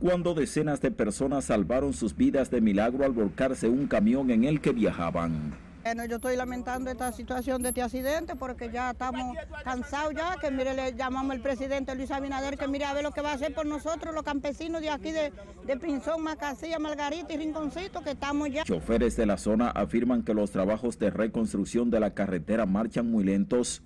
cuando 0.00 0.34
decenas 0.34 0.80
de 0.80 0.90
personas 0.90 1.44
salvaron 1.44 1.92
sus 1.92 2.16
vidas 2.16 2.50
de 2.50 2.60
milagro 2.60 3.04
al 3.04 3.12
volcarse 3.12 3.68
un 3.68 3.86
camión 3.86 4.30
en 4.30 4.44
el 4.44 4.60
que 4.60 4.72
viajaban. 4.72 5.65
Bueno, 5.86 6.04
yo 6.04 6.16
estoy 6.16 6.34
lamentando 6.34 6.90
esta 6.90 7.12
situación 7.12 7.62
de 7.62 7.68
este 7.68 7.80
accidente 7.80 8.34
porque 8.34 8.72
ya 8.72 8.90
estamos 8.90 9.36
cansados 9.62 10.14
ya, 10.16 10.34
que 10.40 10.50
mire, 10.50 10.74
le 10.74 10.92
llamamos 10.94 11.30
al 11.30 11.40
presidente 11.40 11.94
Luis 11.94 12.10
Abinader 12.10 12.58
que 12.58 12.66
mire 12.66 12.86
a 12.86 12.92
ver 12.92 13.04
lo 13.04 13.12
que 13.12 13.20
va 13.20 13.30
a 13.30 13.34
hacer 13.34 13.54
por 13.54 13.66
nosotros, 13.66 14.12
los 14.12 14.24
campesinos 14.24 14.80
de 14.80 14.90
aquí 14.90 15.12
de, 15.12 15.32
de 15.64 15.76
Pinzón, 15.76 16.24
Macasilla, 16.24 16.80
Margarita 16.80 17.34
y 17.34 17.36
Rinconcito, 17.36 18.02
que 18.02 18.10
estamos 18.10 18.50
ya. 18.50 18.64
Choferes 18.64 19.14
de 19.14 19.26
la 19.26 19.36
zona 19.36 19.70
afirman 19.70 20.24
que 20.24 20.34
los 20.34 20.50
trabajos 20.50 20.98
de 20.98 21.10
reconstrucción 21.10 21.88
de 21.88 22.00
la 22.00 22.14
carretera 22.14 22.66
marchan 22.66 23.08
muy 23.08 23.22
lentos 23.22 23.84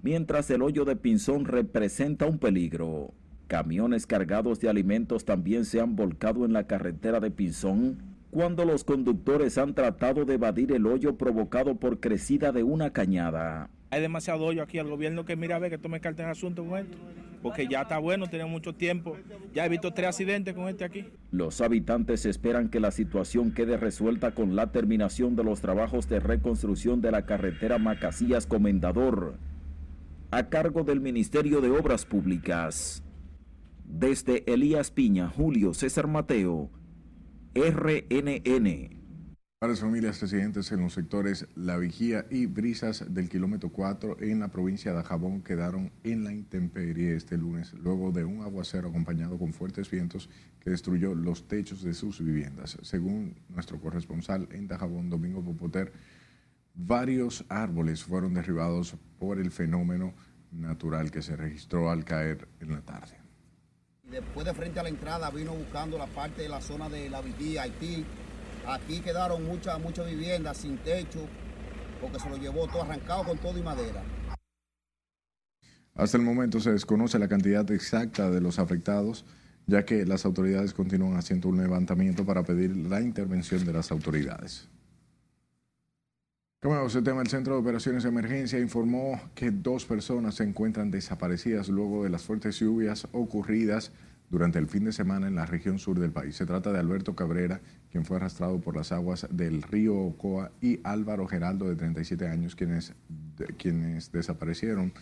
mientras 0.00 0.48
el 0.48 0.62
hoyo 0.62 0.86
de 0.86 0.96
Pinzón 0.96 1.44
representa 1.44 2.24
un 2.24 2.38
peligro. 2.38 3.12
Camiones 3.46 4.06
cargados 4.06 4.58
de 4.60 4.70
alimentos 4.70 5.26
también 5.26 5.66
se 5.66 5.82
han 5.82 5.96
volcado 5.96 6.46
en 6.46 6.54
la 6.54 6.66
carretera 6.66 7.20
de 7.20 7.30
Pinzón 7.30 8.15
cuando 8.36 8.66
los 8.66 8.84
conductores 8.84 9.56
han 9.56 9.72
tratado 9.72 10.26
de 10.26 10.34
evadir 10.34 10.70
el 10.72 10.86
hoyo 10.86 11.16
provocado 11.16 11.76
por 11.76 12.00
crecida 12.00 12.52
de 12.52 12.62
una 12.62 12.92
cañada. 12.92 13.70
Hay 13.88 14.02
demasiado 14.02 14.44
hoyo 14.44 14.62
aquí 14.62 14.78
al 14.78 14.90
gobierno 14.90 15.24
que 15.24 15.36
mira 15.36 15.56
a 15.56 15.58
ver 15.58 15.70
que 15.70 15.78
tome 15.78 16.02
carta 16.02 16.22
en 16.22 16.28
asunto 16.28 16.62
con 16.62 16.80
esto, 16.80 16.98
porque 17.40 17.66
ya 17.66 17.80
está 17.80 17.96
bueno, 17.96 18.26
tiene 18.26 18.44
mucho 18.44 18.74
tiempo. 18.74 19.16
Ya 19.54 19.64
he 19.64 19.70
visto 19.70 19.94
tres 19.94 20.08
accidentes 20.08 20.52
con 20.52 20.68
este 20.68 20.84
aquí. 20.84 21.06
Los 21.30 21.62
habitantes 21.62 22.26
esperan 22.26 22.68
que 22.68 22.78
la 22.78 22.90
situación 22.90 23.52
quede 23.52 23.78
resuelta 23.78 24.32
con 24.32 24.54
la 24.54 24.70
terminación 24.70 25.34
de 25.34 25.42
los 25.42 25.62
trabajos 25.62 26.06
de 26.10 26.20
reconstrucción 26.20 27.00
de 27.00 27.12
la 27.12 27.24
carretera 27.24 27.78
Macasías 27.78 28.46
Comendador, 28.46 29.38
a 30.30 30.50
cargo 30.50 30.84
del 30.84 31.00
Ministerio 31.00 31.62
de 31.62 31.70
Obras 31.70 32.04
Públicas. 32.04 33.02
Desde 33.86 34.44
Elías 34.52 34.90
Piña, 34.90 35.26
Julio 35.30 35.72
César 35.72 36.06
Mateo, 36.06 36.68
RNN. 37.56 38.90
Varias 39.58 39.80
familias 39.80 40.20
residentes 40.20 40.70
en 40.72 40.82
los 40.82 40.92
sectores 40.92 41.46
La 41.54 41.78
Vigía 41.78 42.26
y 42.30 42.44
Brisas 42.44 43.14
del 43.14 43.30
kilómetro 43.30 43.70
4 43.70 44.18
en 44.20 44.40
la 44.40 44.48
provincia 44.48 44.92
de 44.92 45.02
Jabón 45.02 45.40
quedaron 45.40 45.90
en 46.04 46.24
la 46.24 46.34
intemperie 46.34 47.16
este 47.16 47.38
lunes 47.38 47.72
luego 47.72 48.12
de 48.12 48.26
un 48.26 48.42
aguacero 48.42 48.90
acompañado 48.90 49.38
con 49.38 49.54
fuertes 49.54 49.90
vientos 49.90 50.28
que 50.60 50.68
destruyó 50.68 51.14
los 51.14 51.48
techos 51.48 51.82
de 51.82 51.94
sus 51.94 52.22
viviendas. 52.22 52.76
Según 52.82 53.36
nuestro 53.48 53.80
corresponsal 53.80 54.48
en 54.50 54.68
Dajabón, 54.68 55.08
Domingo 55.08 55.42
Popoter, 55.42 55.94
varios 56.74 57.46
árboles 57.48 58.04
fueron 58.04 58.34
derribados 58.34 58.96
por 59.18 59.38
el 59.38 59.50
fenómeno 59.50 60.12
natural 60.52 61.10
que 61.10 61.22
se 61.22 61.36
registró 61.36 61.90
al 61.90 62.04
caer 62.04 62.48
en 62.60 62.72
la 62.72 62.82
tarde. 62.82 63.25
Después 64.10 64.46
de 64.46 64.54
frente 64.54 64.78
a 64.78 64.82
la 64.84 64.88
entrada 64.88 65.30
vino 65.30 65.52
buscando 65.52 65.98
la 65.98 66.06
parte 66.06 66.42
de 66.42 66.48
la 66.48 66.60
zona 66.60 66.88
de 66.88 67.10
La 67.10 67.20
Vigía, 67.20 67.62
Haití, 67.62 68.04
Aquí 68.66 68.98
quedaron 69.00 69.44
muchas, 69.46 69.78
muchas 69.80 70.06
viviendas 70.06 70.56
sin 70.56 70.78
techo, 70.78 71.20
porque 72.00 72.18
se 72.18 72.28
lo 72.28 72.36
llevó 72.36 72.66
todo 72.66 72.82
arrancado 72.82 73.22
con 73.22 73.38
todo 73.38 73.56
y 73.56 73.62
madera. 73.62 74.02
Hasta 75.94 76.16
el 76.16 76.24
momento 76.24 76.58
se 76.58 76.72
desconoce 76.72 77.18
la 77.18 77.28
cantidad 77.28 77.70
exacta 77.70 78.28
de 78.28 78.40
los 78.40 78.58
afectados, 78.58 79.24
ya 79.66 79.84
que 79.84 80.04
las 80.04 80.24
autoridades 80.24 80.74
continúan 80.74 81.16
haciendo 81.16 81.48
un 81.48 81.58
levantamiento 81.58 82.26
para 82.26 82.42
pedir 82.42 82.76
la 82.76 83.00
intervención 83.00 83.64
de 83.64 83.72
las 83.72 83.92
autoridades. 83.92 84.68
Como 86.66 86.84
el 86.84 87.04
tema, 87.04 87.20
el 87.20 87.28
Centro 87.28 87.54
de 87.54 87.60
Operaciones 87.60 88.02
de 88.02 88.08
Emergencia 88.08 88.58
informó 88.58 89.20
que 89.36 89.52
dos 89.52 89.84
personas 89.84 90.34
se 90.34 90.42
encuentran 90.42 90.90
desaparecidas 90.90 91.68
luego 91.68 92.02
de 92.02 92.10
las 92.10 92.24
fuertes 92.24 92.58
lluvias 92.58 93.06
ocurridas 93.12 93.92
durante 94.30 94.58
el 94.58 94.66
fin 94.66 94.82
de 94.82 94.90
semana 94.90 95.28
en 95.28 95.36
la 95.36 95.46
región 95.46 95.78
sur 95.78 96.00
del 96.00 96.10
país. 96.10 96.34
Se 96.34 96.44
trata 96.44 96.72
de 96.72 96.80
Alberto 96.80 97.14
Cabrera, 97.14 97.60
quien 97.92 98.04
fue 98.04 98.16
arrastrado 98.16 98.60
por 98.60 98.74
las 98.74 98.90
aguas 98.90 99.28
del 99.30 99.62
río 99.62 99.96
Ocoa, 99.96 100.50
y 100.60 100.80
Álvaro 100.82 101.28
Geraldo, 101.28 101.68
de 101.68 101.76
37 101.76 102.26
años, 102.26 102.56
quienes, 102.56 102.94
quienes 103.58 104.10
desaparecieron 104.10 104.92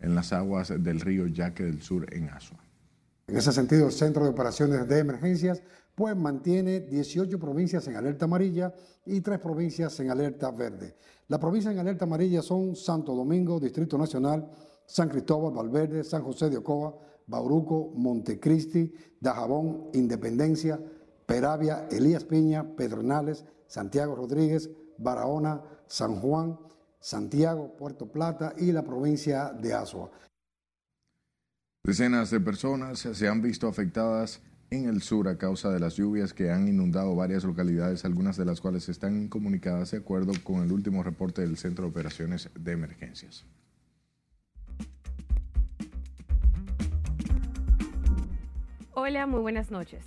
en 0.00 0.14
las 0.14 0.34
aguas 0.34 0.68
del 0.68 1.00
río 1.00 1.28
Yaque 1.28 1.64
del 1.64 1.80
Sur 1.80 2.12
en 2.14 2.28
Asua. 2.28 2.58
En 3.28 3.38
ese 3.38 3.52
sentido, 3.52 3.86
el 3.86 3.92
Centro 3.92 4.22
de 4.22 4.28
Operaciones 4.28 4.86
de 4.86 4.98
Emergencias 4.98 5.62
pues 5.96 6.14
mantiene 6.14 6.80
18 6.80 7.38
provincias 7.40 7.88
en 7.88 7.96
alerta 7.96 8.26
amarilla 8.26 8.72
y 9.06 9.22
3 9.22 9.40
provincias 9.40 9.98
en 9.98 10.10
alerta 10.10 10.50
verde. 10.50 10.94
Las 11.26 11.40
provincias 11.40 11.72
en 11.72 11.80
alerta 11.80 12.04
amarilla 12.04 12.42
son 12.42 12.76
Santo 12.76 13.14
Domingo, 13.14 13.58
Distrito 13.58 13.96
Nacional, 13.96 14.48
San 14.84 15.08
Cristóbal, 15.08 15.54
Valverde, 15.54 16.04
San 16.04 16.22
José 16.22 16.50
de 16.50 16.58
Ocoa, 16.58 16.94
Bauruco, 17.26 17.92
Montecristi, 17.96 18.92
Dajabón, 19.18 19.88
Independencia, 19.94 20.78
Peravia, 21.24 21.88
Elías 21.90 22.24
Piña, 22.24 22.76
Pedronales, 22.76 23.46
Santiago 23.66 24.14
Rodríguez, 24.14 24.70
Barahona, 24.98 25.62
San 25.86 26.20
Juan, 26.20 26.58
Santiago, 27.00 27.74
Puerto 27.74 28.12
Plata 28.12 28.52
y 28.58 28.70
la 28.70 28.84
provincia 28.84 29.50
de 29.50 29.72
Azua. 29.72 30.10
Decenas 31.82 32.30
de 32.30 32.40
personas 32.40 32.98
se 32.98 33.28
han 33.28 33.40
visto 33.40 33.66
afectadas 33.66 34.42
en 34.70 34.88
el 34.88 35.02
sur 35.02 35.28
a 35.28 35.38
causa 35.38 35.70
de 35.70 35.78
las 35.78 35.96
lluvias 35.96 36.32
que 36.32 36.50
han 36.50 36.66
inundado 36.68 37.14
varias 37.14 37.44
localidades, 37.44 38.04
algunas 38.04 38.36
de 38.36 38.44
las 38.44 38.60
cuales 38.60 38.88
están 38.88 39.16
incomunicadas 39.16 39.92
de 39.92 39.98
acuerdo 39.98 40.32
con 40.42 40.62
el 40.62 40.72
último 40.72 41.02
reporte 41.02 41.42
del 41.42 41.56
Centro 41.56 41.84
de 41.84 41.90
Operaciones 41.90 42.50
de 42.58 42.72
Emergencias. 42.72 43.44
Hola, 48.92 49.26
muy 49.26 49.40
buenas 49.40 49.70
noches. 49.70 50.04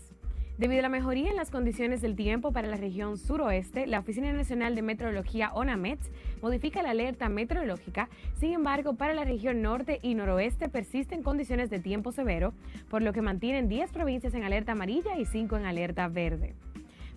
Debido 0.58 0.80
a 0.80 0.82
la 0.82 0.90
mejoría 0.90 1.30
en 1.30 1.38
las 1.38 1.52
condiciones 1.52 2.02
del 2.02 2.18
tiempo 2.18 2.52
para 2.52 2.68
la 2.68 2.76
región 2.76 3.18
suroeste, 3.18 3.88
la 3.88 4.00
Oficina 4.00 4.34
Nacional 4.34 4.76
de 4.76 4.82
Meteorología 4.82 5.54
ONAMET 5.54 6.00
modifica 6.42 6.82
la 6.82 6.92
alerta 6.92 7.30
meteorológica. 7.30 8.10
Sin 8.40 8.54
embargo, 8.54 8.96
para 8.96 9.14
la 9.14 9.24
región 9.24 9.62
norte 9.62 10.00
y 10.02 10.16
noroeste 10.16 10.70
persisten 10.70 11.24
condiciones 11.24 11.70
de 11.70 11.80
tiempo 11.80 12.12
severo, 12.12 12.54
por 12.90 13.02
lo 13.02 13.14
que 13.14 13.22
mantienen 13.22 13.70
10 13.70 13.92
provincias 13.92 14.34
en 14.34 14.44
alerta 14.44 14.74
amarilla 14.74 15.18
y 15.18 15.26
5 15.26 15.58
en 15.58 15.66
alerta 15.66 16.08
verde. 16.08 16.56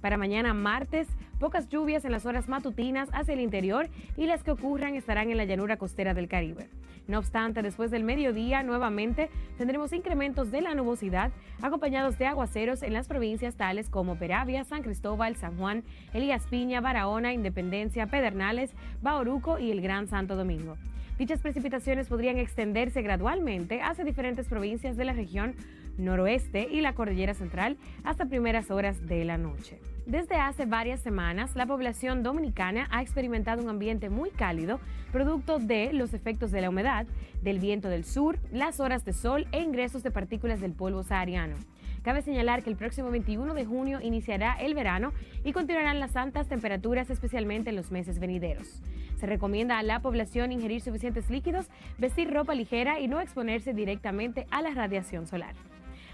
Para 0.00 0.18
mañana 0.18 0.52
martes, 0.52 1.06
pocas 1.38 1.68
lluvias 1.68 2.04
en 2.04 2.12
las 2.12 2.26
horas 2.26 2.48
matutinas 2.48 3.08
hacia 3.12 3.34
el 3.34 3.40
interior 3.40 3.88
y 4.16 4.26
las 4.26 4.42
que 4.42 4.50
ocurran 4.50 4.96
estarán 4.96 5.30
en 5.30 5.36
la 5.36 5.44
llanura 5.44 5.76
costera 5.76 6.12
del 6.12 6.28
Caribe. 6.28 6.68
No 7.09 7.18
obstante, 7.18 7.62
después 7.62 7.90
del 7.90 8.05
mediodía 8.05 8.62
nuevamente 8.62 9.28
tendremos 9.59 9.92
incrementos 9.92 10.50
de 10.50 10.61
la 10.61 10.74
nubosidad 10.74 11.32
acompañados 11.61 12.18
de 12.18 12.26
aguaceros 12.26 12.82
en 12.82 12.92
las 12.92 13.09
provincias 13.09 13.57
tales 13.57 13.88
como 13.88 14.16
Peravia, 14.16 14.64
San 14.64 14.82
Cristóbal, 14.82 15.36
San 15.36 15.57
Juan, 15.57 15.82
Elías 16.12 16.46
Piña, 16.46 16.80
Barahona, 16.80 17.32
Independencia, 17.32 18.07
Pedernales, 18.07 18.70
Bauruco 19.03 19.59
y 19.59 19.70
el 19.70 19.80
Gran 19.80 20.07
Santo 20.07 20.36
Domingo. 20.36 20.76
Dichas 21.18 21.40
precipitaciones 21.40 22.09
podrían 22.09 22.38
extenderse 22.38 23.03
gradualmente 23.03 23.82
hacia 23.82 24.05
diferentes 24.05 24.48
provincias 24.48 24.96
de 24.96 25.05
la 25.05 25.12
región 25.12 25.55
noroeste 25.98 26.68
y 26.70 26.80
la 26.80 26.94
cordillera 26.94 27.34
central 27.34 27.76
hasta 28.05 28.26
primeras 28.26 28.70
horas 28.70 29.07
de 29.07 29.24
la 29.24 29.38
noche. 29.38 29.80
Desde 30.07 30.34
hace 30.34 30.66
varias 30.66 31.00
semanas, 31.00 31.55
la 31.55 31.64
población 31.64 32.24
dominicana 32.24 32.88
ha 32.90 33.03
experimentado 33.03 33.62
un 33.62 33.68
ambiente 33.68 34.11
muy 34.11 34.30
cálido, 34.30 34.80
producto 35.12 35.61
de 35.61 35.92
los 35.92 36.12
efectos 36.12 36.50
de 36.50 36.61
la 36.61 36.70
humedad, 36.70 37.07
del 37.40 37.61
viento 37.61 37.88
del 37.88 38.05
sur, 38.05 38.40
las 38.50 38.80
horas 38.80 39.05
de 39.05 39.12
sol 39.12 39.46
e 39.53 39.61
ingresos 39.61 40.03
de 40.03 40.11
partículas 40.11 40.61
del 40.61 40.72
polvo 40.72 41.05
sahariano. 41.05 41.55
Cabe 42.03 42.20
señalar 42.22 42.64
que 42.64 42.70
el 42.70 42.74
próximo 42.74 43.12
21 43.12 43.55
de 43.55 43.64
junio 43.64 44.00
iniciará 44.00 44.55
el 44.55 44.74
verano 44.74 45.12
y 45.44 45.53
continuarán 45.53 46.00
las 46.00 46.16
altas 46.16 46.48
temperaturas, 46.48 47.09
especialmente 47.09 47.70
en 47.70 47.76
los 47.76 47.92
meses 47.92 48.18
venideros. 48.18 48.82
Se 49.20 49.26
recomienda 49.26 49.78
a 49.78 49.84
la 49.84 50.00
población 50.00 50.50
ingerir 50.50 50.80
suficientes 50.80 51.30
líquidos, 51.30 51.68
vestir 51.98 52.28
ropa 52.28 52.57
ligera 52.57 52.98
y 52.98 53.07
no 53.07 53.20
exponerse 53.20 53.72
directamente 53.72 54.48
a 54.50 54.62
la 54.62 54.70
radiación 54.70 55.28
solar. 55.28 55.55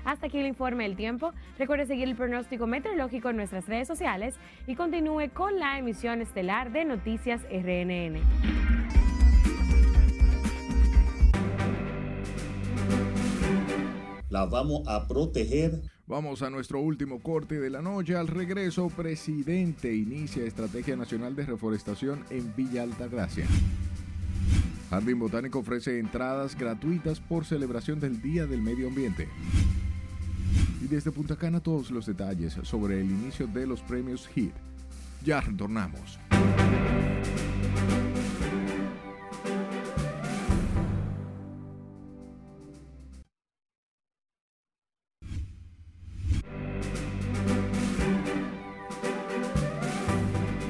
Hasta 0.08 0.28
aquí 0.28 0.38
el 0.38 0.46
informe 0.46 0.84
del 0.84 0.96
tiempo. 0.96 1.34
Recuerde 1.58 1.84
seguir 1.84 2.08
el 2.08 2.16
pronóstico 2.16 2.66
meteorológico 2.66 3.28
en 3.28 3.36
nuestras 3.36 3.66
redes 3.66 3.86
sociales 3.86 4.36
y 4.66 4.74
continúe 4.74 5.28
con 5.34 5.58
la 5.58 5.78
emisión 5.78 6.22
estelar 6.22 6.72
de 6.72 6.86
Noticias 6.86 7.42
RNN. 7.50 8.22
La 14.30 14.46
vamos 14.46 14.88
a 14.88 15.06
proteger. 15.06 15.82
Vamos 16.06 16.40
a 16.40 16.48
nuestro 16.48 16.80
último 16.80 17.20
corte 17.22 17.60
de 17.60 17.68
la 17.68 17.82
noche. 17.82 18.16
Al 18.16 18.28
regreso, 18.28 18.88
presidente 18.88 19.94
inicia 19.94 20.42
Estrategia 20.42 20.96
Nacional 20.96 21.36
de 21.36 21.44
Reforestación 21.44 22.24
en 22.30 22.56
Villa 22.56 22.82
Altagracia. 22.82 23.44
Jardín 24.88 25.18
Botánico 25.18 25.58
ofrece 25.58 25.98
entradas 25.98 26.56
gratuitas 26.56 27.20
por 27.20 27.44
celebración 27.44 28.00
del 28.00 28.22
Día 28.22 28.46
del 28.46 28.62
Medio 28.62 28.88
Ambiente. 28.88 29.28
Y 30.80 30.86
desde 30.86 31.10
Punta 31.10 31.36
Cana 31.36 31.60
todos 31.60 31.90
los 31.90 32.06
detalles 32.06 32.56
sobre 32.62 33.00
el 33.00 33.10
inicio 33.10 33.46
de 33.46 33.66
los 33.66 33.82
premios 33.82 34.28
HIT. 34.34 34.52
Ya 35.24 35.40
retornamos. 35.40 36.18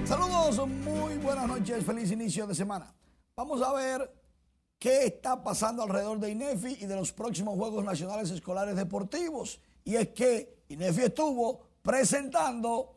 Saludos, 0.05 0.67
muy 0.69 1.19
buenas 1.19 1.47
noches, 1.47 1.85
feliz 1.85 2.11
inicio 2.11 2.47
de 2.47 2.55
semana. 2.55 2.95
Vamos 3.37 3.61
a 3.63 3.73
ver 3.75 4.11
qué 4.79 5.05
está 5.07 5.43
pasando 5.43 5.83
alrededor 5.83 6.19
de 6.19 6.31
INEFI 6.31 6.79
y 6.81 6.87
de 6.87 6.97
los 6.97 7.13
próximos 7.13 7.57
Juegos 7.57 7.85
Nacionales 7.85 8.31
Escolares 8.31 8.75
Deportivos. 8.75 9.61
Y 9.89 9.97
es 9.97 10.09
que 10.09 10.65
INEFI 10.69 11.05
estuvo 11.05 11.67
presentando 11.81 12.95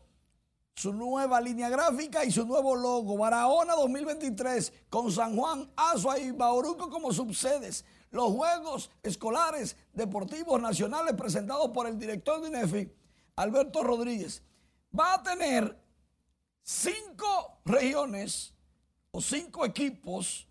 su 0.75 0.91
nueva 0.91 1.39
línea 1.39 1.69
gráfica 1.69 2.25
y 2.25 2.33
su 2.33 2.45
nuevo 2.45 2.75
logo. 2.75 3.17
Barahona 3.17 3.75
2023 3.75 4.73
con 4.89 5.09
San 5.09 5.37
Juan, 5.37 5.71
Azua 5.77 6.19
y 6.19 6.31
Bauruco 6.31 6.89
como 6.89 7.13
subsedes. 7.13 7.85
Los 8.09 8.33
Juegos 8.33 8.91
Escolares 9.03 9.77
Deportivos 9.93 10.61
Nacionales 10.61 11.13
presentados 11.13 11.69
por 11.69 11.87
el 11.87 11.97
director 11.97 12.41
de 12.41 12.49
INEFI, 12.49 12.93
Alberto 13.37 13.83
Rodríguez. 13.83 14.43
Va 14.93 15.13
a 15.13 15.23
tener 15.23 15.81
cinco 16.61 17.61
regiones 17.63 18.53
o 19.11 19.21
cinco 19.21 19.63
equipos 19.63 20.45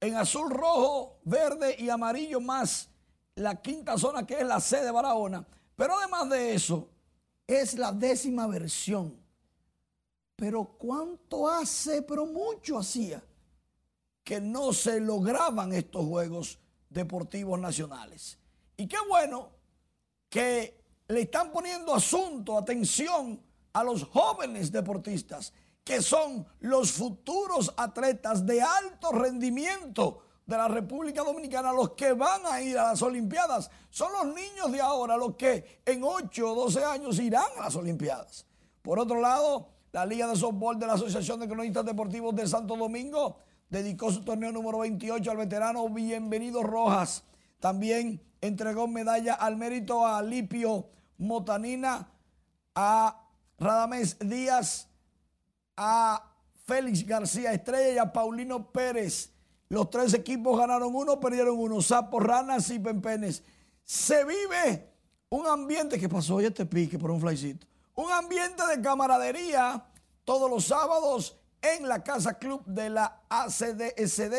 en 0.00 0.16
azul, 0.16 0.48
rojo, 0.48 1.20
verde 1.24 1.76
y 1.78 1.90
amarillo 1.90 2.40
más 2.40 2.88
la 3.34 3.56
quinta 3.56 3.98
zona 3.98 4.26
que 4.26 4.40
es 4.40 4.46
la 4.46 4.60
sede 4.60 4.86
de 4.86 4.90
Barahona. 4.92 5.46
Pero 5.78 5.96
además 5.96 6.28
de 6.28 6.54
eso, 6.54 6.88
es 7.46 7.78
la 7.78 7.92
décima 7.92 8.48
versión. 8.48 9.16
Pero 10.34 10.64
¿cuánto 10.76 11.48
hace? 11.48 12.02
Pero 12.02 12.26
mucho 12.26 12.78
hacía 12.78 13.22
que 14.24 14.40
no 14.40 14.72
se 14.72 14.98
lograban 14.98 15.72
estos 15.72 16.04
Juegos 16.04 16.58
Deportivos 16.90 17.60
Nacionales. 17.60 18.38
Y 18.76 18.88
qué 18.88 18.96
bueno 19.08 19.50
que 20.28 20.82
le 21.06 21.20
están 21.20 21.52
poniendo 21.52 21.94
asunto, 21.94 22.58
atención 22.58 23.40
a 23.72 23.84
los 23.84 24.02
jóvenes 24.02 24.72
deportistas, 24.72 25.52
que 25.84 26.02
son 26.02 26.44
los 26.58 26.90
futuros 26.90 27.72
atletas 27.76 28.44
de 28.44 28.60
alto 28.60 29.12
rendimiento 29.12 30.24
de 30.48 30.56
la 30.56 30.66
República 30.66 31.22
Dominicana, 31.22 31.72
los 31.74 31.90
que 31.90 32.14
van 32.14 32.40
a 32.46 32.62
ir 32.62 32.78
a 32.78 32.84
las 32.84 33.02
Olimpiadas. 33.02 33.70
Son 33.90 34.10
los 34.10 34.34
niños 34.34 34.72
de 34.72 34.80
ahora 34.80 35.14
los 35.14 35.36
que 35.36 35.82
en 35.84 36.02
8 36.02 36.52
o 36.52 36.54
12 36.64 36.84
años 36.84 37.18
irán 37.20 37.44
a 37.58 37.64
las 37.64 37.76
Olimpiadas. 37.76 38.46
Por 38.80 38.98
otro 38.98 39.20
lado, 39.20 39.68
la 39.92 40.06
Liga 40.06 40.26
de 40.26 40.36
Softball 40.36 40.78
de 40.78 40.86
la 40.86 40.94
Asociación 40.94 41.38
de 41.40 41.48
Cronistas 41.48 41.84
Deportivos 41.84 42.34
de 42.34 42.46
Santo 42.46 42.76
Domingo 42.76 43.40
dedicó 43.68 44.10
su 44.10 44.24
torneo 44.24 44.50
número 44.50 44.78
28 44.78 45.30
al 45.30 45.36
veterano 45.36 45.86
Bienvenido 45.90 46.62
Rojas. 46.62 47.24
También 47.60 48.18
entregó 48.40 48.88
medalla 48.88 49.34
al 49.34 49.56
mérito 49.56 50.06
a 50.06 50.22
Lipio 50.22 50.88
Motanina, 51.18 52.10
a 52.74 53.22
Radamés 53.58 54.16
Díaz, 54.18 54.88
a 55.76 56.24
Félix 56.64 57.06
García 57.06 57.52
Estrella 57.52 57.92
y 57.92 57.98
a 57.98 58.10
Paulino 58.10 58.72
Pérez. 58.72 59.34
Los 59.70 59.90
tres 59.90 60.14
equipos 60.14 60.58
ganaron 60.58 60.94
uno, 60.94 61.20
perdieron 61.20 61.58
uno. 61.58 61.82
Sapos, 61.82 62.22
ranas 62.22 62.70
y 62.70 62.78
pempenes. 62.78 63.42
Se 63.84 64.24
vive 64.24 64.92
un 65.30 65.46
ambiente 65.46 65.98
que 65.98 66.08
pasó 66.08 66.36
hoy 66.36 66.46
este 66.46 66.64
pique 66.64 66.98
por 66.98 67.10
un 67.10 67.20
flycito. 67.20 67.66
Un 67.94 68.10
ambiente 68.10 68.66
de 68.66 68.80
camaradería 68.80 69.84
todos 70.24 70.50
los 70.50 70.64
sábados 70.64 71.36
en 71.60 71.88
la 71.88 72.02
Casa 72.02 72.38
Club 72.38 72.64
de 72.64 72.90
la 72.90 73.22
ACDSD, 73.28 74.34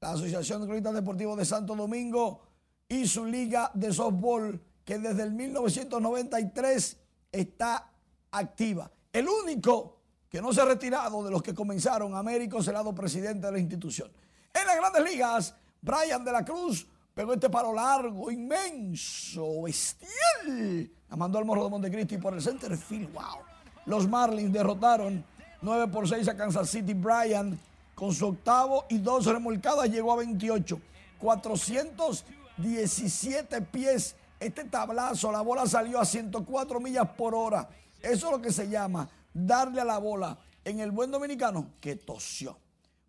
la 0.00 0.12
Asociación 0.12 0.60
de 0.60 0.66
Cronistas 0.66 0.94
Deportivos 0.94 1.36
de 1.38 1.44
Santo 1.44 1.74
Domingo 1.74 2.42
y 2.88 3.06
su 3.06 3.24
liga 3.24 3.70
de 3.74 3.92
softball 3.92 4.60
que 4.84 4.98
desde 4.98 5.22
el 5.22 5.32
1993 5.32 6.96
está 7.32 7.90
activa. 8.30 8.90
El 9.12 9.28
único 9.28 9.98
que 10.28 10.42
no 10.42 10.52
se 10.52 10.60
ha 10.60 10.64
retirado 10.64 11.24
de 11.24 11.30
los 11.30 11.42
que 11.42 11.54
comenzaron, 11.54 12.14
Américo 12.14 12.62
Celado, 12.62 12.94
presidente 12.94 13.46
de 13.46 13.52
la 13.52 13.58
institución. 13.58 14.12
En 14.54 14.66
las 14.66 14.76
grandes 14.76 15.04
ligas, 15.04 15.54
Brian 15.82 16.24
de 16.24 16.30
la 16.30 16.44
Cruz 16.44 16.86
pegó 17.12 17.34
este 17.34 17.50
paro 17.50 17.74
largo, 17.74 18.30
inmenso, 18.30 19.62
bestial. 19.62 20.88
La 21.10 21.16
mandó 21.16 21.38
al 21.38 21.44
morro 21.44 21.64
de 21.64 21.70
Montecristi 21.70 22.18
por 22.18 22.34
el 22.34 22.40
center 22.40 22.76
field. 22.76 23.12
Wow. 23.12 23.40
Los 23.86 24.06
Marlins 24.08 24.52
derrotaron 24.52 25.24
9 25.60 25.88
por 25.88 26.08
6 26.08 26.28
a 26.28 26.36
Kansas 26.36 26.70
City. 26.70 26.94
Brian 26.94 27.58
con 27.96 28.14
su 28.14 28.28
octavo 28.28 28.84
y 28.88 28.98
dos 28.98 29.26
remolcadas 29.26 29.90
llegó 29.90 30.12
a 30.12 30.16
28. 30.16 30.80
417 31.18 33.60
pies. 33.62 34.14
Este 34.38 34.62
tablazo, 34.64 35.32
la 35.32 35.40
bola 35.40 35.66
salió 35.66 35.98
a 36.00 36.04
104 36.04 36.78
millas 36.78 37.08
por 37.16 37.34
hora. 37.34 37.68
Eso 38.00 38.26
es 38.26 38.32
lo 38.32 38.40
que 38.40 38.52
se 38.52 38.68
llama 38.68 39.08
darle 39.32 39.80
a 39.80 39.84
la 39.84 39.98
bola 39.98 40.38
en 40.64 40.78
el 40.80 40.92
buen 40.92 41.10
dominicano 41.10 41.72
que 41.80 41.96
tosió. 41.96 42.56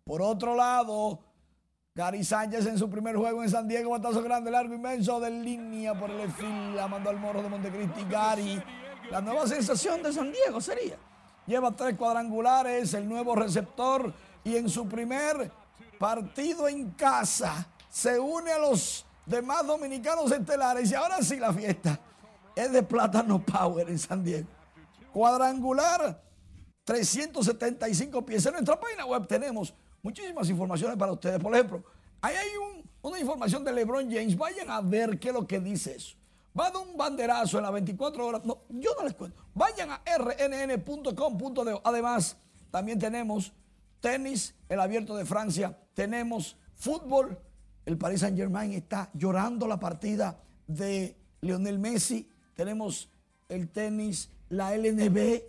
Por 0.04 0.22
otro 0.22 0.54
lado, 0.54 1.18
Gary 1.96 2.22
Sánchez 2.22 2.66
en 2.66 2.76
su 2.76 2.90
primer 2.90 3.16
juego 3.16 3.42
en 3.42 3.48
San 3.48 3.66
Diego, 3.66 3.90
batazo 3.92 4.22
grande, 4.22 4.50
largo, 4.50 4.74
inmenso 4.74 5.18
de 5.18 5.30
línea 5.30 5.98
por 5.98 6.10
el 6.10 6.30
fil, 6.30 6.76
la 6.76 6.86
mandó 6.86 7.08
al 7.08 7.18
morro 7.18 7.42
de 7.42 7.48
Montecristi. 7.48 8.04
Gary, 8.10 8.62
la 9.10 9.22
nueva 9.22 9.46
sensación 9.46 10.02
de 10.02 10.12
San 10.12 10.30
Diego 10.30 10.60
sería. 10.60 10.98
Lleva 11.46 11.74
tres 11.74 11.96
cuadrangulares, 11.96 12.92
el 12.92 13.08
nuevo 13.08 13.34
receptor 13.34 14.12
y 14.44 14.56
en 14.56 14.68
su 14.68 14.86
primer 14.86 15.50
partido 15.98 16.68
en 16.68 16.90
casa 16.90 17.66
se 17.88 18.18
une 18.18 18.52
a 18.52 18.58
los 18.58 19.06
demás 19.24 19.66
dominicanos 19.66 20.30
estelares 20.30 20.90
y 20.90 20.94
ahora 20.94 21.22
sí 21.22 21.36
la 21.36 21.50
fiesta 21.50 21.98
es 22.54 22.72
de 22.72 22.82
Plátano 22.82 23.42
Power 23.42 23.88
en 23.88 23.98
San 23.98 24.22
Diego. 24.22 24.48
Cuadrangular, 25.14 26.22
375 26.84 28.26
pies. 28.26 28.44
En 28.44 28.52
nuestra 28.52 28.78
página 28.78 29.06
web 29.06 29.26
tenemos 29.26 29.72
muchísimas 30.06 30.48
informaciones 30.48 30.96
para 30.96 31.10
ustedes. 31.10 31.40
Por 31.40 31.52
ejemplo, 31.52 31.82
ahí 32.20 32.36
hay 32.36 32.48
una 33.02 33.18
información 33.18 33.64
de 33.64 33.72
LeBron 33.72 34.08
James. 34.08 34.38
Vayan 34.38 34.70
a 34.70 34.80
ver 34.80 35.18
qué 35.18 35.28
es 35.28 35.34
lo 35.34 35.44
que 35.44 35.58
dice 35.58 35.96
eso. 35.96 36.14
Va 36.56 36.68
a 36.68 36.70
dar 36.70 36.80
un 36.80 36.96
banderazo 36.96 37.58
en 37.58 37.64
las 37.64 37.72
24 37.72 38.24
horas. 38.24 38.44
No, 38.44 38.62
yo 38.68 38.90
no 38.96 39.02
les 39.04 39.14
cuento. 39.14 39.42
Vayan 39.52 39.90
a 39.90 40.02
rnn.com.de. 40.06 41.80
Además, 41.82 42.36
también 42.70 43.00
tenemos 43.00 43.52
tenis, 44.00 44.54
el 44.68 44.78
abierto 44.78 45.16
de 45.16 45.26
Francia. 45.26 45.76
Tenemos 45.92 46.56
fútbol. 46.76 47.36
El 47.84 47.98
Paris 47.98 48.20
Saint 48.20 48.36
Germain 48.36 48.72
está 48.74 49.10
llorando 49.12 49.66
la 49.66 49.80
partida 49.80 50.40
de 50.68 51.16
Lionel 51.40 51.80
Messi. 51.80 52.30
Tenemos 52.54 53.10
el 53.48 53.68
tenis, 53.70 54.30
la 54.50 54.76
LNB, 54.76 55.42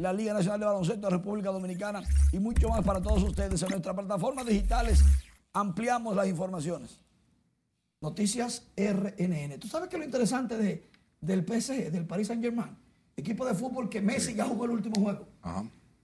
la 0.00 0.14
Liga 0.14 0.32
Nacional 0.32 0.60
de 0.60 0.66
Baloncesto 0.66 1.06
de 1.08 1.10
República 1.10 1.50
Dominicana 1.50 2.02
y 2.32 2.38
mucho 2.38 2.70
más 2.70 2.82
para 2.82 3.02
todos 3.02 3.22
ustedes. 3.22 3.62
En 3.62 3.68
nuestras 3.68 3.94
plataformas 3.94 4.46
digitales 4.46 5.04
ampliamos 5.52 6.16
las 6.16 6.26
informaciones. 6.26 6.98
Noticias 8.00 8.66
RNN. 8.76 9.60
¿Tú 9.60 9.68
sabes 9.68 9.90
qué 9.90 9.96
es 9.96 10.00
lo 10.00 10.06
interesante 10.06 10.56
de, 10.56 10.88
del 11.20 11.44
PSG, 11.44 11.90
del 11.90 12.06
Paris 12.06 12.28
Saint 12.28 12.42
Germain? 12.42 12.74
Equipo 13.14 13.44
de 13.44 13.54
fútbol 13.54 13.90
que 13.90 14.00
Messi 14.00 14.34
ya 14.34 14.46
jugó 14.46 14.64
el 14.64 14.70
último 14.70 15.02
juego. 15.02 15.28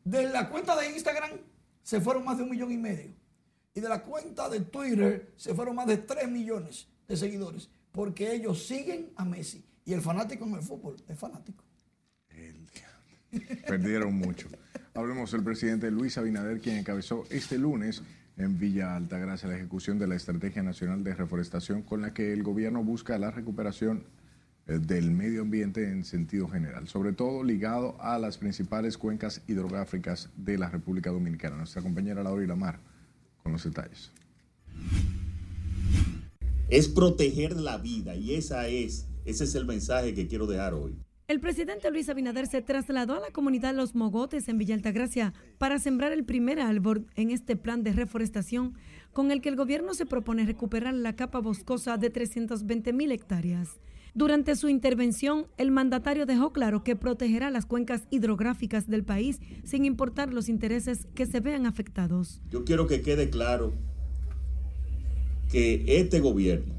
De 0.04 0.28
la 0.28 0.50
cuenta 0.50 0.76
de 0.76 0.90
Instagram 0.90 1.30
se 1.82 2.00
fueron 2.02 2.24
más 2.24 2.36
de 2.36 2.42
un 2.42 2.50
millón 2.50 2.70
y 2.70 2.76
medio. 2.76 3.14
Y 3.74 3.80
de 3.80 3.88
la 3.88 4.02
cuenta 4.02 4.50
de 4.50 4.60
Twitter 4.60 5.32
se 5.36 5.54
fueron 5.54 5.74
más 5.74 5.86
de 5.86 5.96
3 5.96 6.30
millones 6.30 6.86
de 7.08 7.16
seguidores. 7.16 7.70
Porque 7.92 8.34
ellos 8.34 8.66
siguen 8.66 9.12
a 9.16 9.24
Messi. 9.24 9.64
Y 9.86 9.94
el 9.94 10.02
fanático 10.02 10.44
en 10.44 10.54
el 10.54 10.62
fútbol 10.62 10.96
es 11.08 11.18
fanático. 11.18 11.65
Perdieron 13.66 14.14
mucho. 14.14 14.48
Hablemos 14.94 15.32
del 15.32 15.42
presidente 15.42 15.90
Luis 15.90 16.16
Abinader, 16.18 16.60
quien 16.60 16.76
encabezó 16.76 17.24
este 17.30 17.58
lunes 17.58 18.02
en 18.36 18.58
Villa 18.58 18.96
Altagracia 18.96 19.48
la 19.48 19.56
ejecución 19.56 19.98
de 19.98 20.06
la 20.06 20.14
Estrategia 20.14 20.62
Nacional 20.62 21.02
de 21.02 21.14
Reforestación 21.14 21.82
con 21.82 22.02
la 22.02 22.12
que 22.12 22.32
el 22.32 22.42
gobierno 22.42 22.82
busca 22.84 23.18
la 23.18 23.30
recuperación 23.30 24.04
eh, 24.66 24.78
del 24.78 25.10
medio 25.10 25.42
ambiente 25.42 25.90
en 25.90 26.04
sentido 26.04 26.48
general, 26.48 26.88
sobre 26.88 27.12
todo 27.12 27.42
ligado 27.42 28.00
a 28.00 28.18
las 28.18 28.36
principales 28.38 28.98
cuencas 28.98 29.42
hidrográficas 29.46 30.30
de 30.36 30.58
la 30.58 30.68
República 30.68 31.10
Dominicana. 31.10 31.56
Nuestra 31.56 31.82
compañera 31.82 32.22
Laura 32.22 32.44
Ilamar 32.44 32.78
con 33.42 33.52
los 33.52 33.64
detalles. 33.64 34.10
Es 36.68 36.88
proteger 36.88 37.56
la 37.56 37.78
vida 37.78 38.16
y 38.16 38.34
esa 38.34 38.66
es, 38.66 39.06
ese 39.24 39.44
es 39.44 39.54
el 39.54 39.66
mensaje 39.66 40.14
que 40.14 40.26
quiero 40.26 40.46
dejar 40.46 40.74
hoy. 40.74 40.96
El 41.28 41.40
presidente 41.40 41.90
Luis 41.90 42.08
Abinader 42.08 42.46
se 42.46 42.62
trasladó 42.62 43.14
a 43.14 43.20
la 43.20 43.32
comunidad 43.32 43.74
Los 43.74 43.96
Mogotes 43.96 44.48
en 44.48 44.58
Villa 44.58 44.76
Altagracia 44.76 45.34
para 45.58 45.80
sembrar 45.80 46.12
el 46.12 46.24
primer 46.24 46.60
árbol 46.60 47.08
en 47.16 47.32
este 47.32 47.56
plan 47.56 47.82
de 47.82 47.92
reforestación 47.92 48.74
con 49.12 49.32
el 49.32 49.40
que 49.40 49.48
el 49.48 49.56
gobierno 49.56 49.92
se 49.94 50.06
propone 50.06 50.46
recuperar 50.46 50.94
la 50.94 51.16
capa 51.16 51.40
boscosa 51.40 51.96
de 51.96 52.10
320 52.10 52.92
mil 52.92 53.10
hectáreas. 53.10 53.80
Durante 54.14 54.54
su 54.54 54.68
intervención, 54.68 55.48
el 55.56 55.72
mandatario 55.72 56.26
dejó 56.26 56.52
claro 56.52 56.84
que 56.84 56.94
protegerá 56.94 57.50
las 57.50 57.66
cuencas 57.66 58.06
hidrográficas 58.10 58.86
del 58.86 59.02
país 59.02 59.40
sin 59.64 59.84
importar 59.84 60.32
los 60.32 60.48
intereses 60.48 61.08
que 61.16 61.26
se 61.26 61.40
vean 61.40 61.66
afectados. 61.66 62.40
Yo 62.52 62.64
quiero 62.64 62.86
que 62.86 63.02
quede 63.02 63.30
claro 63.30 63.72
que 65.50 65.82
este 65.88 66.20
gobierno 66.20 66.74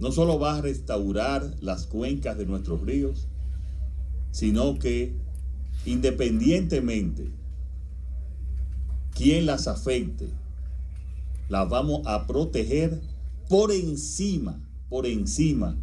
no 0.00 0.10
solo 0.10 0.40
va 0.40 0.56
a 0.56 0.62
restaurar 0.62 1.48
las 1.60 1.86
cuencas 1.86 2.36
de 2.36 2.44
nuestros 2.44 2.80
ríos, 2.80 3.28
sino 4.32 4.78
que 4.78 5.12
independientemente 5.86 7.30
quién 9.14 9.46
las 9.46 9.68
afecte, 9.68 10.28
las 11.48 11.68
vamos 11.68 12.02
a 12.06 12.26
proteger 12.26 13.00
por 13.48 13.70
encima, 13.70 14.58
por 14.88 15.06
encima 15.06 15.76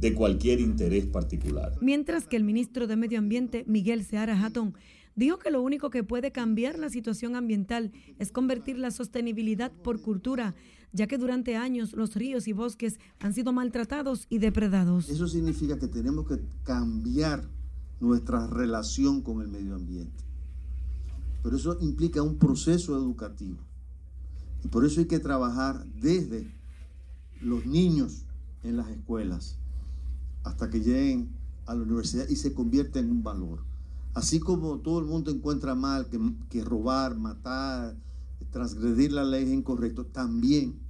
de 0.00 0.14
cualquier 0.14 0.60
interés 0.60 1.06
particular. 1.06 1.72
Mientras 1.80 2.26
que 2.26 2.36
el 2.36 2.44
ministro 2.44 2.86
de 2.86 2.96
Medio 2.96 3.18
Ambiente, 3.18 3.64
Miguel 3.66 4.04
Seara 4.04 4.40
Hatton, 4.40 4.74
dijo 5.16 5.38
que 5.38 5.50
lo 5.50 5.62
único 5.62 5.90
que 5.90 6.04
puede 6.04 6.30
cambiar 6.30 6.78
la 6.78 6.90
situación 6.90 7.34
ambiental 7.34 7.92
es 8.18 8.30
convertir 8.30 8.78
la 8.78 8.90
sostenibilidad 8.90 9.72
por 9.72 10.00
cultura, 10.00 10.54
ya 10.96 11.06
que 11.06 11.18
durante 11.18 11.56
años 11.56 11.92
los 11.92 12.14
ríos 12.14 12.48
y 12.48 12.52
bosques 12.52 12.98
han 13.20 13.34
sido 13.34 13.52
maltratados 13.52 14.26
y 14.30 14.38
depredados. 14.38 15.08
Eso 15.08 15.28
significa 15.28 15.78
que 15.78 15.88
tenemos 15.88 16.26
que 16.26 16.40
cambiar 16.64 17.46
nuestra 18.00 18.46
relación 18.46 19.20
con 19.20 19.42
el 19.42 19.48
medio 19.48 19.74
ambiente. 19.74 20.24
Pero 21.42 21.56
eso 21.56 21.76
implica 21.80 22.22
un 22.22 22.38
proceso 22.38 22.96
educativo. 22.96 23.58
Y 24.64 24.68
por 24.68 24.84
eso 24.84 25.00
hay 25.00 25.06
que 25.06 25.20
trabajar 25.20 25.84
desde 26.00 26.50
los 27.40 27.66
niños 27.66 28.24
en 28.62 28.76
las 28.78 28.88
escuelas 28.88 29.58
hasta 30.44 30.70
que 30.70 30.80
lleguen 30.80 31.28
a 31.66 31.74
la 31.74 31.82
universidad 31.82 32.28
y 32.28 32.36
se 32.36 32.54
convierta 32.54 32.98
en 32.98 33.10
un 33.10 33.22
valor. 33.22 33.60
Así 34.14 34.40
como 34.40 34.78
todo 34.78 34.98
el 35.00 35.04
mundo 35.04 35.30
encuentra 35.30 35.74
mal 35.74 36.08
que, 36.48 36.64
robar, 36.64 37.16
matar, 37.16 37.94
transgredir 38.50 39.12
la 39.12 39.24
ley 39.24 39.44
es 39.44 39.50
incorrecto, 39.50 40.06
también 40.06 40.85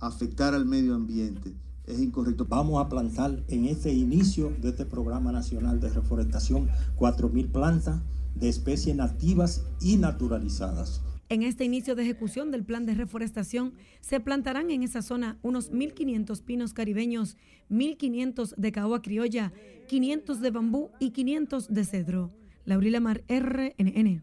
afectar 0.00 0.54
al 0.54 0.66
medio 0.66 0.94
ambiente 0.94 1.54
es 1.86 2.00
incorrecto. 2.00 2.46
Vamos 2.48 2.84
a 2.84 2.88
plantar 2.88 3.42
en 3.48 3.64
este 3.64 3.92
inicio 3.92 4.52
de 4.60 4.70
este 4.70 4.84
programa 4.84 5.32
nacional 5.32 5.80
de 5.80 5.88
reforestación 5.88 6.68
4.000 6.96 7.50
plantas 7.50 8.00
de 8.34 8.48
especies 8.48 8.94
nativas 8.94 9.64
y 9.80 9.96
naturalizadas. 9.96 11.02
En 11.30 11.42
este 11.42 11.64
inicio 11.64 11.94
de 11.94 12.04
ejecución 12.04 12.50
del 12.50 12.64
plan 12.64 12.86
de 12.86 12.94
reforestación, 12.94 13.74
se 14.00 14.18
plantarán 14.18 14.70
en 14.70 14.82
esa 14.82 15.02
zona 15.02 15.38
unos 15.42 15.70
1.500 15.72 16.42
pinos 16.42 16.72
caribeños, 16.72 17.36
1.500 17.70 18.54
de 18.56 18.72
caoba 18.72 19.02
criolla, 19.02 19.52
500 19.88 20.40
de 20.40 20.50
bambú 20.50 20.90
y 20.98 21.10
500 21.10 21.68
de 21.68 21.84
cedro. 21.84 22.32
Laurila 22.64 23.00
Mar, 23.00 23.24
RNN. 23.28 24.22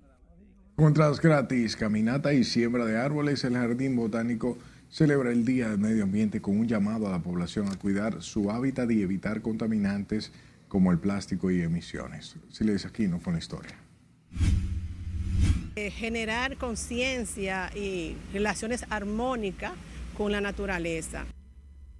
Entradas 0.77 1.21
gratis, 1.21 1.75
caminata 1.75 2.33
y 2.33 2.43
siembra 2.43 2.85
de 2.85 2.97
árboles, 2.97 3.43
el 3.43 3.53
Jardín 3.53 3.95
Botánico 3.95 4.57
celebra 4.95 5.29
el 5.29 5.43
Día 5.43 5.71
del 5.71 5.79
Medio 5.79 6.03
Ambiente 6.03 6.39
con 6.39 6.57
un 6.57 6.69
llamado 6.69 7.05
a 7.05 7.11
la 7.11 7.19
población 7.19 7.67
a 7.67 7.75
cuidar 7.75 8.23
su 8.23 8.49
hábitat 8.49 8.89
y 8.91 9.01
evitar 9.01 9.41
contaminantes 9.41 10.31
como 10.69 10.89
el 10.93 10.99
plástico 10.99 11.51
y 11.51 11.61
emisiones. 11.61 12.37
Siles 12.49 12.85
Aquino 12.85 13.19
con 13.19 13.33
la 13.33 13.39
historia. 13.39 13.75
Eh, 15.75 15.91
generar 15.91 16.55
conciencia 16.55 17.69
y 17.75 18.15
relaciones 18.31 18.85
armónicas 18.89 19.73
con 20.17 20.31
la 20.31 20.39
naturaleza. 20.39 21.25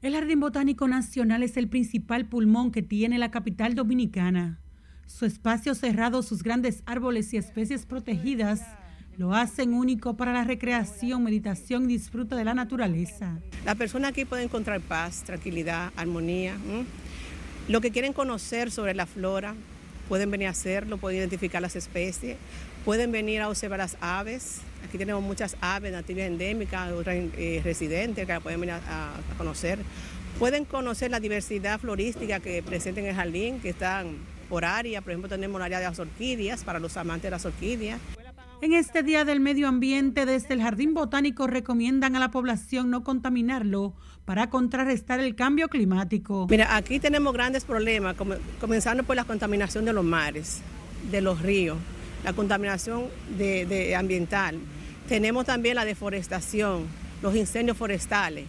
El 0.01 0.13
Jardín 0.13 0.39
Botánico 0.39 0.87
Nacional 0.87 1.43
es 1.43 1.57
el 1.57 1.67
principal 1.67 2.29
pulmón 2.29 2.71
que 2.71 2.81
tiene 2.81 3.19
la 3.19 3.29
capital 3.29 3.75
dominicana. 3.75 4.61
Su 5.05 5.25
espacio 5.25 5.75
cerrado, 5.75 6.23
sus 6.23 6.43
grandes 6.43 6.81
árboles 6.85 7.33
y 7.33 7.37
especies 7.37 7.85
protegidas 7.85 8.61
lo 9.17 9.33
hacen 9.33 9.73
único 9.73 10.15
para 10.15 10.33
la 10.33 10.43
recreación, 10.43 11.23
meditación 11.23 11.85
y 11.85 11.93
disfrute 11.93 12.35
de 12.35 12.43
la 12.43 12.53
naturaleza. 12.53 13.39
La 13.63 13.75
persona 13.75 14.09
aquí 14.09 14.25
puede 14.25 14.43
encontrar 14.43 14.81
paz, 14.81 15.23
tranquilidad, 15.23 15.91
armonía. 15.95 16.57
Lo 17.67 17.81
que 17.81 17.91
quieren 17.91 18.13
conocer 18.13 18.71
sobre 18.71 18.93
la 18.93 19.05
flora, 19.05 19.55
pueden 20.09 20.29
venir 20.31 20.47
a 20.47 20.51
hacerlo, 20.51 20.97
pueden 20.97 21.19
identificar 21.19 21.61
las 21.61 21.75
especies, 21.75 22.37
pueden 22.83 23.11
venir 23.11 23.41
a 23.41 23.49
observar 23.49 23.79
las 23.79 23.97
aves. 24.01 24.59
Aquí 24.87 24.97
tenemos 24.97 25.23
muchas 25.23 25.55
aves 25.61 25.91
nativas 25.91 26.25
endémicas, 26.25 26.91
otras 26.91 27.15
eh, 27.15 27.61
residentes 27.63 28.27
que 28.27 28.41
pueden 28.41 28.59
venir 28.59 28.75
a, 28.75 29.13
conocer. 29.37 29.79
Pueden 30.37 30.65
conocer 30.65 31.09
la 31.09 31.21
diversidad 31.21 31.79
florística 31.79 32.41
que 32.41 32.61
presenta 32.61 32.99
en 32.99 33.07
el 33.07 33.15
jardín, 33.15 33.61
que 33.61 33.69
están 33.69 34.17
por 34.49 34.65
área. 34.65 35.01
Por 35.01 35.11
ejemplo, 35.11 35.29
tenemos 35.29 35.57
el 35.59 35.63
área 35.63 35.79
de 35.79 35.85
las 35.85 35.97
orquídeas 35.97 36.65
para 36.65 36.79
los 36.79 36.97
amantes 36.97 37.23
de 37.23 37.31
las 37.31 37.45
orquídeas. 37.45 38.01
En 38.61 38.73
este 38.73 39.03
Día 39.03 39.25
del 39.25 39.41
Medio 39.41 39.67
Ambiente, 39.67 40.25
desde 40.25 40.53
el 40.53 40.61
Jardín 40.61 40.93
Botánico 40.93 41.45
recomiendan 41.45 42.15
a 42.15 42.19
la 42.19 42.31
población 42.31 42.89
no 42.89 43.03
contaminarlo 43.03 43.93
para 44.23 44.49
contrarrestar 44.49 45.19
el 45.19 45.35
cambio 45.35 45.67
climático. 45.67 46.47
Mira, 46.49 46.75
aquí 46.75 46.99
tenemos 46.99 47.33
grandes 47.33 47.65
problemas, 47.65 48.15
comenzando 48.59 49.03
por 49.03 49.17
la 49.17 49.25
contaminación 49.25 49.85
de 49.85 49.93
los 49.93 50.05
mares, 50.05 50.61
de 51.11 51.21
los 51.21 51.41
ríos, 51.41 51.77
la 52.23 52.33
contaminación 52.33 53.03
ambiental. 53.95 54.57
Tenemos 55.07 55.45
también 55.45 55.75
la 55.75 55.85
deforestación, 55.85 56.85
los 57.21 57.35
incendios 57.35 57.77
forestales. 57.77 58.45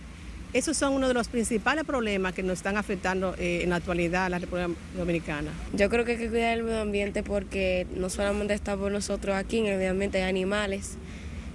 Esos 0.57 0.79
son 0.79 0.95
uno 0.95 1.07
de 1.07 1.13
los 1.13 1.29
principales 1.29 1.85
problemas 1.85 2.33
que 2.33 2.43
nos 2.43 2.55
están 2.55 2.79
afectando 2.79 3.35
eh, 3.39 3.61
en 3.63 3.69
la 3.69 3.77
actualidad 3.77 4.25
a 4.25 4.29
la 4.31 4.39
República 4.39 4.71
Dominicana. 4.97 5.51
Yo 5.75 5.91
creo 5.91 6.07
que 6.07 6.13
hay 6.13 6.17
que 6.17 6.31
cuidar 6.31 6.57
el 6.57 6.63
medio 6.63 6.81
ambiente 6.81 7.23
porque 7.23 7.87
no 7.95 8.09
solamente 8.09 8.55
está 8.55 8.75
por 8.75 8.91
nosotros 8.91 9.37
aquí, 9.37 9.59
en 9.59 9.67
el 9.67 9.77
medio 9.77 9.91
ambiente 9.91 10.17
hay 10.23 10.31
animales 10.31 10.97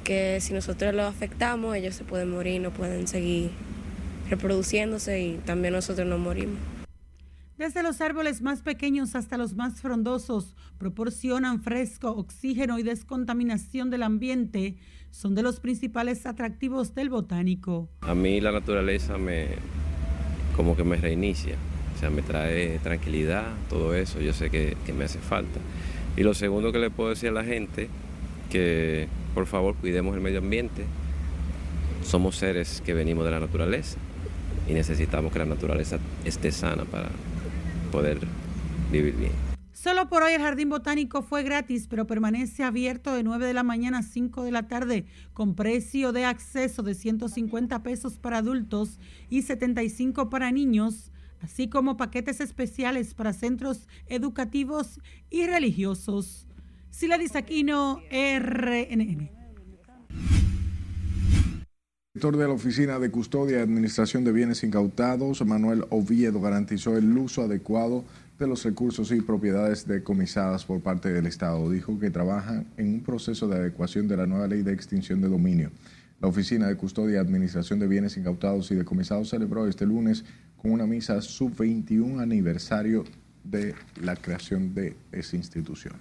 que 0.03 0.37
si 0.39 0.53
nosotros 0.53 0.93
los 0.93 1.05
afectamos, 1.05 1.75
ellos 1.75 1.95
se 1.95 2.03
pueden 2.03 2.29
morir, 2.29 2.61
no 2.61 2.69
pueden 2.69 3.07
seguir 3.07 3.49
reproduciéndose 4.29 5.19
y 5.19 5.39
también 5.47 5.73
nosotros 5.73 6.05
nos 6.05 6.19
morimos. 6.19 6.59
Desde 7.61 7.83
los 7.83 8.01
árboles 8.01 8.41
más 8.41 8.63
pequeños 8.63 9.13
hasta 9.13 9.37
los 9.37 9.53
más 9.53 9.81
frondosos, 9.81 10.55
proporcionan 10.79 11.61
fresco, 11.61 12.09
oxígeno 12.09 12.79
y 12.79 12.83
descontaminación 12.83 13.91
del 13.91 14.01
ambiente 14.01 14.77
son 15.11 15.35
de 15.35 15.43
los 15.43 15.59
principales 15.59 16.25
atractivos 16.25 16.95
del 16.95 17.11
botánico. 17.11 17.87
A 18.01 18.15
mí 18.15 18.41
la 18.41 18.51
naturaleza 18.51 19.19
me 19.19 19.49
como 20.55 20.75
que 20.75 20.83
me 20.83 20.95
reinicia, 20.95 21.53
o 21.95 21.99
sea, 21.99 22.09
me 22.09 22.23
trae 22.23 22.79
tranquilidad, 22.79 23.45
todo 23.69 23.93
eso, 23.93 24.19
yo 24.19 24.33
sé 24.33 24.49
que, 24.49 24.75
que 24.83 24.91
me 24.91 25.03
hace 25.03 25.19
falta. 25.19 25.59
Y 26.17 26.23
lo 26.23 26.33
segundo 26.33 26.71
que 26.71 26.79
le 26.79 26.89
puedo 26.89 27.11
decir 27.11 27.29
a 27.29 27.33
la 27.33 27.43
gente, 27.43 27.89
que 28.49 29.07
por 29.35 29.45
favor 29.45 29.75
cuidemos 29.75 30.15
el 30.15 30.21
medio 30.21 30.39
ambiente. 30.39 30.85
Somos 32.03 32.37
seres 32.37 32.81
que 32.83 32.95
venimos 32.95 33.23
de 33.23 33.29
la 33.29 33.39
naturaleza 33.39 33.99
y 34.67 34.73
necesitamos 34.73 35.31
que 35.31 35.37
la 35.37 35.45
naturaleza 35.45 35.99
esté 36.25 36.51
sana 36.51 36.85
para 36.85 37.09
poder 37.91 38.19
vivir 38.91 39.15
bien. 39.15 39.31
Solo 39.73 40.09
por 40.09 40.21
hoy 40.21 40.33
el 40.33 40.41
Jardín 40.41 40.69
Botánico 40.69 41.23
fue 41.23 41.41
gratis, 41.41 41.87
pero 41.89 42.05
permanece 42.05 42.63
abierto 42.63 43.13
de 43.15 43.23
9 43.23 43.47
de 43.47 43.53
la 43.53 43.63
mañana 43.63 43.99
a 43.99 44.03
5 44.03 44.43
de 44.43 44.51
la 44.51 44.67
tarde 44.67 45.05
con 45.33 45.55
precio 45.55 46.11
de 46.11 46.25
acceso 46.25 46.83
de 46.83 46.93
150 46.93 47.81
pesos 47.81 48.19
para 48.19 48.37
adultos 48.37 48.99
y 49.29 49.41
75 49.41 50.29
para 50.29 50.51
niños, 50.51 51.11
así 51.41 51.67
como 51.67 51.97
paquetes 51.97 52.41
especiales 52.41 53.15
para 53.15 53.33
centros 53.33 53.87
educativos 54.05 54.99
y 55.31 55.47
religiosos. 55.47 56.47
Sila 56.91 57.17
Aquino, 57.33 58.01
RNN. 58.11 59.31
Director 62.13 62.35
de 62.35 62.45
la 62.45 62.53
Oficina 62.53 62.99
de 62.99 63.09
Custodia 63.09 63.59
y 63.59 63.61
Administración 63.61 64.25
de 64.25 64.33
Bienes 64.33 64.65
Incautados, 64.65 65.45
Manuel 65.45 65.85
Oviedo, 65.91 66.41
garantizó 66.41 66.97
el 66.97 67.17
uso 67.17 67.43
adecuado 67.43 68.03
de 68.37 68.47
los 68.47 68.65
recursos 68.65 69.13
y 69.13 69.21
propiedades 69.21 69.87
decomisadas 69.87 70.65
por 70.65 70.81
parte 70.81 71.07
del 71.13 71.25
Estado. 71.25 71.69
Dijo 71.71 71.97
que 71.99 72.09
trabajan 72.09 72.67
en 72.75 72.95
un 72.95 73.01
proceso 73.01 73.47
de 73.47 73.55
adecuación 73.55 74.09
de 74.09 74.17
la 74.17 74.25
nueva 74.25 74.47
ley 74.47 74.61
de 74.61 74.73
extinción 74.73 75.21
de 75.21 75.29
dominio. 75.29 75.71
La 76.19 76.27
Oficina 76.27 76.67
de 76.67 76.75
Custodia 76.75 77.15
y 77.15 77.19
Administración 77.19 77.79
de 77.79 77.87
Bienes 77.87 78.17
Incautados 78.17 78.69
y 78.71 78.75
Decomisados 78.75 79.29
celebró 79.29 79.65
este 79.65 79.85
lunes 79.85 80.25
con 80.57 80.71
una 80.71 80.85
misa 80.85 81.21
sub-21 81.21 82.21
aniversario 82.21 83.05
de 83.45 83.73
la 84.01 84.17
creación 84.17 84.73
de 84.73 84.97
esa 85.13 85.37
institución. 85.37 85.93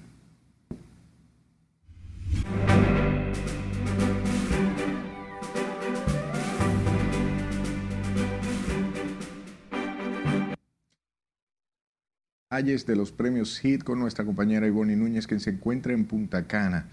Detalles 12.50 12.84
de 12.84 12.96
los 12.96 13.12
premios 13.12 13.64
HIT 13.64 13.84
con 13.84 14.00
nuestra 14.00 14.24
compañera 14.24 14.66
Ivonne 14.66 14.96
Núñez, 14.96 15.28
que 15.28 15.38
se 15.38 15.50
encuentra 15.50 15.92
en 15.92 16.04
Punta 16.04 16.48
Cana. 16.48 16.88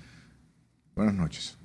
Buenas 0.96 1.16
noches. 1.16 1.58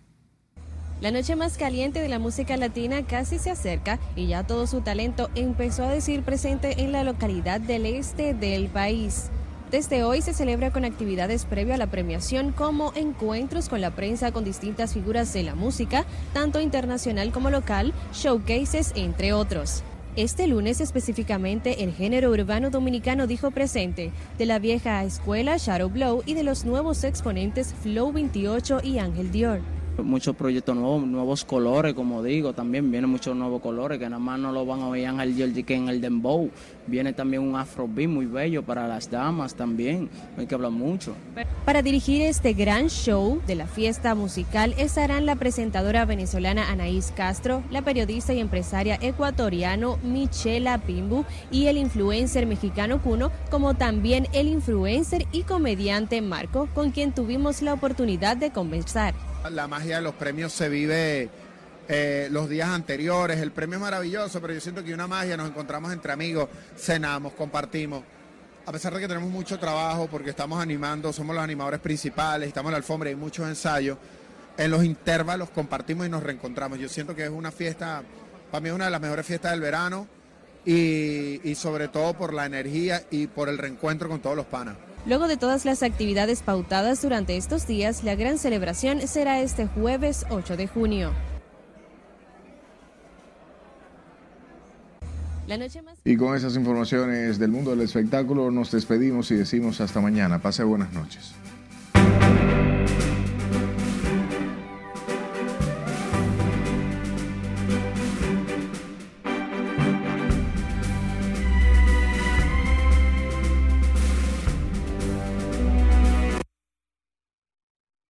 La 1.03 1.11
noche 1.11 1.37
más 1.37 1.59
caliente 1.59 2.01
de 2.01 2.09
la 2.09 2.19
música 2.19 2.57
latina 2.57 3.05
casi 3.05 3.39
se 3.39 3.51
acerca 3.51 3.99
y 4.17 4.29
ya 4.29 4.47
todo 4.47 4.67
su 4.67 4.81
talento 4.81 5.29
empezó 5.35 5.85
a 5.85 5.93
decir 5.93 6.23
presente 6.23 6.83
en 6.83 6.93
la 6.93 7.05
localidad 7.05 7.61
del 7.61 7.85
este 7.85 8.33
del 8.33 8.69
país. 8.69 9.29
Desde 9.71 10.05
hoy 10.05 10.23
se 10.23 10.33
celebra 10.33 10.71
con 10.71 10.87
actividades 10.87 11.45
previo 11.45 11.75
a 11.75 11.77
la 11.77 11.91
premiación 11.91 12.53
como 12.53 12.95
encuentros 12.95 13.69
con 13.69 13.83
la 13.83 13.95
prensa 13.95 14.33
con 14.33 14.43
distintas 14.43 14.95
figuras 14.95 15.31
de 15.35 15.43
la 15.43 15.55
música, 15.55 16.07
tanto 16.33 16.63
internacional 16.63 17.31
como 17.31 17.51
local, 17.51 17.93
showcases, 18.15 18.93
entre 18.97 19.35
otros. 19.35 19.85
Este 20.15 20.47
lunes 20.47 20.83
específicamente 20.83 21.85
el 21.85 21.95
género 21.95 22.33
urbano 22.33 22.69
dominicano 22.69 23.27
dijo 23.27 23.51
presente 23.51 24.13
de 24.37 24.45
la 24.45 24.59
vieja 24.59 25.03
escuela 25.05 25.57
Shadow 25.57 25.89
Blow 25.89 26.23
y 26.27 26.35
de 26.35 26.43
los 26.43 26.67
nuevos 26.67 27.03
exponentes 27.05 27.73
Flow 27.83 28.13
28 28.13 28.81
y 28.85 28.99
Ángel 28.99 29.33
Dior. 29.33 29.82
Muchos 29.99 30.35
proyectos 30.35 30.75
nuevos, 30.75 31.07
nuevos 31.07 31.45
colores, 31.45 31.93
como 31.93 32.23
digo, 32.23 32.55
también 32.55 32.91
vienen 32.91 33.11
muchos 33.11 33.37
nuevos 33.37 33.61
colores 33.61 33.99
que 33.99 34.07
nada 34.09 34.19
más 34.19 34.39
no 34.39 34.51
lo 34.51 34.65
van 34.65 34.81
a 34.81 34.89
oír 34.89 35.05
en 35.05 35.21
el 35.21 35.35
Georgie 35.35 35.65
que 35.65 35.75
en 35.75 35.89
el 35.89 36.01
Dembow. 36.01 36.51
Viene 36.87 37.13
también 37.13 37.43
un 37.43 37.55
afrobeat 37.57 38.09
muy 38.09 38.25
bello 38.25 38.63
para 38.63 38.89
las 38.89 39.11
damas 39.11 39.55
también, 39.55 40.09
hay 40.39 40.47
que 40.47 40.55
hablar 40.55 40.71
mucho. 40.71 41.15
Para 41.67 41.83
dirigir 41.83 42.23
este 42.23 42.55
gran 42.55 42.89
show 42.89 43.41
de 43.47 43.55
la 43.55 43.67
fiesta 43.67 44.15
musical 44.15 44.75
estarán 44.79 45.27
la 45.27 45.37
presentadora 45.37 46.07
venezolana 46.07 46.71
Anaís 46.71 47.13
Castro, 47.15 47.63
la 47.71 47.83
periodista 47.83 48.33
y 48.33 48.41
empresaria 48.41 48.99
ecuatoriano 49.01 49.99
Michela 50.03 50.79
Pimbu 50.79 51.25
y 51.51 51.67
el 51.67 51.77
influencer 51.77 52.47
mexicano 52.47 53.03
Cuno, 53.03 53.31
como 53.51 53.75
también 53.75 54.27
el 54.33 54.49
influencer 54.49 55.27
y 55.33 55.43
comediante 55.43 56.23
Marco, 56.23 56.69
con 56.75 56.93
quien 56.93 57.13
tuvimos 57.13 57.61
la 57.61 57.75
oportunidad 57.75 58.39
de 58.39 58.51
conversar. 58.51 59.15
La 59.51 59.67
magia 59.67 59.97
de 59.97 60.03
los 60.03 60.15
premios 60.15 60.53
se 60.53 60.69
vive 60.69 61.29
eh, 61.89 62.29
los 62.31 62.49
días 62.49 62.69
anteriores. 62.69 63.41
El 63.41 63.51
premio 63.51 63.77
es 63.77 63.83
maravilloso, 63.83 64.41
pero 64.41 64.55
yo 64.55 64.61
siento 64.61 64.85
que 64.85 64.95
una 64.95 65.09
magia, 65.09 65.37
nos 65.37 65.49
encontramos 65.49 65.93
entre 65.93 66.13
amigos, 66.13 66.49
cenamos, 66.77 67.33
compartimos. 67.33 68.05
A 68.65 68.71
pesar 68.71 68.95
de 68.95 69.01
que 69.01 69.09
tenemos 69.09 69.31
mucho 69.31 69.59
trabajo, 69.59 70.07
porque 70.09 70.31
estamos 70.31 70.63
animando, 70.63 71.13
somos 71.13 71.35
los 71.35 71.43
animadores 71.43 71.81
principales, 71.81 72.49
estamos 72.49 72.71
en 72.71 72.73
la 72.73 72.77
alfombra 72.79 73.11
y 73.11 73.17
muchos 73.17 73.49
ensayos, 73.49 73.99
en 74.57 74.71
los 74.71 74.85
intervalos 74.85 75.51
compartimos 75.51 76.07
y 76.07 76.11
nos 76.11 76.23
reencontramos. 76.23 76.79
Yo 76.79 76.89
siento 76.89 77.17
que 77.17 77.25
es 77.25 77.31
una 77.31 77.51
fiesta, 77.51 78.03
para 78.51 78.63
mí 78.63 78.69
es 78.69 78.75
una 78.75 78.85
de 78.85 78.93
las 78.93 79.01
mejores 79.01 79.27
fiestas 79.27 79.51
del 79.51 79.61
verano 79.61 80.07
y, 80.65 81.41
y 81.43 81.55
sobre 81.57 81.89
todo 81.89 82.15
por 82.15 82.33
la 82.33 82.47
energía 82.47 83.03
y 83.11 83.27
por 83.27 83.49
el 83.49 83.59
reencuentro 83.59 84.09
con 84.09 84.21
todos 84.21 84.37
los 84.37 84.47
panas. 84.47 84.77
Luego 85.05 85.27
de 85.27 85.37
todas 85.37 85.65
las 85.65 85.83
actividades 85.83 86.43
pautadas 86.43 87.03
durante 87.03 87.37
estos 87.37 87.67
días, 87.67 88.05
la 88.05 88.15
gran 88.15 88.39
celebración 88.39 89.07
será 89.09 89.41
este 89.41 89.67
jueves 89.67 90.25
8 90.31 90.57
de 90.57 90.69
junio. 90.69 91.13
Y 96.05 96.17
con 96.17 96.37
esas 96.37 96.57
informaciones 96.57 97.39
del 97.39 97.51
mundo 97.51 97.73
del 97.73 97.83
espectáculo 97.83 98.51
nos 98.51 98.71
despedimos 98.71 99.31
y 99.33 99.35
decimos 99.35 99.81
hasta 99.81 100.01
mañana. 100.01 100.41
Pase 100.41 100.63
buenas 100.63 100.93
noches. 100.93 101.35